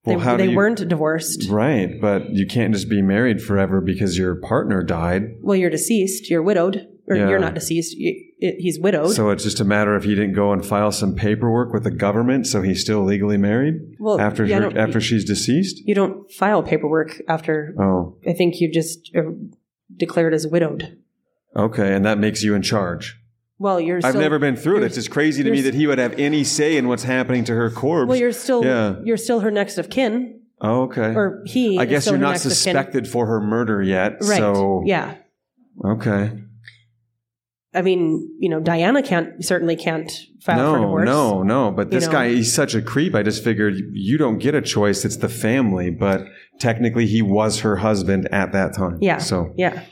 Well, 0.05 0.17
they 0.19 0.23
how 0.25 0.38
they 0.38 0.47
you- 0.49 0.55
weren't 0.55 0.88
divorced. 0.88 1.49
Right. 1.49 1.99
But 1.99 2.29
you 2.31 2.45
can't 2.47 2.73
just 2.73 2.89
be 2.89 3.01
married 3.01 3.41
forever 3.41 3.81
because 3.81 4.17
your 4.17 4.35
partner 4.35 4.81
died. 4.81 5.35
Well, 5.41 5.57
you're 5.57 5.69
deceased. 5.69 6.29
You're 6.29 6.41
widowed, 6.41 6.88
or 7.07 7.15
Yeah. 7.17 7.27
you're 7.29 7.39
not 7.39 7.53
deceased. 7.53 7.97
You, 7.97 8.13
it, 8.39 8.55
he's 8.59 8.79
widowed. 8.79 9.12
So 9.12 9.29
it's 9.29 9.43
just 9.43 9.59
a 9.59 9.65
matter 9.65 9.93
of 9.95 10.05
he 10.05 10.15
didn't 10.15 10.33
go 10.33 10.53
and 10.53 10.65
file 10.65 10.93
some 10.93 11.15
paperwork 11.15 11.73
with 11.73 11.83
the 11.83 11.91
government, 11.91 12.47
so 12.47 12.62
he's 12.62 12.79
still 12.79 13.03
legally 13.03 13.35
married 13.38 13.75
well, 13.99 14.19
after 14.21 14.45
yeah, 14.45 14.62
her, 14.62 14.77
after 14.77 15.01
she's 15.01 15.25
deceased. 15.25 15.81
you 15.85 15.93
don't 15.93 16.31
file 16.31 16.63
paperwork 16.63 17.21
after. 17.27 17.75
Oh, 17.77 18.15
I 18.25 18.31
think 18.31 18.62
you 18.62 18.71
just 18.71 19.12
uh, 19.13 19.19
are 19.19 19.33
declared 19.97 20.33
as 20.33 20.47
widowed. 20.47 20.97
okay, 21.55 21.93
and 21.93 22.05
that 22.05 22.17
makes 22.17 22.41
you 22.41 22.55
in 22.55 22.62
charge. 22.62 23.18
Well, 23.59 23.79
you're. 23.79 23.97
I've 23.97 24.11
still, 24.11 24.21
never 24.21 24.39
been 24.39 24.55
through 24.55 24.77
it. 24.77 24.83
It's 24.83 24.95
just 24.95 25.11
crazy 25.11 25.43
to 25.43 25.51
me 25.51 25.61
that 25.61 25.73
he 25.73 25.85
would 25.85 25.97
have 25.97 26.13
any 26.17 26.43
say 26.45 26.77
in 26.77 26.87
what's 26.87 27.03
happening 27.03 27.43
to 27.45 27.53
her 27.55 27.69
corpse. 27.69 28.07
Well, 28.10 28.17
you're 28.17 28.31
still. 28.31 28.63
Yeah. 28.63 28.95
You're 29.03 29.17
still 29.17 29.41
her 29.41 29.51
next 29.51 29.77
of 29.77 29.89
kin, 29.89 30.41
oh, 30.62 30.83
okay. 30.83 31.13
or 31.13 31.43
he. 31.45 31.77
I 31.77 31.85
guess 31.85 32.05
you're 32.07 32.17
not 32.17 32.31
next 32.31 32.45
of 32.45 32.51
kin. 32.51 32.55
suspected 32.55 33.07
for 33.07 33.25
her 33.27 33.41
murder 33.41 33.81
yet. 33.81 34.17
Right. 34.21 34.37
So 34.37 34.83
Yeah. 34.85 35.15
okay. 35.85 36.31
I 37.71 37.83
mean, 37.83 38.35
you 38.39 38.49
know, 38.49 38.60
Diana 38.60 39.03
can't 39.03 39.45
certainly 39.45 39.75
can't 39.75 40.12
file 40.41 40.57
for 40.73 40.77
No, 40.79 40.81
divorce. 40.81 41.05
no, 41.05 41.43
no. 41.43 41.69
But 41.71 41.87
You 41.87 41.99
this 41.99 42.07
know. 42.07 42.13
guy, 42.13 42.29
he's 42.29 42.51
such 42.51 42.73
a 42.73 42.81
creep. 42.81 43.13
I 43.13 43.21
just 43.21 43.43
figured 43.43 43.75
you 43.93 44.17
don't 44.17 44.39
get 44.39 44.55
a 44.55 44.62
choice. 44.62 45.05
It's 45.05 45.17
the 45.17 45.29
family. 45.29 45.91
But 45.91 46.25
technically, 46.60 47.05
he 47.05 47.21
was 47.21 47.60
her 47.60 47.75
husband 47.75 48.27
at 48.31 48.53
that 48.53 48.73
time. 48.73 48.97
Yeah. 49.01 49.17
So 49.19 49.53
Yeah. 49.55 49.83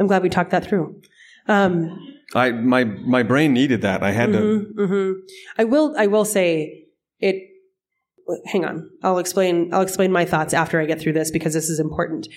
I'm 0.00 0.08
glad 0.08 0.24
we 0.24 0.28
talked 0.28 0.50
that 0.50 0.64
through. 0.64 1.00
Um, 1.46 2.00
I 2.34 2.50
my 2.52 2.84
my 2.84 3.22
brain 3.22 3.52
needed 3.52 3.82
that. 3.82 4.02
I 4.02 4.12
had 4.12 4.32
to. 4.32 4.38
mhm, 4.38 4.72
mhm. 4.74 5.14
I 5.58 5.64
will. 5.64 5.94
I 5.98 6.06
will 6.06 6.24
say 6.24 6.84
it. 7.18 7.50
Hang 8.46 8.64
on. 8.64 8.90
I'll 9.02 9.18
explain. 9.18 9.72
I'll 9.72 9.82
explain 9.82 10.10
my 10.12 10.24
thoughts 10.24 10.54
after 10.54 10.80
I 10.80 10.86
get 10.86 11.00
through 11.00 11.12
this 11.12 11.30
because 11.30 11.52
this 11.54 11.68
is 11.68 11.78
important. 11.80 12.28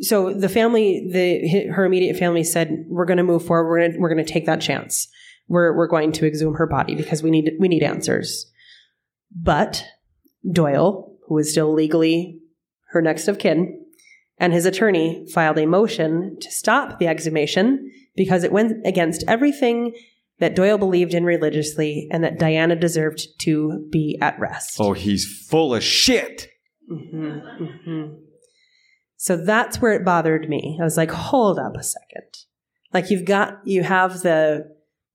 so 0.00 0.32
the 0.32 0.48
family, 0.48 1.08
the 1.12 1.68
her 1.68 1.84
immediate 1.84 2.16
family 2.16 2.44
said, 2.44 2.84
"We're 2.88 3.04
going 3.04 3.18
to 3.18 3.22
move 3.22 3.44
forward. 3.44 3.68
We're 3.68 3.78
going 3.78 3.92
to, 3.92 3.98
we're 3.98 4.14
to 4.14 4.32
take 4.32 4.46
that 4.46 4.60
chance. 4.60 5.08
We're 5.48 5.76
we're 5.76 5.86
going 5.88 6.12
to 6.12 6.26
exhume 6.26 6.54
her 6.54 6.66
body 6.66 6.94
because 6.94 7.22
we 7.22 7.30
need 7.30 7.52
we 7.60 7.68
need 7.68 7.82
answers." 7.82 8.50
But 9.36 9.84
Doyle, 10.50 11.16
who 11.28 11.38
is 11.38 11.50
still 11.50 11.72
legally 11.72 12.40
her 12.90 13.02
next 13.02 13.28
of 13.28 13.38
kin, 13.38 13.84
and 14.38 14.52
his 14.52 14.66
attorney 14.66 15.26
filed 15.32 15.58
a 15.58 15.66
motion 15.66 16.38
to 16.40 16.50
stop 16.50 16.98
the 16.98 17.06
exhumation 17.08 17.90
because 18.16 18.44
it 18.44 18.52
went 18.52 18.86
against 18.86 19.24
everything 19.26 19.94
that 20.40 20.56
Doyle 20.56 20.78
believed 20.78 21.14
in 21.14 21.24
religiously 21.24 22.08
and 22.10 22.24
that 22.24 22.38
Diana 22.38 22.76
deserved 22.76 23.26
to 23.42 23.86
be 23.90 24.18
at 24.20 24.38
rest. 24.38 24.76
Oh, 24.80 24.92
he's 24.92 25.46
full 25.48 25.74
of 25.74 25.82
shit. 25.82 26.48
Mm-hmm, 26.90 27.64
mm-hmm. 27.64 28.14
So 29.16 29.36
that's 29.36 29.80
where 29.80 29.92
it 29.92 30.04
bothered 30.04 30.48
me. 30.48 30.76
I 30.80 30.84
was 30.84 30.96
like, 30.96 31.10
hold 31.10 31.58
up 31.58 31.76
a 31.78 31.82
second. 31.82 32.30
Like 32.92 33.10
you've 33.10 33.24
got, 33.24 33.60
you 33.64 33.82
have 33.82 34.20
the, 34.20 34.70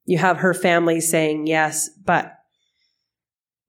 you 0.05 0.17
have 0.17 0.37
her 0.37 0.53
family 0.53 1.01
saying 1.01 1.47
yes, 1.47 1.89
but 2.03 2.33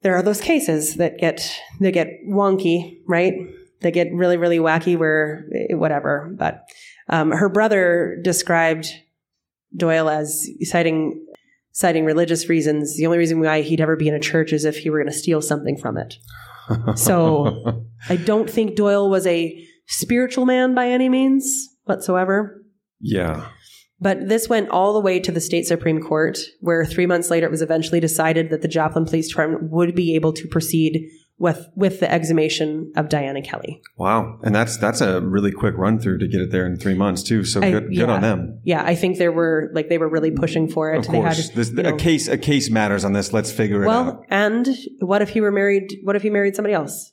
there 0.03 0.15
are 0.17 0.23
those 0.23 0.41
cases 0.41 0.95
that 0.97 1.19
get, 1.19 1.61
that 1.81 1.93
get 1.93 2.09
wonky, 2.27 3.01
right? 3.07 3.35
They 3.83 3.91
get 3.91 4.13
really, 4.13 4.37
really 4.37 4.59
wacky 4.59 4.97
where, 4.97 5.47
whatever. 5.71 6.35
But 6.39 6.63
um, 7.09 7.33
her 7.33 7.49
brother 7.49 8.19
described 8.23 8.89
Doyle 9.77 10.09
as 10.09 10.49
citing 10.63 11.25
citing 11.73 12.05
religious 12.05 12.49
reasons. 12.49 12.97
The 12.97 13.07
only 13.07 13.19
reason 13.19 13.41
why 13.41 13.63
he'd 13.63 13.81
ever 13.81 13.97
be 13.97 14.09
in 14.09 14.15
a 14.15 14.21
church 14.21 14.53
is 14.53 14.65
if 14.65 14.79
he 14.79 14.91
were 14.91 14.99
going 14.99 15.13
to 15.13 15.19
steal 15.19 15.41
something 15.41 15.77
from 15.77 15.97
it. 15.97 16.15
So 16.97 17.85
I 18.09 18.17
don't 18.17 18.51
think 18.51 18.77
Doyle 18.77 19.09
was 19.09 19.27
a 19.27 19.67
spiritual 19.87 20.47
man 20.47 20.75
by 20.75 20.89
any 20.89 21.09
means 21.09 21.69
whatsoever. 21.85 22.63
Yeah. 23.01 23.49
But 24.01 24.29
this 24.29 24.49
went 24.49 24.71
all 24.71 24.95
the 24.95 25.01
way 25.01 25.21
to 25.21 25.33
the 25.33 25.41
state 25.41 25.67
Supreme 25.67 26.01
Court, 26.01 26.39
where 26.61 26.87
three 26.87 27.07
months 27.07 27.31
later 27.31 27.47
it 27.47 27.51
was 27.51 27.61
eventually 27.61 28.01
decided 28.01 28.49
that 28.51 28.63
the 28.63 28.69
Joplin 28.69 29.05
Police 29.05 29.29
Department 29.29 29.71
would 29.71 29.95
be 29.95 30.15
able 30.15 30.33
to 30.33 30.49
proceed 30.49 31.07
with 31.41 31.67
with 31.75 31.99
the 32.01 32.09
exhumation 32.13 32.93
of 32.97 33.09
Diana 33.09 33.41
Kelley. 33.43 33.81
Wow, 33.97 34.39
and 34.45 34.55
that's 34.55 34.77
that's 34.77 35.01
a 35.01 35.21
really 35.23 35.51
quick 35.51 35.75
run 35.77 35.99
through 35.99 36.19
to 36.19 36.29
get 36.29 36.41
it 36.43 36.53
there 36.53 36.67
in 36.67 36.77
three 36.77 36.95
months 36.95 37.23
too. 37.25 37.43
So 37.45 37.61
I- 37.63 37.71
good, 37.71 37.87
yeah. 37.91 38.01
good 38.03 38.11
on 38.11 38.21
them. 38.21 38.61
Yeah, 38.63 38.85
I 38.85 38.95
think 38.95 39.17
there 39.19 39.33
were 39.33 39.71
like 39.75 39.89
they 39.89 39.99
were 39.99 40.09
really 40.09 40.31
pushing 40.31 40.69
for 40.69 40.93
it. 40.93 40.99
Of 40.99 41.07
They 41.13 41.17
had, 41.19 41.35
course, 41.35 41.49
this, 41.51 41.71
you 41.71 41.83
know- 41.83 41.95
a 41.95 41.97
case 41.97 42.29
a 42.29 42.39
case 42.39 42.71
matters 42.71 43.05
on 43.05 43.15
this. 43.15 43.33
Let's 43.33 43.51
figure 43.51 43.83
it 43.85 43.89
out. 43.89 44.07
well, 44.07 44.25
and 44.29 44.69
what 45.01 45.23
if 45.23 45.31
he 45.31 45.41
were 45.41 45.51
married? 45.51 45.99
What 46.05 46.15
if 46.15 46.23
he 46.23 46.31
married 46.31 46.55
somebody 46.55 46.75
else? 46.75 47.13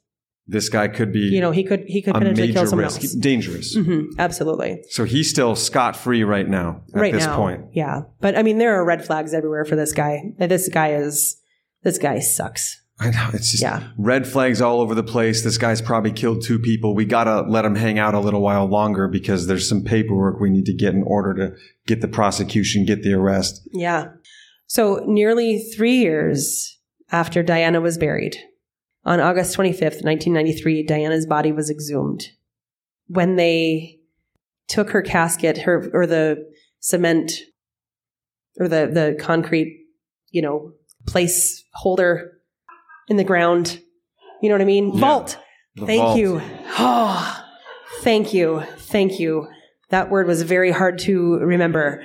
This 0.50 0.70
guy 0.70 0.88
could 0.88 1.12
be 1.12 1.20
You 1.20 1.42
know, 1.42 1.52
he 1.52 1.64
could 1.64 1.86
he 1.88 2.02
could 2.02 2.14
potentially 2.14 2.54
kill 2.54 2.66
someone 2.68 2.86
risk, 2.86 3.02
else. 3.02 3.14
dangerous. 3.16 3.76
hmm 3.76 4.06
absolutely. 4.18 4.82
So 4.90 5.04
he's 5.06 5.30
still 5.30 5.56
scot 5.56 5.96
free 5.96 6.24
right 6.24 6.48
now 6.48 6.84
at 6.94 7.02
right 7.02 7.14
this 7.14 7.26
now, 7.26 7.36
point. 7.38 7.62
yeah. 7.74 8.02
But 8.22 8.38
I 8.38 8.44
mean, 8.44 8.58
there 8.58 8.76
are 8.80 8.86
red 8.86 9.06
flags 9.06 9.34
everywhere 9.34 9.66
for 9.66 9.76
this 9.76 9.92
guy. 9.94 10.22
This 10.38 10.70
guy 10.70 10.94
is 10.94 11.38
this 11.84 11.98
guy 11.98 12.20
sucks. 12.20 12.82
I 13.00 13.12
know 13.12 13.30
it's 13.34 13.52
just 13.52 13.62
Yeah. 13.62 13.90
red 13.98 14.28
flags 14.28 14.60
all 14.60 14.82
over 14.82 14.96
the 14.96 15.04
place. 15.04 15.44
This 15.44 15.58
guy's 15.58 15.82
probably 15.82 16.12
killed 16.12 16.44
two 16.44 16.58
people. 16.58 16.96
We 16.96 17.06
gotta 17.06 17.42
let 17.42 17.64
him 17.64 17.76
hang 17.76 18.00
out 18.00 18.16
a 18.16 18.20
little 18.20 18.42
while 18.42 18.66
longer 18.66 19.08
because 19.08 19.46
there's 19.46 19.70
some 19.70 19.84
paperwork 19.84 20.40
we 20.40 20.50
need 20.50 20.66
to 20.66 20.74
get 20.74 20.96
in 20.96 21.04
order 21.04 21.34
to 21.36 21.56
get 21.86 22.02
the 22.02 22.08
prosecution, 22.08 22.86
get 22.86 23.04
the 23.04 23.14
arrest. 23.14 23.68
Yeah. 23.72 24.10
So 24.66 25.04
nearly 25.06 25.60
three 25.60 25.98
years 25.98 26.80
after 27.12 27.44
Diana 27.44 27.82
was 27.82 27.98
buried, 27.98 28.36
on 29.06 29.20
August 29.22 29.56
25th, 29.56 30.04
1993, 30.04 30.84
Diana's 30.84 31.26
body 31.26 31.52
was 31.52 31.70
exhumed. 31.70 32.26
When 33.08 33.38
they 33.38 34.00
took 34.68 34.90
her 34.90 35.02
casket, 35.02 35.60
her 35.60 35.90
or 35.94 36.06
the 36.06 36.46
cement 36.82 37.32
or 38.60 38.68
the 38.68 38.90
the 38.92 39.18
concrete, 39.18 39.86
you 40.32 40.42
know, 40.42 40.74
place 41.06 41.64
holder 41.74 42.34
in 43.08 43.18
the 43.18 43.24
ground, 43.24 43.80
you 44.42 44.50
know 44.50 44.56
what 44.56 44.62
I 44.62 44.66
mean? 44.66 44.94
Yeah. 44.94 45.00
Vault. 45.00 45.38
The 45.76 45.86
Thank 45.86 46.02
vault. 46.02 46.18
you. 46.18 46.42
Oh, 46.80 47.44
thank 48.02 48.34
you. 48.34 48.64
Thank 48.78 49.20
you. 49.20 49.48
That 49.90 50.10
word 50.10 50.28
was 50.28 50.42
very 50.42 50.72
hard 50.72 51.00
to 51.00 51.38
remember. 51.38 52.04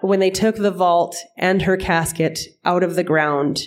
When 0.00 0.20
they 0.20 0.30
took 0.30 0.56
the 0.56 0.70
vault 0.70 1.16
and 1.36 1.62
her 1.62 1.76
casket 1.76 2.38
out 2.64 2.82
of 2.82 2.94
the 2.94 3.04
ground, 3.04 3.60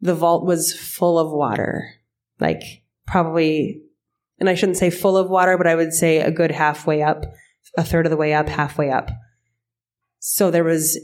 the 0.00 0.14
vault 0.14 0.44
was 0.44 0.72
full 0.72 1.18
of 1.18 1.32
water. 1.32 1.94
Like 2.38 2.62
probably, 3.06 3.80
and 4.38 4.48
I 4.48 4.54
shouldn't 4.54 4.78
say 4.78 4.90
full 4.90 5.16
of 5.16 5.30
water, 5.30 5.56
but 5.56 5.66
I 5.66 5.74
would 5.74 5.92
say 5.92 6.18
a 6.18 6.30
good 6.30 6.50
halfway 6.50 7.02
up, 7.02 7.24
a 7.78 7.84
third 7.84 8.06
of 8.06 8.10
the 8.10 8.16
way 8.16 8.34
up, 8.34 8.48
halfway 8.48 8.90
up. 8.90 9.10
So 10.18 10.50
there 10.50 10.64
was, 10.64 11.00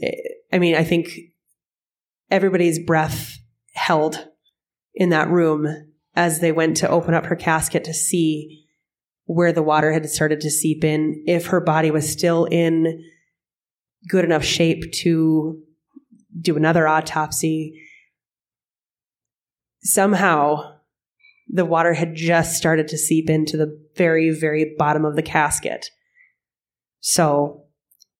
I 0.51 0.59
mean, 0.59 0.75
I 0.75 0.83
think 0.83 1.17
everybody's 2.29 2.79
breath 2.79 3.37
held 3.73 4.27
in 4.93 5.09
that 5.09 5.29
room 5.29 5.67
as 6.15 6.39
they 6.39 6.51
went 6.51 6.77
to 6.77 6.89
open 6.89 7.13
up 7.13 7.25
her 7.25 7.35
casket 7.35 7.83
to 7.85 7.93
see 7.93 8.65
where 9.25 9.51
the 9.51 9.63
water 9.63 9.91
had 9.91 10.07
started 10.09 10.41
to 10.41 10.51
seep 10.51 10.83
in, 10.83 11.23
if 11.27 11.47
her 11.47 11.61
body 11.61 11.89
was 11.89 12.09
still 12.09 12.45
in 12.45 13.03
good 14.07 14.25
enough 14.25 14.43
shape 14.43 14.91
to 14.91 15.61
do 16.39 16.57
another 16.57 16.87
autopsy. 16.87 17.81
Somehow, 19.81 20.77
the 21.47 21.65
water 21.65 21.93
had 21.93 22.15
just 22.15 22.57
started 22.57 22.87
to 22.89 22.97
seep 22.97 23.29
into 23.29 23.57
the 23.57 23.79
very, 23.95 24.31
very 24.31 24.75
bottom 24.77 25.05
of 25.05 25.15
the 25.15 25.21
casket. 25.21 25.89
So, 26.99 27.65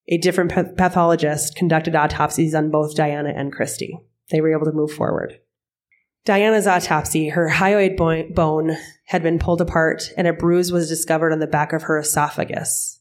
a 0.07 0.17
different 0.17 0.51
pathologist 0.77 1.55
conducted 1.55 1.95
autopsies 1.95 2.53
on 2.53 2.71
both 2.71 2.95
Diana 2.95 3.33
and 3.35 3.51
Christy. 3.51 3.97
They 4.31 4.41
were 4.41 4.51
able 4.51 4.65
to 4.65 4.73
move 4.73 4.91
forward. 4.91 5.39
Diana's 6.25 6.67
autopsy, 6.67 7.29
her 7.29 7.49
hyoid 7.49 7.97
bo- 7.97 8.29
bone 8.29 8.77
had 9.05 9.23
been 9.23 9.39
pulled 9.39 9.59
apart 9.59 10.03
and 10.15 10.27
a 10.27 10.33
bruise 10.33 10.71
was 10.71 10.87
discovered 10.87 11.33
on 11.33 11.39
the 11.39 11.47
back 11.47 11.73
of 11.73 11.83
her 11.83 11.99
esophagus. 11.99 12.99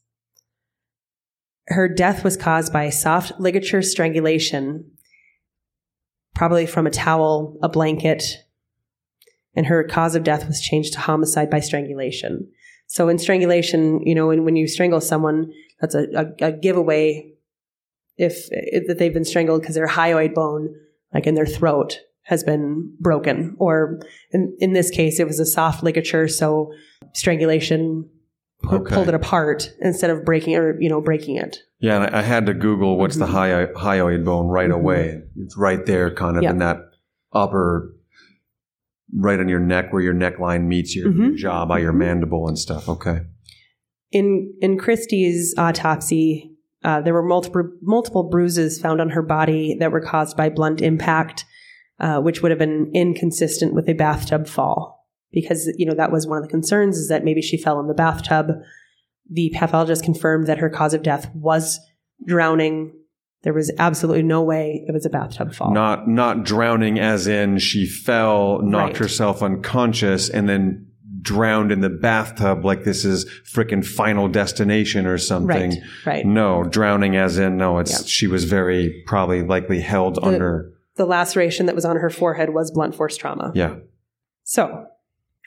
Her 1.69 1.89
death 1.89 2.25
was 2.25 2.37
caused 2.37 2.73
by 2.73 2.91
soft 2.91 3.39
ligature 3.39 3.83
strangulation, 3.83 4.91
probably 6.35 6.67
from 6.67 6.87
a 6.87 6.91
towel, 6.91 7.57
a 7.63 7.69
blanket, 7.69 8.25
and 9.55 9.67
her 9.67 9.85
cause 9.85 10.17
of 10.17 10.25
death 10.25 10.47
was 10.47 10.61
changed 10.61 10.95
to 10.95 11.01
homicide 11.01 11.51
by 11.51 11.61
strangulation. 11.61 12.51
So 12.89 13.09
in 13.09 13.19
strangulation, 13.19 14.05
you 14.05 14.15
know, 14.15 14.27
when, 14.27 14.45
when 14.45 14.57
you 14.57 14.67
strangle 14.67 15.01
someone, 15.01 15.53
that's 15.81 15.95
a, 15.95 16.07
a, 16.15 16.47
a 16.49 16.53
giveaway 16.53 17.33
if, 18.17 18.49
if 18.51 18.89
that 18.89 18.99
they've 18.99 19.15
been 19.15 19.25
strangled 19.25 19.61
because 19.61 19.77
their 19.77 19.89
hyoid 19.89 20.35
bone, 20.35 20.75
like 21.15 21.27
in 21.27 21.35
their 21.35 21.47
throat, 21.47 21.99
has 22.25 22.45
been 22.45 22.95
broken. 23.01 23.57
Or 23.59 24.01
in, 24.31 24.55
in 24.59 24.73
this 24.73 24.91
case, 24.91 25.19
it 25.21 25.27
was 25.27 25.41
a 25.41 25.47
soft 25.47 25.83
ligature, 25.83 26.29
so 26.29 26.73
strangulation 27.15 28.09
Okay. 28.65 28.95
pulled 28.95 29.09
it 29.09 29.15
apart 29.15 29.73
instead 29.81 30.09
of 30.11 30.25
breaking 30.25 30.55
or 30.55 30.81
you 30.81 30.89
know 30.89 31.01
breaking 31.01 31.37
it. 31.37 31.59
Yeah, 31.81 32.05
and 32.05 32.15
I 32.15 32.23
had 32.23 32.47
to 32.47 32.55
Google 32.55 32.97
what's 32.97 33.17
the 33.17 33.27
Mhm. 33.27 33.33
hyo- 33.33 33.73
hyoid 33.73 34.25
bone 34.25 34.47
right 34.47 34.71
Mhm. 34.71 34.75
away. 34.75 35.23
It's 35.37 35.59
right 35.59 35.85
there, 35.85 36.15
kind 36.15 36.37
of 36.37 36.45
Yeah. 36.45 36.51
in 36.51 36.59
that 36.59 36.79
upper, 37.33 37.93
right 39.19 39.41
on 39.41 39.49
your 39.49 39.59
neck 39.59 39.93
where 39.93 40.01
your 40.01 40.15
neckline 40.15 40.67
meets 40.69 40.95
your, 40.95 41.11
your 41.11 41.31
Mhm. 41.33 41.37
jaw 41.37 41.67
by 41.67 41.81
your 41.81 41.93
mandible 41.93 42.47
and 42.47 42.57
stuff. 42.57 42.89
Okay. 42.89 43.23
In 44.13 44.55
in 44.61 44.79
Christy's 44.79 45.55
autopsy, 45.59 46.53
uh, 46.85 47.01
there 47.01 47.15
were 47.15 47.25
multiple 47.25 47.69
multiple 47.83 48.29
bruises 48.31 48.81
found 48.81 49.01
on 49.01 49.11
her 49.11 49.23
body 49.23 49.77
that 49.81 49.91
were 49.91 50.01
caused 50.01 50.37
by 50.37 50.49
blunt 50.51 50.81
impact, 50.81 51.45
uh, 52.01 52.21
which 52.21 52.43
would 52.43 52.51
have 52.51 52.59
been 52.59 52.91
inconsistent 52.95 53.75
with 53.75 53.89
a 53.89 53.93
bathtub 53.95 54.47
fall. 54.47 55.07
Because 55.33 55.73
you 55.79 55.87
know 55.87 55.95
that 55.95 56.13
was 56.13 56.27
one 56.27 56.37
of 56.39 56.45
the 56.45 56.51
concerns 56.51 56.99
is 56.99 57.09
that 57.09 57.25
maybe 57.25 57.41
she 57.41 57.57
fell 57.57 57.81
in 57.81 57.87
the 57.87 57.95
bathtub. 57.95 58.49
The 59.31 59.51
pathologist 59.55 60.05
confirmed 60.05 60.47
that 60.47 60.59
her 60.59 60.69
cause 60.69 60.93
of 60.95 61.03
death 61.03 61.31
was 61.35 61.81
drowning. 62.27 62.93
There 63.43 63.55
was 63.55 63.73
absolutely 63.79 64.23
no 64.23 64.43
way 64.43 64.85
it 64.87 64.93
was 64.93 65.07
a 65.07 65.11
bathtub 65.11 65.55
fall. 65.55 65.73
Not 65.73 66.07
not 66.07 66.45
drowning 66.45 66.99
as 66.99 67.27
in 67.27 67.59
she 67.59 67.87
fell, 67.87 68.61
knocked 68.63 68.93
Right. 68.95 68.97
herself 68.99 69.43
unconscious, 69.43 70.29
and 70.29 70.49
then 70.49 70.87
drowned 71.23 71.73
in 71.73 71.81
the 71.81 71.89
bathtub 71.89 72.65
like 72.65 72.85
this 72.85 73.05
is 73.05 73.25
frickin' 73.55 73.85
Final 73.85 74.29
Destination 74.29 75.07
or 75.07 75.17
something. 75.19 75.71
right, 75.71 75.79
right. 76.05 76.27
No, 76.27 76.65
drowning 76.65 77.17
as 77.17 77.39
in 77.39 77.57
no. 77.57 77.79
It's 77.79 77.91
Yeah. 77.93 78.07
she 78.07 78.27
was 78.27 78.45
very 78.45 79.03
probably 79.07 79.43
likely 79.43 79.81
held 79.81 80.17
The- 80.17 80.23
under. 80.27 80.72
The 80.97 81.07
laceration 81.07 81.67
that 81.67 81.75
was 81.75 81.85
on 81.85 81.97
her 81.97 82.11
forehead 82.11 82.51
was 82.51 82.71
blunt 82.71 82.95
force 82.95 83.17
trauma. 83.17 83.53
Yeah. 83.55 83.77
So, 84.45 84.87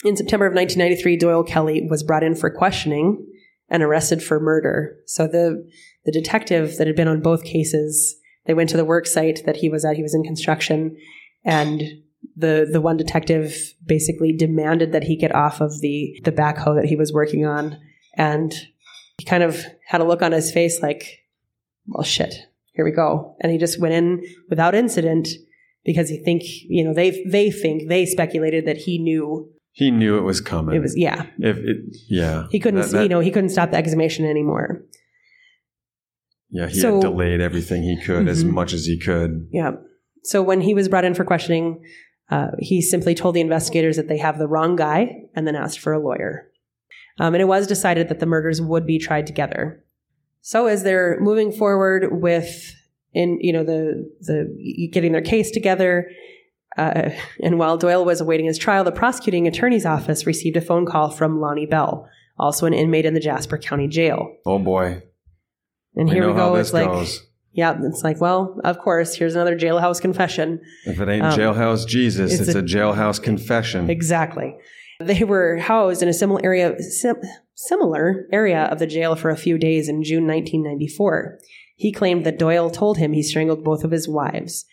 in 0.04 0.16
September 0.16 0.46
of 0.46 0.54
1993, 0.54 1.18
Doyle 1.18 1.44
Kelley 1.44 1.88
was 1.90 2.04
brought 2.04 2.24
in 2.24 2.36
for 2.36 2.50
questioning 2.50 3.26
and 3.70 3.84
arrested 3.84 4.24
for 4.24 4.40
murder. 4.40 4.98
So 5.06 5.28
the 5.28 5.68
the 6.06 6.12
detective 6.12 6.78
that 6.78 6.88
had 6.88 6.96
been 6.96 7.08
on 7.08 7.22
both 7.22 7.44
cases, 7.44 8.16
they 8.46 8.54
went 8.54 8.70
to 8.70 8.78
the 8.78 8.86
work 8.86 9.08
site 9.08 9.42
that 9.46 9.58
he 9.58 9.70
was 9.70 9.86
at. 9.86 9.96
He 9.96 10.04
was 10.04 10.16
in 10.16 10.24
construction, 10.24 10.98
and 11.44 11.82
the 12.36 12.68
the 12.72 12.82
one 12.82 12.98
detective 12.98 13.74
basically 13.86 14.34
demanded 14.34 14.92
that 14.92 15.04
he 15.04 15.16
get 15.16 15.34
off 15.34 15.62
of 15.62 15.80
the 15.82 16.20
the 16.24 16.32
backhoe 16.32 16.76
that 16.76 16.86
he 16.86 16.96
was 16.96 17.14
working 17.14 17.46
on 17.46 17.80
and 18.16 18.54
He 19.18 19.26
kind 19.26 19.44
of 19.44 19.64
had 19.88 20.02
a 20.02 20.06
look 20.06 20.22
on 20.22 20.32
his 20.32 20.52
face 20.52 20.82
like, 20.82 21.24
well, 21.88 22.04
shit, 22.04 22.36
here 22.76 22.86
we 22.86 22.92
go. 22.92 23.36
And 23.42 23.52
he 23.52 23.58
just 23.58 23.80
went 23.80 23.94
in 23.94 24.22
without 24.50 24.76
incident 24.76 25.28
because 25.84 26.10
he 26.10 26.18
think, 26.24 26.44
you 26.68 26.84
know, 26.84 26.94
they, 26.94 27.24
they 27.30 27.52
think, 27.52 27.88
they 27.90 28.06
speculated 28.06 28.66
that 28.66 28.78
he 28.78 28.98
knew 28.98 29.50
He 29.72 29.92
knew 29.92 30.18
it 30.18 30.22
was 30.22 30.42
coming. 30.42 30.76
it 30.76 30.80
was, 30.80 30.98
yeah, 30.98 31.26
If 31.40 31.58
it, 31.58 31.78
yeah. 32.10 32.48
he 32.52 32.60
couldn't, 32.60 32.82
That- 32.82 32.92
that- 32.92 33.04
you 33.04 33.10
know, 33.10 33.20
he 33.20 33.32
couldn't 33.32 33.50
stop 33.50 33.72
the 33.72 33.78
exhumation 33.78 34.26
anymore. 34.26 34.84
Yeah, 36.50 36.68
he 36.68 36.80
So- 36.80 36.94
had 36.96 37.02
delayed 37.02 37.42
everything 37.42 37.84
he 37.84 37.98
could 38.02 38.28
as 38.28 38.44
Mhm. 38.44 38.52
much 38.52 38.74
as 38.74 38.86
he 38.86 38.98
could. 38.98 39.48
Yeah. 39.52 39.72
So 40.24 40.42
when 40.42 40.62
he 40.62 40.74
was 40.74 40.88
brought 40.90 41.06
in 41.06 41.14
for 41.14 41.24
questioning, 41.24 41.82
uh, 42.32 42.52
he 42.60 42.82
simply 42.82 43.14
told 43.14 43.36
the 43.36 43.42
investigators 43.42 43.96
that 43.98 44.08
they 44.08 44.18
have 44.18 44.38
the 44.40 44.48
wrong 44.48 44.76
guy 44.76 45.24
and 45.36 45.46
then 45.46 45.56
asked 45.56 45.80
for 45.80 45.94
a 45.94 46.00
lawyer. 46.00 46.50
Um, 47.20 47.34
and 47.36 47.42
it 47.42 47.46
was 47.48 47.68
decided 47.68 48.10
that 48.10 48.20
the 48.20 48.26
murders 48.26 48.62
would 48.62 48.86
be 48.86 48.98
tried 49.00 49.28
together. 49.28 49.84
So 50.48 50.68
as 50.68 50.84
they're 50.84 51.18
moving 51.22 51.52
forward 51.52 52.22
with 52.22 52.76
in 53.16 53.40
you 53.42 53.52
know 53.52 53.64
the 53.64 54.08
the 54.22 54.90
getting 54.94 55.12
their 55.12 55.24
case 55.24 55.50
together, 55.50 56.08
uh, 56.78 57.10
and 57.42 57.58
while 57.58 57.78
Doyle 57.78 58.06
was 58.06 58.22
awaiting 58.22 58.46
his 58.46 58.60
trial, 58.60 58.84
the 58.84 58.92
prosecuting 58.92 59.48
attorney's 59.48 59.88
office 59.88 60.28
received 60.28 60.56
a 60.56 60.62
phone 60.62 60.86
call 60.86 61.10
from 61.10 61.42
Lonnie 61.42 61.66
Bell, 61.66 62.08
also 62.38 62.68
an 62.68 62.76
inmate 62.76 63.06
in 63.08 63.16
the 63.16 63.20
Jasper 63.20 63.58
County 63.58 63.88
Jail. 63.88 64.36
Oh 64.46 64.60
boy. 64.60 65.02
And 65.96 66.10
we 66.10 66.14
here 66.14 66.28
we 66.28 66.36
go. 66.36 66.56
this 66.56 66.68
It's 66.68 66.74
like, 66.76 66.90
goes. 66.90 67.24
yeah, 67.52 67.76
it's 67.82 68.04
like, 68.04 68.22
well, 68.22 68.62
of 68.64 68.78
course, 68.78 69.16
here's 69.16 69.34
another 69.34 69.58
jailhouse 69.58 70.00
confession. 70.00 70.62
If 70.86 71.00
it 71.00 71.10
ain't 71.10 71.26
um, 71.26 71.40
jailhouse 71.40 71.88
Jesus, 71.88 72.32
it's 72.34 72.50
it's, 72.50 72.56
a- 72.56 72.60
a, 72.60 72.62
jailhouse 72.62 73.20
confession. 73.20 73.90
Exactly. 73.90 74.56
They 75.00 75.24
were 75.24 75.58
housed 75.58 76.04
in 76.04 76.08
a 76.08 76.14
similar 76.14 76.40
area, 76.44 76.80
sim- 76.82 77.22
similar 77.56 78.28
area 78.32 78.66
of 78.66 78.80
the 78.80 78.88
jail 78.88 79.16
for 79.16 79.30
a 79.30 79.38
few 79.38 79.58
days 79.58 79.90
in 79.90 80.04
June 80.04 80.28
1994. 80.28 81.40
He 81.76 81.92
claimed 81.92 82.26
that 82.26 82.40
Doyle 82.40 82.70
told 82.70 82.98
him 82.98 83.14
he 83.14 83.24
strangled 83.24 83.64
both 83.64 83.84
of 83.84 83.92
his 83.92 84.08
wives. 84.08 84.66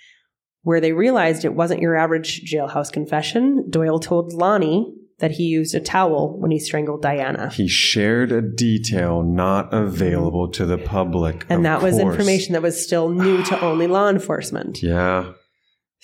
Where 0.62 0.80
they 0.80 0.92
realized 0.92 1.44
it 1.44 1.54
wasn't 1.54 1.80
your 1.80 1.96
average 1.96 2.42
jailhouse 2.52 2.92
confession, 2.92 3.68
Doyle 3.68 3.98
told 3.98 4.32
Lonnie 4.32 4.94
that 5.18 5.32
he 5.32 5.44
used 5.44 5.74
a 5.74 5.80
towel 5.80 6.38
when 6.38 6.50
he 6.50 6.58
strangled 6.58 7.02
Diana. 7.02 7.50
He 7.50 7.68
shared 7.68 8.32
a 8.32 8.42
detail 8.42 9.22
not 9.22 9.72
available 9.72 10.48
to 10.50 10.66
the 10.66 10.78
public. 10.78 11.46
And 11.48 11.64
that 11.64 11.82
was 11.82 11.98
information 11.98 12.52
that 12.52 12.62
was 12.62 12.82
still 12.82 13.08
new 13.08 13.42
to 13.44 13.60
only 13.60 13.86
law 13.86 14.08
enforcement. 14.08 14.82
Yeah. 14.82 15.32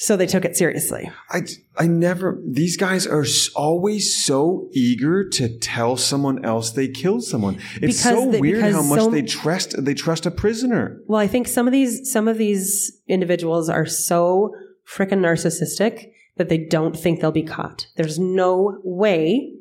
So 0.01 0.17
they 0.17 0.27
took 0.27 0.45
it 0.45 0.57
seriously. 0.57 1.11
I, 1.29 1.43
I 1.77 1.89
never, 1.89 2.41
these 2.47 2.77
guys 2.77 3.05
are 3.05 3.25
always 3.57 4.17
so 4.25 4.69
eager 4.73 5.29
to 5.31 5.59
tell 5.59 5.97
someone 5.97 6.45
else 6.45 6.71
they 6.71 6.87
killed 6.87 7.25
someone. 7.25 7.57
It's 7.83 7.99
Because 7.99 8.25
so 8.25 8.31
they- 8.31 8.41
weird 8.41 8.63
how 8.63 8.83
much 8.83 9.01
so- 9.01 9.11
they 9.11 9.23
trust, 9.23 9.75
they 9.85 9.95
trust 9.95 10.25
a 10.25 10.31
prisoner. 10.31 11.01
Well, 11.09 11.21
I 11.21 11.27
think 11.27 11.49
some 11.49 11.67
of 11.67 11.73
these 11.73 12.13
some 12.13 12.29
of 12.29 12.39
these 12.39 12.93
individuals 13.09 13.69
are 13.69 13.87
so 13.87 14.55
freaking 14.89 15.19
narcissistic 15.19 16.13
that 16.37 16.49
they 16.49 16.59
don't 16.59 16.97
think 16.97 17.21
they'll 17.21 17.33
be 17.33 17.43
caught. 17.43 17.89
There's 17.97 18.21
no 18.21 18.79
way 18.85 19.53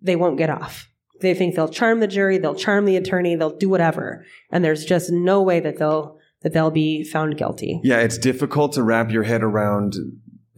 they 0.00 0.16
won't 0.16 0.38
get 0.38 0.48
off. 0.48 0.88
They 1.20 1.34
think 1.34 1.54
they'll 1.54 1.68
charm 1.68 2.00
the 2.00 2.06
jury, 2.06 2.38
they'll 2.38 2.54
charm 2.54 2.86
the 2.86 2.96
attorney, 2.96 3.34
they'll 3.36 3.58
do 3.58 3.68
whatever, 3.68 4.24
and 4.50 4.64
there's 4.64 4.86
just 4.86 5.10
no 5.12 5.42
way 5.42 5.60
that 5.60 5.76
they'll 5.76 6.18
that 6.42 6.52
they'll 6.52 6.70
be 6.70 7.04
found 7.04 7.36
guilty. 7.36 7.80
Yeah, 7.84 7.98
it's 8.00 8.18
difficult 8.18 8.72
to 8.74 8.82
wrap 8.82 9.10
your 9.10 9.22
head 9.24 9.42
around 9.42 9.94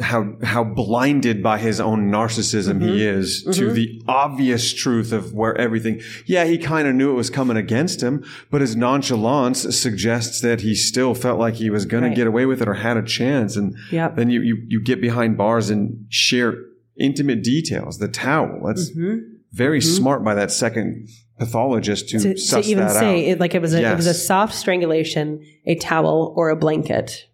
how 0.00 0.34
how 0.42 0.64
blinded 0.64 1.42
by 1.42 1.58
his 1.58 1.78
own 1.80 2.10
narcissism 2.10 2.82
he 2.82 2.88
Mm-hmm. 2.88 3.18
is 3.20 3.44
to 3.56 3.70
the 3.72 4.02
obvious 4.08 4.72
truth 4.72 5.12
of 5.12 5.32
where 5.32 5.56
everything. 5.56 6.00
Yeah, 6.26 6.44
he 6.44 6.58
kind 6.58 6.88
of 6.88 6.94
knew 6.94 7.10
it 7.12 7.14
was 7.14 7.30
coming 7.30 7.56
against 7.56 8.02
him, 8.02 8.24
but 8.50 8.60
his 8.60 8.74
nonchalance 8.74 9.60
suggests 9.78 10.40
that 10.40 10.62
he 10.62 10.74
still 10.74 11.14
felt 11.14 11.38
like 11.38 11.54
he 11.54 11.70
was 11.70 11.84
going 11.84 12.02
Right. 12.04 12.10
to 12.10 12.16
get 12.16 12.26
away 12.26 12.46
with 12.46 12.60
it 12.62 12.68
or 12.68 12.74
had 12.74 12.96
a 12.96 13.02
chance. 13.02 13.54
And 13.56 13.76
Yep. 13.92 14.16
then 14.16 14.30
you, 14.30 14.40
you 14.42 14.56
you 14.66 14.82
get 14.82 15.00
behind 15.00 15.36
bars 15.36 15.70
and 15.70 16.06
share 16.08 16.54
intimate 16.98 17.42
details. 17.44 17.98
The 17.98 18.08
towel. 18.08 18.60
That's 18.66 18.90
Mhm. 18.96 19.20
very 19.52 19.80
smart 19.80 20.24
by 20.24 20.34
that 20.34 20.50
second 20.50 21.08
pathologist 21.45 22.09
to, 22.11 22.18
To, 22.18 22.34
to 22.34 22.61
even 22.61 22.88
say 22.88 23.24
out. 23.24 23.30
it 23.32 23.40
like 23.40 23.55
it 23.55 23.62
was 23.62 23.74
a 23.74 23.82
it 23.93 23.97
was 23.97 24.07
a 24.07 24.14
soft 24.14 24.55
strangulation, 24.55 25.45
a 25.66 25.74
towel 25.76 26.32
or 26.36 26.51
a 26.51 26.57
blanket, 26.57 27.26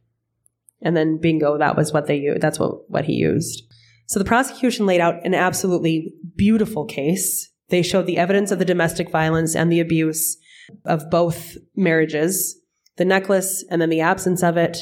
and 0.82 0.96
then 0.96 1.18
bingo, 1.20 1.58
that 1.58 1.76
was 1.76 1.92
what 1.92 2.06
they 2.06 2.16
used. 2.16 2.40
That's 2.40 2.58
what 2.58 2.88
what 2.90 3.04
he 3.04 3.14
used. 3.14 3.62
So 4.06 4.18
the 4.18 4.24
prosecution 4.24 4.86
laid 4.86 5.00
out 5.00 5.24
an 5.26 5.34
absolutely 5.34 6.14
beautiful 6.36 6.84
case. 6.86 7.50
They 7.68 7.82
showed 7.82 8.06
the 8.06 8.16
evidence 8.16 8.50
of 8.50 8.58
the 8.58 8.64
domestic 8.64 9.10
violence 9.10 9.54
and 9.54 9.70
the 9.70 9.80
abuse 9.80 10.38
of 10.86 11.10
both 11.10 11.56
marriages, 11.76 12.58
the 12.96 13.04
necklace, 13.04 13.64
and 13.70 13.82
then 13.82 13.90
the 13.90 14.00
absence 14.00 14.42
of 14.42 14.56
it. 14.56 14.78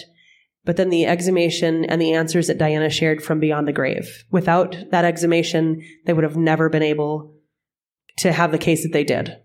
But 0.65 0.77
then 0.77 0.91
the 0.91 1.07
exhumation 1.07 1.85
and 1.85 2.01
the 2.01 2.13
answers 2.13 2.47
that 2.49 2.59
Diana 2.59 2.91
shared 2.91 3.23
from 3.23 3.39
beyond 3.41 3.67
the 3.69 3.73
grave. 3.73 4.25
Without 4.31 4.77
that 4.91 5.05
exhumation, 5.05 5.81
they 6.07 6.13
would 6.13 6.25
have 6.25 6.37
never 6.37 6.69
been 6.69 6.83
able 6.83 7.36
to 8.19 8.33
have 8.33 8.51
the 8.53 8.59
case 8.59 8.83
that 8.83 8.93
they 8.93 9.05
did. 9.05 9.37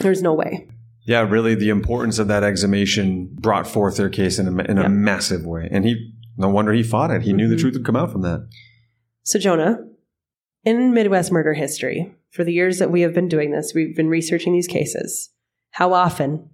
There's 0.00 0.22
no 0.22 0.32
way. 0.34 0.68
Yeah, 1.04 1.20
really, 1.28 1.54
the 1.54 1.68
importance 1.68 2.18
of 2.18 2.28
that 2.28 2.44
exhumation 2.44 3.28
brought 3.40 3.66
forth 3.66 3.96
their 3.96 4.08
case 4.08 4.38
in 4.38 4.46
a, 4.46 4.62
in 4.64 4.78
a 4.78 4.82
Yeah. 4.82 4.88
massive 4.88 5.44
way. 5.44 5.68
And 5.70 5.84
he, 5.84 6.12
no 6.36 6.48
wonder 6.48 6.72
he 6.72 6.82
fought 6.84 7.10
it. 7.10 7.22
He 7.22 7.32
knew 7.32 7.48
the 7.48 7.56
Mhm. 7.56 7.60
truth 7.60 7.74
would 7.74 7.84
come 7.84 7.96
out 7.96 8.12
from 8.12 8.22
that. 8.22 8.48
So, 9.24 9.38
Jonah, 9.38 9.78
in 10.64 10.94
Midwest 10.94 11.32
murder 11.32 11.54
history, 11.54 12.14
for 12.30 12.44
the 12.44 12.52
years 12.52 12.78
that 12.78 12.90
we 12.90 13.00
have 13.02 13.12
been 13.14 13.28
doing 13.28 13.50
this, 13.50 13.72
we've 13.74 13.96
been 13.96 14.08
researching 14.08 14.52
these 14.52 14.68
cases. 14.68 15.30
How 15.72 15.92
often 15.92 16.50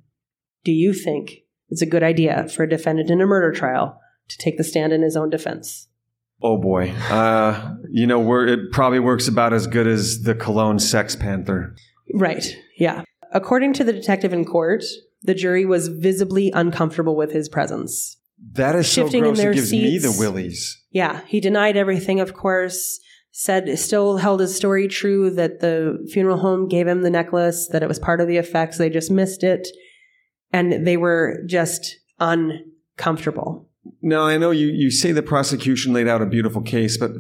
do 0.65 0.73
you 0.73 0.93
think 0.95 1.43
it's 1.69 1.83
a 1.83 1.87
good 1.87 2.03
idea 2.03 2.49
for 2.49 2.63
a 2.63 2.69
defendant 2.69 3.11
in 3.11 3.21
a 3.21 3.27
murder 3.27 3.53
trial 3.53 4.01
to 4.29 4.39
take 4.39 4.57
the 4.57 4.65
stand 4.65 4.93
in 4.93 5.03
his 5.03 5.17
own 5.17 5.29
defense? 5.31 5.89
Oh 6.43 6.57
boy. 6.57 6.91
Uh, 7.11 7.75
you 7.91 8.07
know, 8.07 8.21
we're, 8.21 8.47
it 8.47 8.73
probably 8.73 9.01
works 9.01 9.29
about 9.29 9.53
as 9.53 9.67
good 9.67 9.87
as 9.87 10.23
the 10.23 10.35
Cologne 10.35 10.79
Sex 10.79 11.17
Panther. 11.17 11.75
Right. 12.15 12.57
Yeah. 12.77 13.03
According 13.33 13.73
to 13.75 13.85
the 13.85 13.93
detective 13.93 14.33
in 14.33 14.45
court, 14.45 14.85
the 15.23 15.35
jury 15.35 15.65
was 15.65 15.89
visibly 15.89 16.51
uncomfortable 16.55 17.17
with 17.17 17.33
his 17.33 17.49
presence. 17.49 18.17
That 18.53 18.77
is 18.77 18.91
so 18.91 19.03
Shifting 19.03 19.25
in 19.25 19.35
gross. 19.35 19.39
It 19.39 19.43
their 19.43 19.55
gives 19.55 19.73
me 19.73 19.99
the 19.99 20.17
willies. 20.19 20.81
Yeah, 20.91 21.23
he 21.27 21.41
denied 21.41 21.77
everything, 21.77 22.21
of 22.21 22.35
course. 22.35 23.01
Said 23.33 23.79
still 23.79 24.17
held 24.17 24.41
his 24.41 24.55
story 24.55 24.89
true 24.89 25.31
that 25.31 25.61
the 25.61 26.09
funeral 26.13 26.39
home 26.39 26.67
gave 26.69 26.87
him 26.87 27.03
the 27.03 27.11
necklace, 27.11 27.69
that 27.69 27.83
it 27.83 27.89
was 27.89 27.99
part 27.99 28.21
of 28.21 28.29
the 28.29 28.37
effects. 28.37 28.79
They 28.79 28.91
just 28.91 29.11
missed 29.11 29.45
it. 29.45 29.69
And 30.53 30.87
they 30.87 30.97
were 30.97 31.43
just 31.47 31.97
uncomfortable. 32.19 33.68
Now, 34.03 34.23
I 34.23 34.37
know 34.39 34.51
you, 34.51 34.69
you 34.69 34.91
say 34.91 35.13
the 35.13 35.23
prosecution 35.23 35.93
laid 35.93 36.09
out 36.09 36.23
a 36.23 36.27
beautiful 36.27 36.63
case, 36.63 36.97
but 36.97 37.13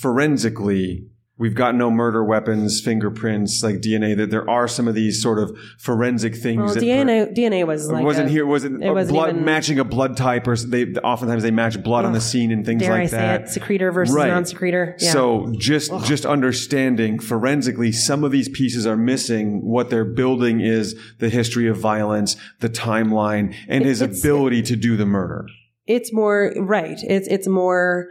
forensically, 0.00 1.06
we've 1.36 1.54
got 1.54 1.74
no 1.74 1.90
murder 1.90 2.24
weapons, 2.24 2.80
fingerprints, 2.80 3.62
like 3.62 3.76
DNA. 3.76 4.16
That 4.16 4.30
there 4.30 4.48
are 4.50 4.66
some 4.66 4.88
of 4.88 4.94
these 4.94 5.22
sort 5.22 5.38
of 5.38 5.56
forensic 5.78 6.34
things. 6.34 6.58
Well, 6.62 6.74
that 6.74 6.82
DNA, 6.82 7.36
DNA 7.36 7.66
was 7.66 7.88
like. 7.90 8.04
wasn't 8.04 8.28
a- 8.28 8.30
here. 8.30 8.44
Was 8.46 8.64
it, 8.64 8.72
wasn't 8.72 9.14
blood 9.14 9.30
even- 9.30 9.44
matching 9.44 9.78
a 9.78 9.84
blood 9.84 10.16
type, 10.16 10.46
or 10.48 10.56
they 10.56 10.86
oftentimes 11.04 11.42
they 11.42 11.50
match 11.50 11.80
blood 11.82 12.04
on 12.04 12.12
the 12.12 12.20
scene 12.20 12.50
and 12.50 12.64
things 12.66 12.82
Dare 12.82 12.90
like 12.92 13.02
I 13.02 13.06
say 13.06 13.16
that. 13.18 13.40
it? 13.42 13.48
Secretor 13.50 13.92
versus 13.92 14.14
Right. 14.14 14.28
non-secretor. 14.28 14.96
Yeah. 14.98 15.12
So 15.12 15.52
just 15.58 15.92
just 16.04 16.26
understanding 16.26 17.18
forensically, 17.18 17.92
some 17.92 18.24
of 18.24 18.32
these 18.32 18.48
pieces 18.48 18.86
are 18.86 18.96
missing. 18.96 19.60
What 19.62 19.90
they're 19.90 20.04
building 20.04 20.60
is 20.60 20.96
the 21.18 21.28
history 21.28 21.68
of 21.68 21.76
violence, 21.78 22.36
the 22.60 22.68
timeline, 22.68 23.54
and 23.68 23.84
It- 23.84 23.88
his 23.88 24.00
ability 24.02 24.62
to 24.62 24.76
do 24.76 24.96
the 24.96 25.06
murder. 25.06 25.46
It's 25.88 26.12
more 26.12 26.52
right. 26.56 26.98
It's 27.02 27.26
it's 27.28 27.48
more 27.48 28.06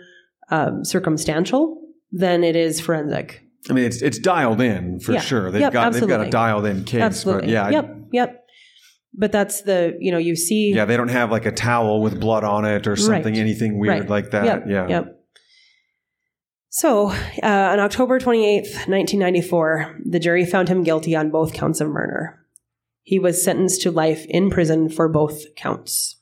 um, 0.50 0.84
circumstantial 0.84 1.82
than 2.12 2.44
it 2.44 2.56
is 2.56 2.80
forensic. 2.82 3.42
I 3.70 3.74
mean, 3.74 3.86
it's 3.86 4.02
it's 4.02 4.18
dialed 4.20 4.62
in 4.62 5.00
for 5.00 5.14
Yeah. 5.14 5.20
sure. 5.22 5.52
They've 5.52 5.62
Yep, 5.62 5.74
got 5.74 5.94
they've 5.94 6.08
got 6.08 6.26
a 6.28 6.30
dialed 6.30 6.66
in 6.66 6.84
case, 6.84 7.02
Absolutely. 7.02 7.48
but 7.48 7.50
yeah, 7.52 7.70
Yep. 7.70 7.96
Yep. 8.14 8.44
But 9.20 9.32
that's 9.32 9.62
the 9.64 9.96
you 10.00 10.12
know 10.12 10.18
you 10.18 10.36
see. 10.36 10.72
yeah, 10.76 10.86
they 10.86 10.96
don't 10.98 11.08
have 11.10 11.32
like 11.32 11.46
a 11.46 11.52
towel 11.52 12.02
with 12.02 12.20
blood 12.20 12.44
on 12.44 12.66
it 12.66 12.88
or 12.88 12.96
something, 12.96 13.34
Right. 13.34 13.40
anything 13.42 13.78
weird 13.80 14.02
Right. 14.02 14.10
like 14.10 14.32
that. 14.32 14.46
Yep, 14.46 14.64
yeah, 14.70 14.88
Yep. 14.88 15.14
So, 16.70 17.08
uh, 17.10 17.16
on 17.44 17.80
October 17.80 18.20
28th, 18.20 18.88
1994, 18.88 19.96
the 20.06 20.20
jury 20.20 20.46
found 20.46 20.70
him 20.70 20.84
guilty 20.84 21.16
on 21.16 21.32
both 21.32 21.54
counts 21.54 21.82
of 21.82 21.88
murder. 21.90 22.40
He 23.02 23.18
was 23.20 23.44
sentenced 23.44 23.82
to 23.84 23.92
life 23.92 24.26
in 24.30 24.50
prison 24.50 24.90
for 24.90 25.08
both 25.10 25.56
counts. 25.56 26.17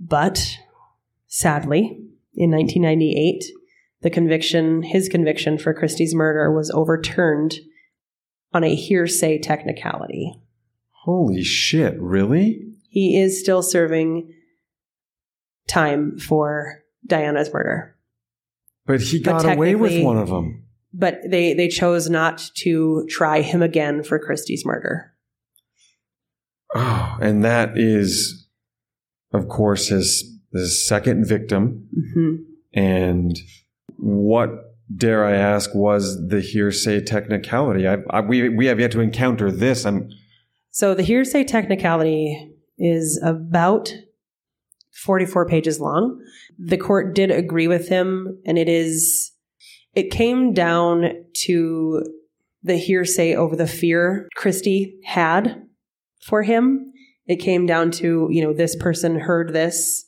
But, 0.00 0.56
sadly, 1.26 2.00
in 2.34 2.50
1998, 2.50 3.44
the 4.02 4.10
conviction, 4.10 4.82
his 4.82 5.08
conviction 5.08 5.58
for 5.58 5.74
Christy's 5.74 6.14
murder 6.14 6.50
was 6.50 6.70
overturned 6.70 7.56
on 8.52 8.64
a 8.64 8.74
hearsay 8.74 9.38
technicality. 9.38 10.32
Holy 11.04 11.42
shit! 11.42 12.00
Really? 12.00 12.62
He 12.88 13.20
is 13.20 13.38
still 13.38 13.62
serving 13.62 14.32
time 15.68 16.18
for 16.18 16.80
Diana's 17.06 17.52
murder. 17.52 17.96
But 18.86 19.00
he 19.02 19.22
But 19.22 19.42
got 19.42 19.56
away 19.56 19.74
with 19.74 20.02
one 20.02 20.18
of 20.18 20.28
them. 20.28 20.64
but 20.92 21.18
they 21.28 21.52
they 21.54 21.68
chose 21.68 22.10
not 22.10 22.50
to 22.56 23.06
try 23.08 23.42
him 23.42 23.62
again 23.62 24.02
for 24.02 24.18
Christy's 24.18 24.64
murder. 24.66 25.14
Oh, 26.74 27.18
and 27.20 27.44
that 27.44 27.76
is, 27.76 28.39
of 29.32 29.48
course, 29.48 29.88
his 29.88 30.38
his 30.52 30.86
second 30.86 31.26
victim. 31.26 31.88
hmm 32.14 32.36
And 32.74 33.38
what 33.96 34.50
dare 34.94 35.24
I 35.24 35.34
ask 35.34 35.74
was 35.74 36.28
the 36.28 36.40
hearsay 36.40 37.00
technicality? 37.02 37.86
I, 37.86 37.98
I, 38.10 38.20
we 38.20 38.48
we 38.48 38.66
have 38.66 38.80
yet 38.80 38.92
to 38.92 39.00
encounter 39.00 39.50
this. 39.50 39.84
I'm 39.86 40.10
So 40.70 40.94
the 40.94 41.02
hearsay 41.02 41.44
technicality 41.44 42.54
is 42.78 43.20
about 43.22 43.92
44 45.04 45.46
pages 45.46 45.80
long. 45.80 46.20
The 46.58 46.76
court 46.76 47.14
did 47.14 47.30
agree 47.30 47.68
with 47.68 47.88
him, 47.88 48.38
and 48.44 48.58
it 48.58 48.68
is, 48.68 49.32
it 49.94 50.10
came 50.10 50.52
down 50.52 51.24
to 51.46 52.04
the 52.62 52.76
hearsay 52.76 53.34
over 53.34 53.56
the 53.56 53.66
fear 53.66 54.28
Christy 54.36 54.98
had 55.04 55.62
for 56.22 56.42
him. 56.42 56.92
It 57.30 57.36
came 57.36 57.64
down 57.64 57.90
to, 57.92 58.28
you 58.30 58.42
know, 58.42 58.52
this 58.52 58.74
person 58.74 59.18
heard 59.18 59.52
this 59.52 60.04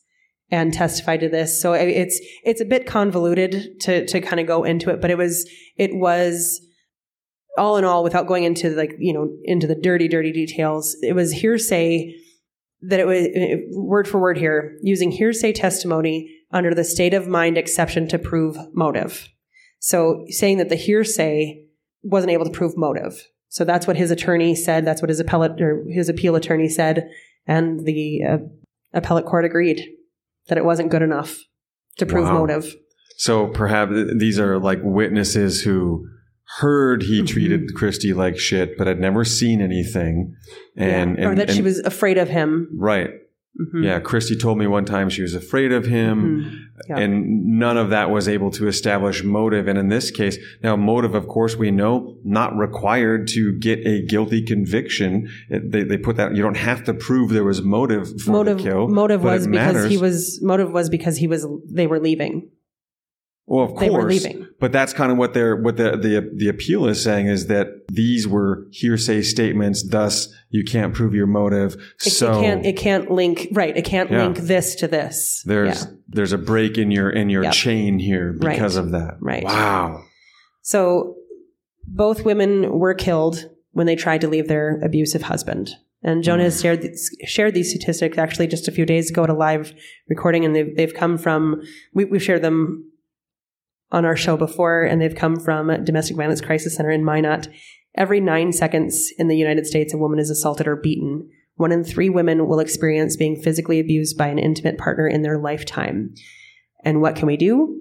and 0.51 0.75
testified 0.75 1.21
to 1.21 1.29
this. 1.29 1.61
So 1.63 1.73
it's, 1.73 2.21
it's 2.45 2.61
a 2.61 2.67
bit 2.67 2.87
convoluted 2.87 3.81
to, 3.83 4.05
to 4.07 4.21
kind 4.21 4.41
of 4.41 4.47
go 4.47 4.65
into 4.65 4.91
it, 4.91 5.01
but 5.01 5.11
it 5.11 5.17
was, 5.17 5.49
it 5.77 5.95
was, 5.95 6.61
all 7.59 7.77
in 7.77 7.85
all, 7.85 8.03
without 8.03 8.27
going 8.27 8.45
into 8.45 8.71
like 8.71 8.95
you 8.99 9.13
know 9.13 9.31
into 9.45 9.67
the 9.67 9.75
dirty, 9.75 10.09
dirty 10.09 10.33
details, 10.33 10.97
it 11.03 11.15
was 11.15 11.33
hearsay 11.33 12.15
that 12.83 12.99
it 12.99 13.07
was 13.07 13.29
word 13.77 14.09
for 14.09 14.19
word 14.19 14.39
here 14.39 14.79
using 14.83 15.11
hearsay 15.11 15.53
testimony 15.53 16.35
under 16.51 16.75
the 16.75 16.85
state 16.85 17.15
of 17.15 17.29
mind 17.29 17.57
exception 17.59 18.09
to 18.09 18.19
prove 18.19 18.57
motive. 18.73 19.29
So 19.79 20.25
saying 20.29 20.59
that 20.59 20.69
the 20.69 20.77
hearsay 20.77 21.65
wasn't 22.03 22.33
able 22.33 22.45
to 22.45 22.51
prove 22.51 22.77
motive. 22.77 23.29
So 23.53 23.65
that's 23.67 23.87
what 23.87 23.99
his 23.99 24.11
attorney 24.11 24.55
said. 24.55 24.87
That's 24.87 25.03
what 25.03 25.11
his 25.11 25.21
appellate 25.21 25.61
or 25.61 25.85
his 25.91 26.09
appeal 26.09 26.37
attorney 26.37 26.69
said, 26.71 27.07
and 27.47 27.85
the 27.85 28.21
uh, 28.27 28.39
appellate 28.95 29.27
court 29.27 29.45
agreed 29.45 29.85
that 30.49 30.57
it 30.57 30.65
wasn't 30.65 30.91
good 30.91 31.03
enough 31.03 31.37
to 31.99 32.07
prove 32.07 32.25
Wow. 32.29 32.39
motive. 32.39 32.75
so 33.19 33.47
perhaps 33.49 33.93
these 34.19 34.41
are 34.41 34.59
like 34.59 34.79
witnesses 34.83 35.61
who 35.63 36.07
heard 36.61 37.03
he 37.03 37.23
Mhm. 37.23 37.27
treated 37.29 37.75
Christy 37.75 38.15
like 38.15 38.39
shit, 38.39 38.77
but 38.79 38.87
had 38.87 38.99
never 38.99 39.23
seen 39.25 39.61
anything, 39.61 40.35
and, 40.77 41.19
Yeah. 41.19 41.27
or 41.27 41.31
and- 41.33 41.39
that 41.39 41.51
she 41.51 41.61
was 41.63 41.79
afraid 41.81 42.17
of 42.19 42.29
him. 42.31 42.69
right. 42.77 43.11
Mhm. 43.61 43.85
Yeah, 43.85 44.01
Christy 44.01 44.35
told 44.35 44.57
me 44.59 44.67
one 44.67 44.85
time 44.87 45.11
she 45.11 45.21
was 45.23 45.35
afraid 45.35 45.73
of 45.73 45.85
him. 45.85 46.17
Mhm. 46.45 46.59
Yeah. 46.89 46.99
And 46.99 47.59
none 47.59 47.77
of 47.77 47.91
that 47.91 48.11
was 48.11 48.27
able 48.27 48.51
to 48.53 48.67
establish 48.67 49.23
motive. 49.23 49.69
And 49.69 49.79
in 49.79 49.89
this 49.89 50.11
case, 50.11 50.39
now 50.63 50.75
motive, 50.75 51.15
of 51.15 51.29
course, 51.29 51.57
we 51.57 51.71
know 51.71 52.17
not 52.25 52.57
required 52.57 53.29
to 53.29 53.53
get 53.59 53.87
a 53.87 54.03
guilty 54.07 54.43
conviction. 54.43 55.29
It- 55.51 55.71
they, 55.71 55.83
they 55.85 55.99
put 55.99 56.17
that, 56.17 56.35
you 56.35 56.43
don't 56.43 56.57
have 56.57 56.83
to 56.85 56.95
prove 56.95 57.31
there 57.31 57.45
was 57.45 57.63
motive 57.63 58.21
for 58.23 58.31
motive 58.33 58.57
the 58.57 58.63
kill. 58.65 58.89
motive 58.89 59.23
was 59.23 59.47
because 59.47 59.85
he 59.91 59.99
was 59.99 60.41
motive 60.43 60.73
was 60.73 60.89
because 60.89 61.19
he 61.19 61.27
was 61.27 61.47
they 61.71 61.87
were 61.87 62.01
leaving 62.01 62.49
well, 63.53 63.67
of 63.67 63.79
they 63.79 63.91
course, 63.91 64.27
but 64.61 64.73
that's 64.73 64.95
kind 64.95 65.13
of 65.13 65.19
what 65.19 65.35
they're, 65.35 65.57
what 65.57 65.77
the, 65.77 65.91
the, 65.91 66.33
the 66.35 66.49
appeal 66.49 66.87
is 66.87 67.05
saying 67.05 67.27
is 67.27 67.49
that 67.49 67.87
these 67.87 68.27
were 68.27 68.67
hearsay 68.71 69.21
statements. 69.21 69.87
Thus, 69.87 70.33
you 70.49 70.65
can't 70.65 70.95
prove 70.95 71.15
your 71.15 71.27
motive. 71.27 71.75
it, 71.75 72.13
so 72.13 72.33
it 72.33 72.43
can't 72.43 72.65
it 72.65 72.77
can't 72.79 73.11
link 73.11 73.49
right 73.53 73.77
it 73.77 73.85
can't 73.85 74.11
Yeah. 74.11 74.25
link 74.25 74.39
this 74.39 74.75
to 74.77 74.89
this 74.89 75.43
there's, 75.45 75.83
Yeah. 75.85 75.91
there's 76.09 76.33
a 76.33 76.39
break 76.39 76.79
in 76.79 76.91
your, 76.91 77.11
in 77.11 77.29
your 77.29 77.43
Yep. 77.43 77.53
chain 77.53 77.99
here 77.99 78.35
Right. 78.41 78.55
because 78.55 78.77
of 78.77 78.93
that. 78.93 79.19
Right. 79.21 79.45
Wow. 79.45 80.03
so 80.63 81.17
both 81.87 82.25
women 82.25 82.79
were 82.79 82.95
killed 82.95 83.51
when 83.73 83.87
they 83.87 83.97
tried 83.97 84.23
to 84.23 84.29
leave 84.29 84.49
their 84.49 84.81
abusive 84.83 85.21
husband 85.23 85.75
and 86.03 86.23
Jonah 86.25 86.45
has 86.45 86.59
mm. 86.59 86.63
shared 86.63 86.81
these, 86.81 87.17
shared 87.27 87.53
these 87.53 87.69
statistics 87.69 88.17
actually 88.17 88.47
just 88.47 88.67
a 88.67 88.73
few 88.73 88.87
days 88.87 89.11
ago 89.11 89.25
at 89.25 89.31
a 89.31 89.35
live 89.35 89.75
recording, 90.09 90.45
and 90.45 90.57
they've, 90.57 90.75
they've 90.77 90.95
come 90.95 91.17
from 91.19 91.63
we, 91.93 92.07
we've 92.07 92.23
shared 92.23 92.43
them 92.43 92.92
on 93.93 94.05
our 94.05 94.17
show 94.17 94.37
before, 94.37 94.83
and 94.83 95.01
they've 95.01 95.15
come 95.15 95.39
from 95.39 95.85
Domestic 95.85 96.17
Violence 96.17 96.41
Crisis 96.41 96.75
Center 96.75 96.91
in 96.91 97.05
Minot. 97.05 97.49
Every 97.95 98.21
nine 98.21 98.53
seconds 98.53 99.13
in 99.19 99.29
the 99.29 99.37
United 99.37 99.67
States, 99.67 99.93
a 99.93 99.99
woman 99.99 100.19
is 100.19 100.31
assaulted 100.31 100.67
or 100.67 100.77
beaten. 100.77 101.29
One 101.57 101.73
in 101.73 101.85
three 101.85 102.09
women 102.09 102.49
will 102.49 102.59
experience 102.59 103.17
being 103.17 103.41
physically 103.41 103.79
abused 103.79 104.17
by 104.17 104.29
an 104.29 104.39
intimate 104.39 104.79
partner 104.79 105.07
in 105.07 105.23
their 105.23 105.39
lifetime. 105.39 106.15
And 106.85 107.01
what 107.01 107.15
can 107.15 107.27
we 107.27 107.37
do? 107.37 107.79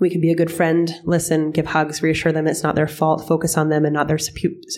We 0.00 0.10
can 0.10 0.20
be 0.20 0.32
a 0.32 0.36
good 0.36 0.50
friend, 0.50 0.92
listen, 1.04 1.52
give 1.52 1.66
hugs, 1.66 2.02
reassure 2.02 2.32
them 2.32 2.48
it's 2.48 2.64
not 2.64 2.74
their 2.74 2.88
fault, 2.88 3.26
focus 3.26 3.56
on 3.56 3.68
them 3.68 3.84
and 3.84 3.94
not 3.94 4.08
their 4.08 4.18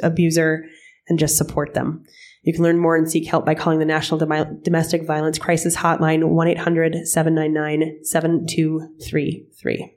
abuser, 0.02 0.66
and 1.08 1.18
just 1.18 1.38
support 1.38 1.72
them. 1.72 2.04
You 2.42 2.52
can 2.52 2.62
learn 2.62 2.78
more 2.78 2.94
and 2.94 3.10
seek 3.10 3.26
help 3.26 3.46
by 3.46 3.54
calling 3.54 3.78
the 3.78 3.86
National 3.86 4.18
Dom- 4.18 4.60
Domestic 4.62 5.06
Violence 5.06 5.38
Crisis 5.38 5.76
Hotline 5.76 6.24
1 6.28 6.48
800 6.48 7.08
799 7.08 8.04
7233. 8.04 9.96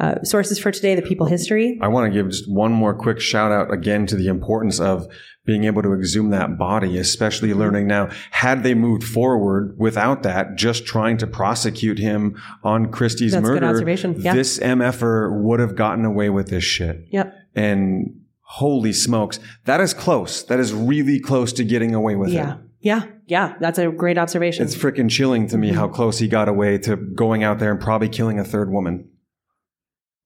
Uh, 0.00 0.14
Sources 0.24 0.58
for 0.58 0.70
today 0.72 0.94
The 0.94 1.02
People 1.02 1.26
History. 1.26 1.78
I 1.82 1.88
want 1.88 2.10
to 2.10 2.16
give 2.18 2.30
just 2.30 2.50
one 2.50 2.72
more 2.72 2.94
quick 2.94 3.20
shout 3.20 3.52
out 3.52 3.70
again 3.72 4.06
to 4.06 4.16
the 4.16 4.28
importance 4.28 4.80
of 4.80 5.06
being 5.44 5.64
able 5.64 5.82
to 5.82 5.92
exhume 5.92 6.30
that 6.30 6.56
body, 6.56 6.96
especially 6.96 7.52
learning 7.52 7.86
now, 7.86 8.08
had 8.30 8.62
they 8.62 8.74
moved 8.74 9.04
forward 9.04 9.74
without 9.78 10.22
that, 10.22 10.56
just 10.56 10.86
trying 10.86 11.16
to 11.18 11.26
prosecute 11.26 11.98
him 11.98 12.40
on 12.64 12.90
Christy's 12.90 13.32
That's 13.32 13.40
a 13.46 13.46
good 13.52 13.62
murder, 13.62 13.66
observation. 13.66 14.16
Yeah. 14.20 14.34
this 14.34 14.58
MFer 14.58 15.42
would 15.42 15.60
have 15.60 15.76
gotten 15.76 16.04
away 16.06 16.30
with 16.30 16.48
this 16.48 16.64
shit. 16.64 17.04
Yep. 17.10 17.34
And 17.54 18.20
holy 18.42 18.92
smokes, 18.92 19.38
that 19.66 19.80
is 19.80 19.92
close. 19.92 20.42
That 20.44 20.60
is 20.60 20.72
really 20.72 21.20
close 21.20 21.52
to 21.54 21.64
getting 21.64 21.94
away 21.94 22.16
with 22.16 22.30
Yeah. 22.30 22.54
it. 22.54 22.58
Yeah. 22.80 23.02
Yeah. 23.02 23.06
Yeah. 23.26 23.54
That's 23.60 23.78
a 23.78 23.90
great 23.90 24.16
observation. 24.18 24.64
It's 24.64 24.74
freaking 24.74 25.10
chilling 25.10 25.46
to 25.48 25.54
Mm-hmm. 25.56 25.60
me 25.60 25.72
how 25.72 25.88
close 25.88 26.18
he 26.18 26.26
got 26.28 26.48
away 26.48 26.78
to 26.78 26.96
going 26.96 27.44
out 27.44 27.58
there 27.58 27.70
and 27.70 27.78
probably 27.80 28.08
killing 28.08 28.38
a 28.38 28.44
third 28.44 28.70
woman. 28.72 29.08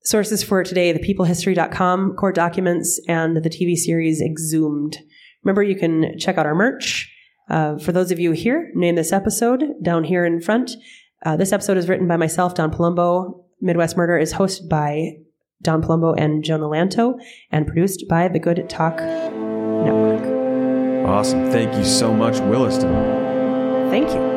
Sources 0.04 0.44
for 0.44 0.62
today, 0.62 0.92
thepeoplehistory.com, 0.92 2.14
court 2.16 2.34
documents, 2.34 3.00
and 3.08 3.38
the 3.38 3.48
TV 3.48 3.74
series 3.74 4.20
Exhumed. 4.20 4.98
Remember, 5.42 5.62
you 5.62 5.76
can 5.76 6.18
check 6.18 6.36
out 6.36 6.44
our 6.44 6.54
merch. 6.54 7.10
Uh, 7.48 7.78
for 7.78 7.90
those 7.90 8.10
of 8.10 8.18
you 8.18 8.32
here, 8.32 8.70
name 8.74 8.96
this 8.96 9.12
episode 9.12 9.64
down 9.82 10.04
here 10.04 10.26
in 10.26 10.42
front. 10.42 10.72
Uh, 11.24 11.36
this 11.36 11.52
episode 11.52 11.78
is 11.78 11.88
written 11.88 12.06
by 12.06 12.18
myself, 12.18 12.54
Don 12.54 12.70
Palumbo. 12.70 13.44
Midwest 13.62 13.96
Murder 13.96 14.18
is 14.18 14.34
hosted 14.34 14.68
by 14.68 15.12
Don 15.62 15.82
Palumbo 15.82 16.14
and 16.18 16.44
Jonah 16.44 16.66
Lanto, 16.66 17.18
and 17.50 17.66
produced 17.66 18.04
by 18.06 18.28
the 18.28 18.38
Good 18.38 18.68
Talk 18.68 18.98
Network. 18.98 20.24
Awesome. 21.08 21.50
Thank 21.50 21.74
you 21.74 21.84
so 21.84 22.12
much, 22.12 22.40
Williston. 22.40 22.92
Thank 23.90 24.10
you. 24.10 24.33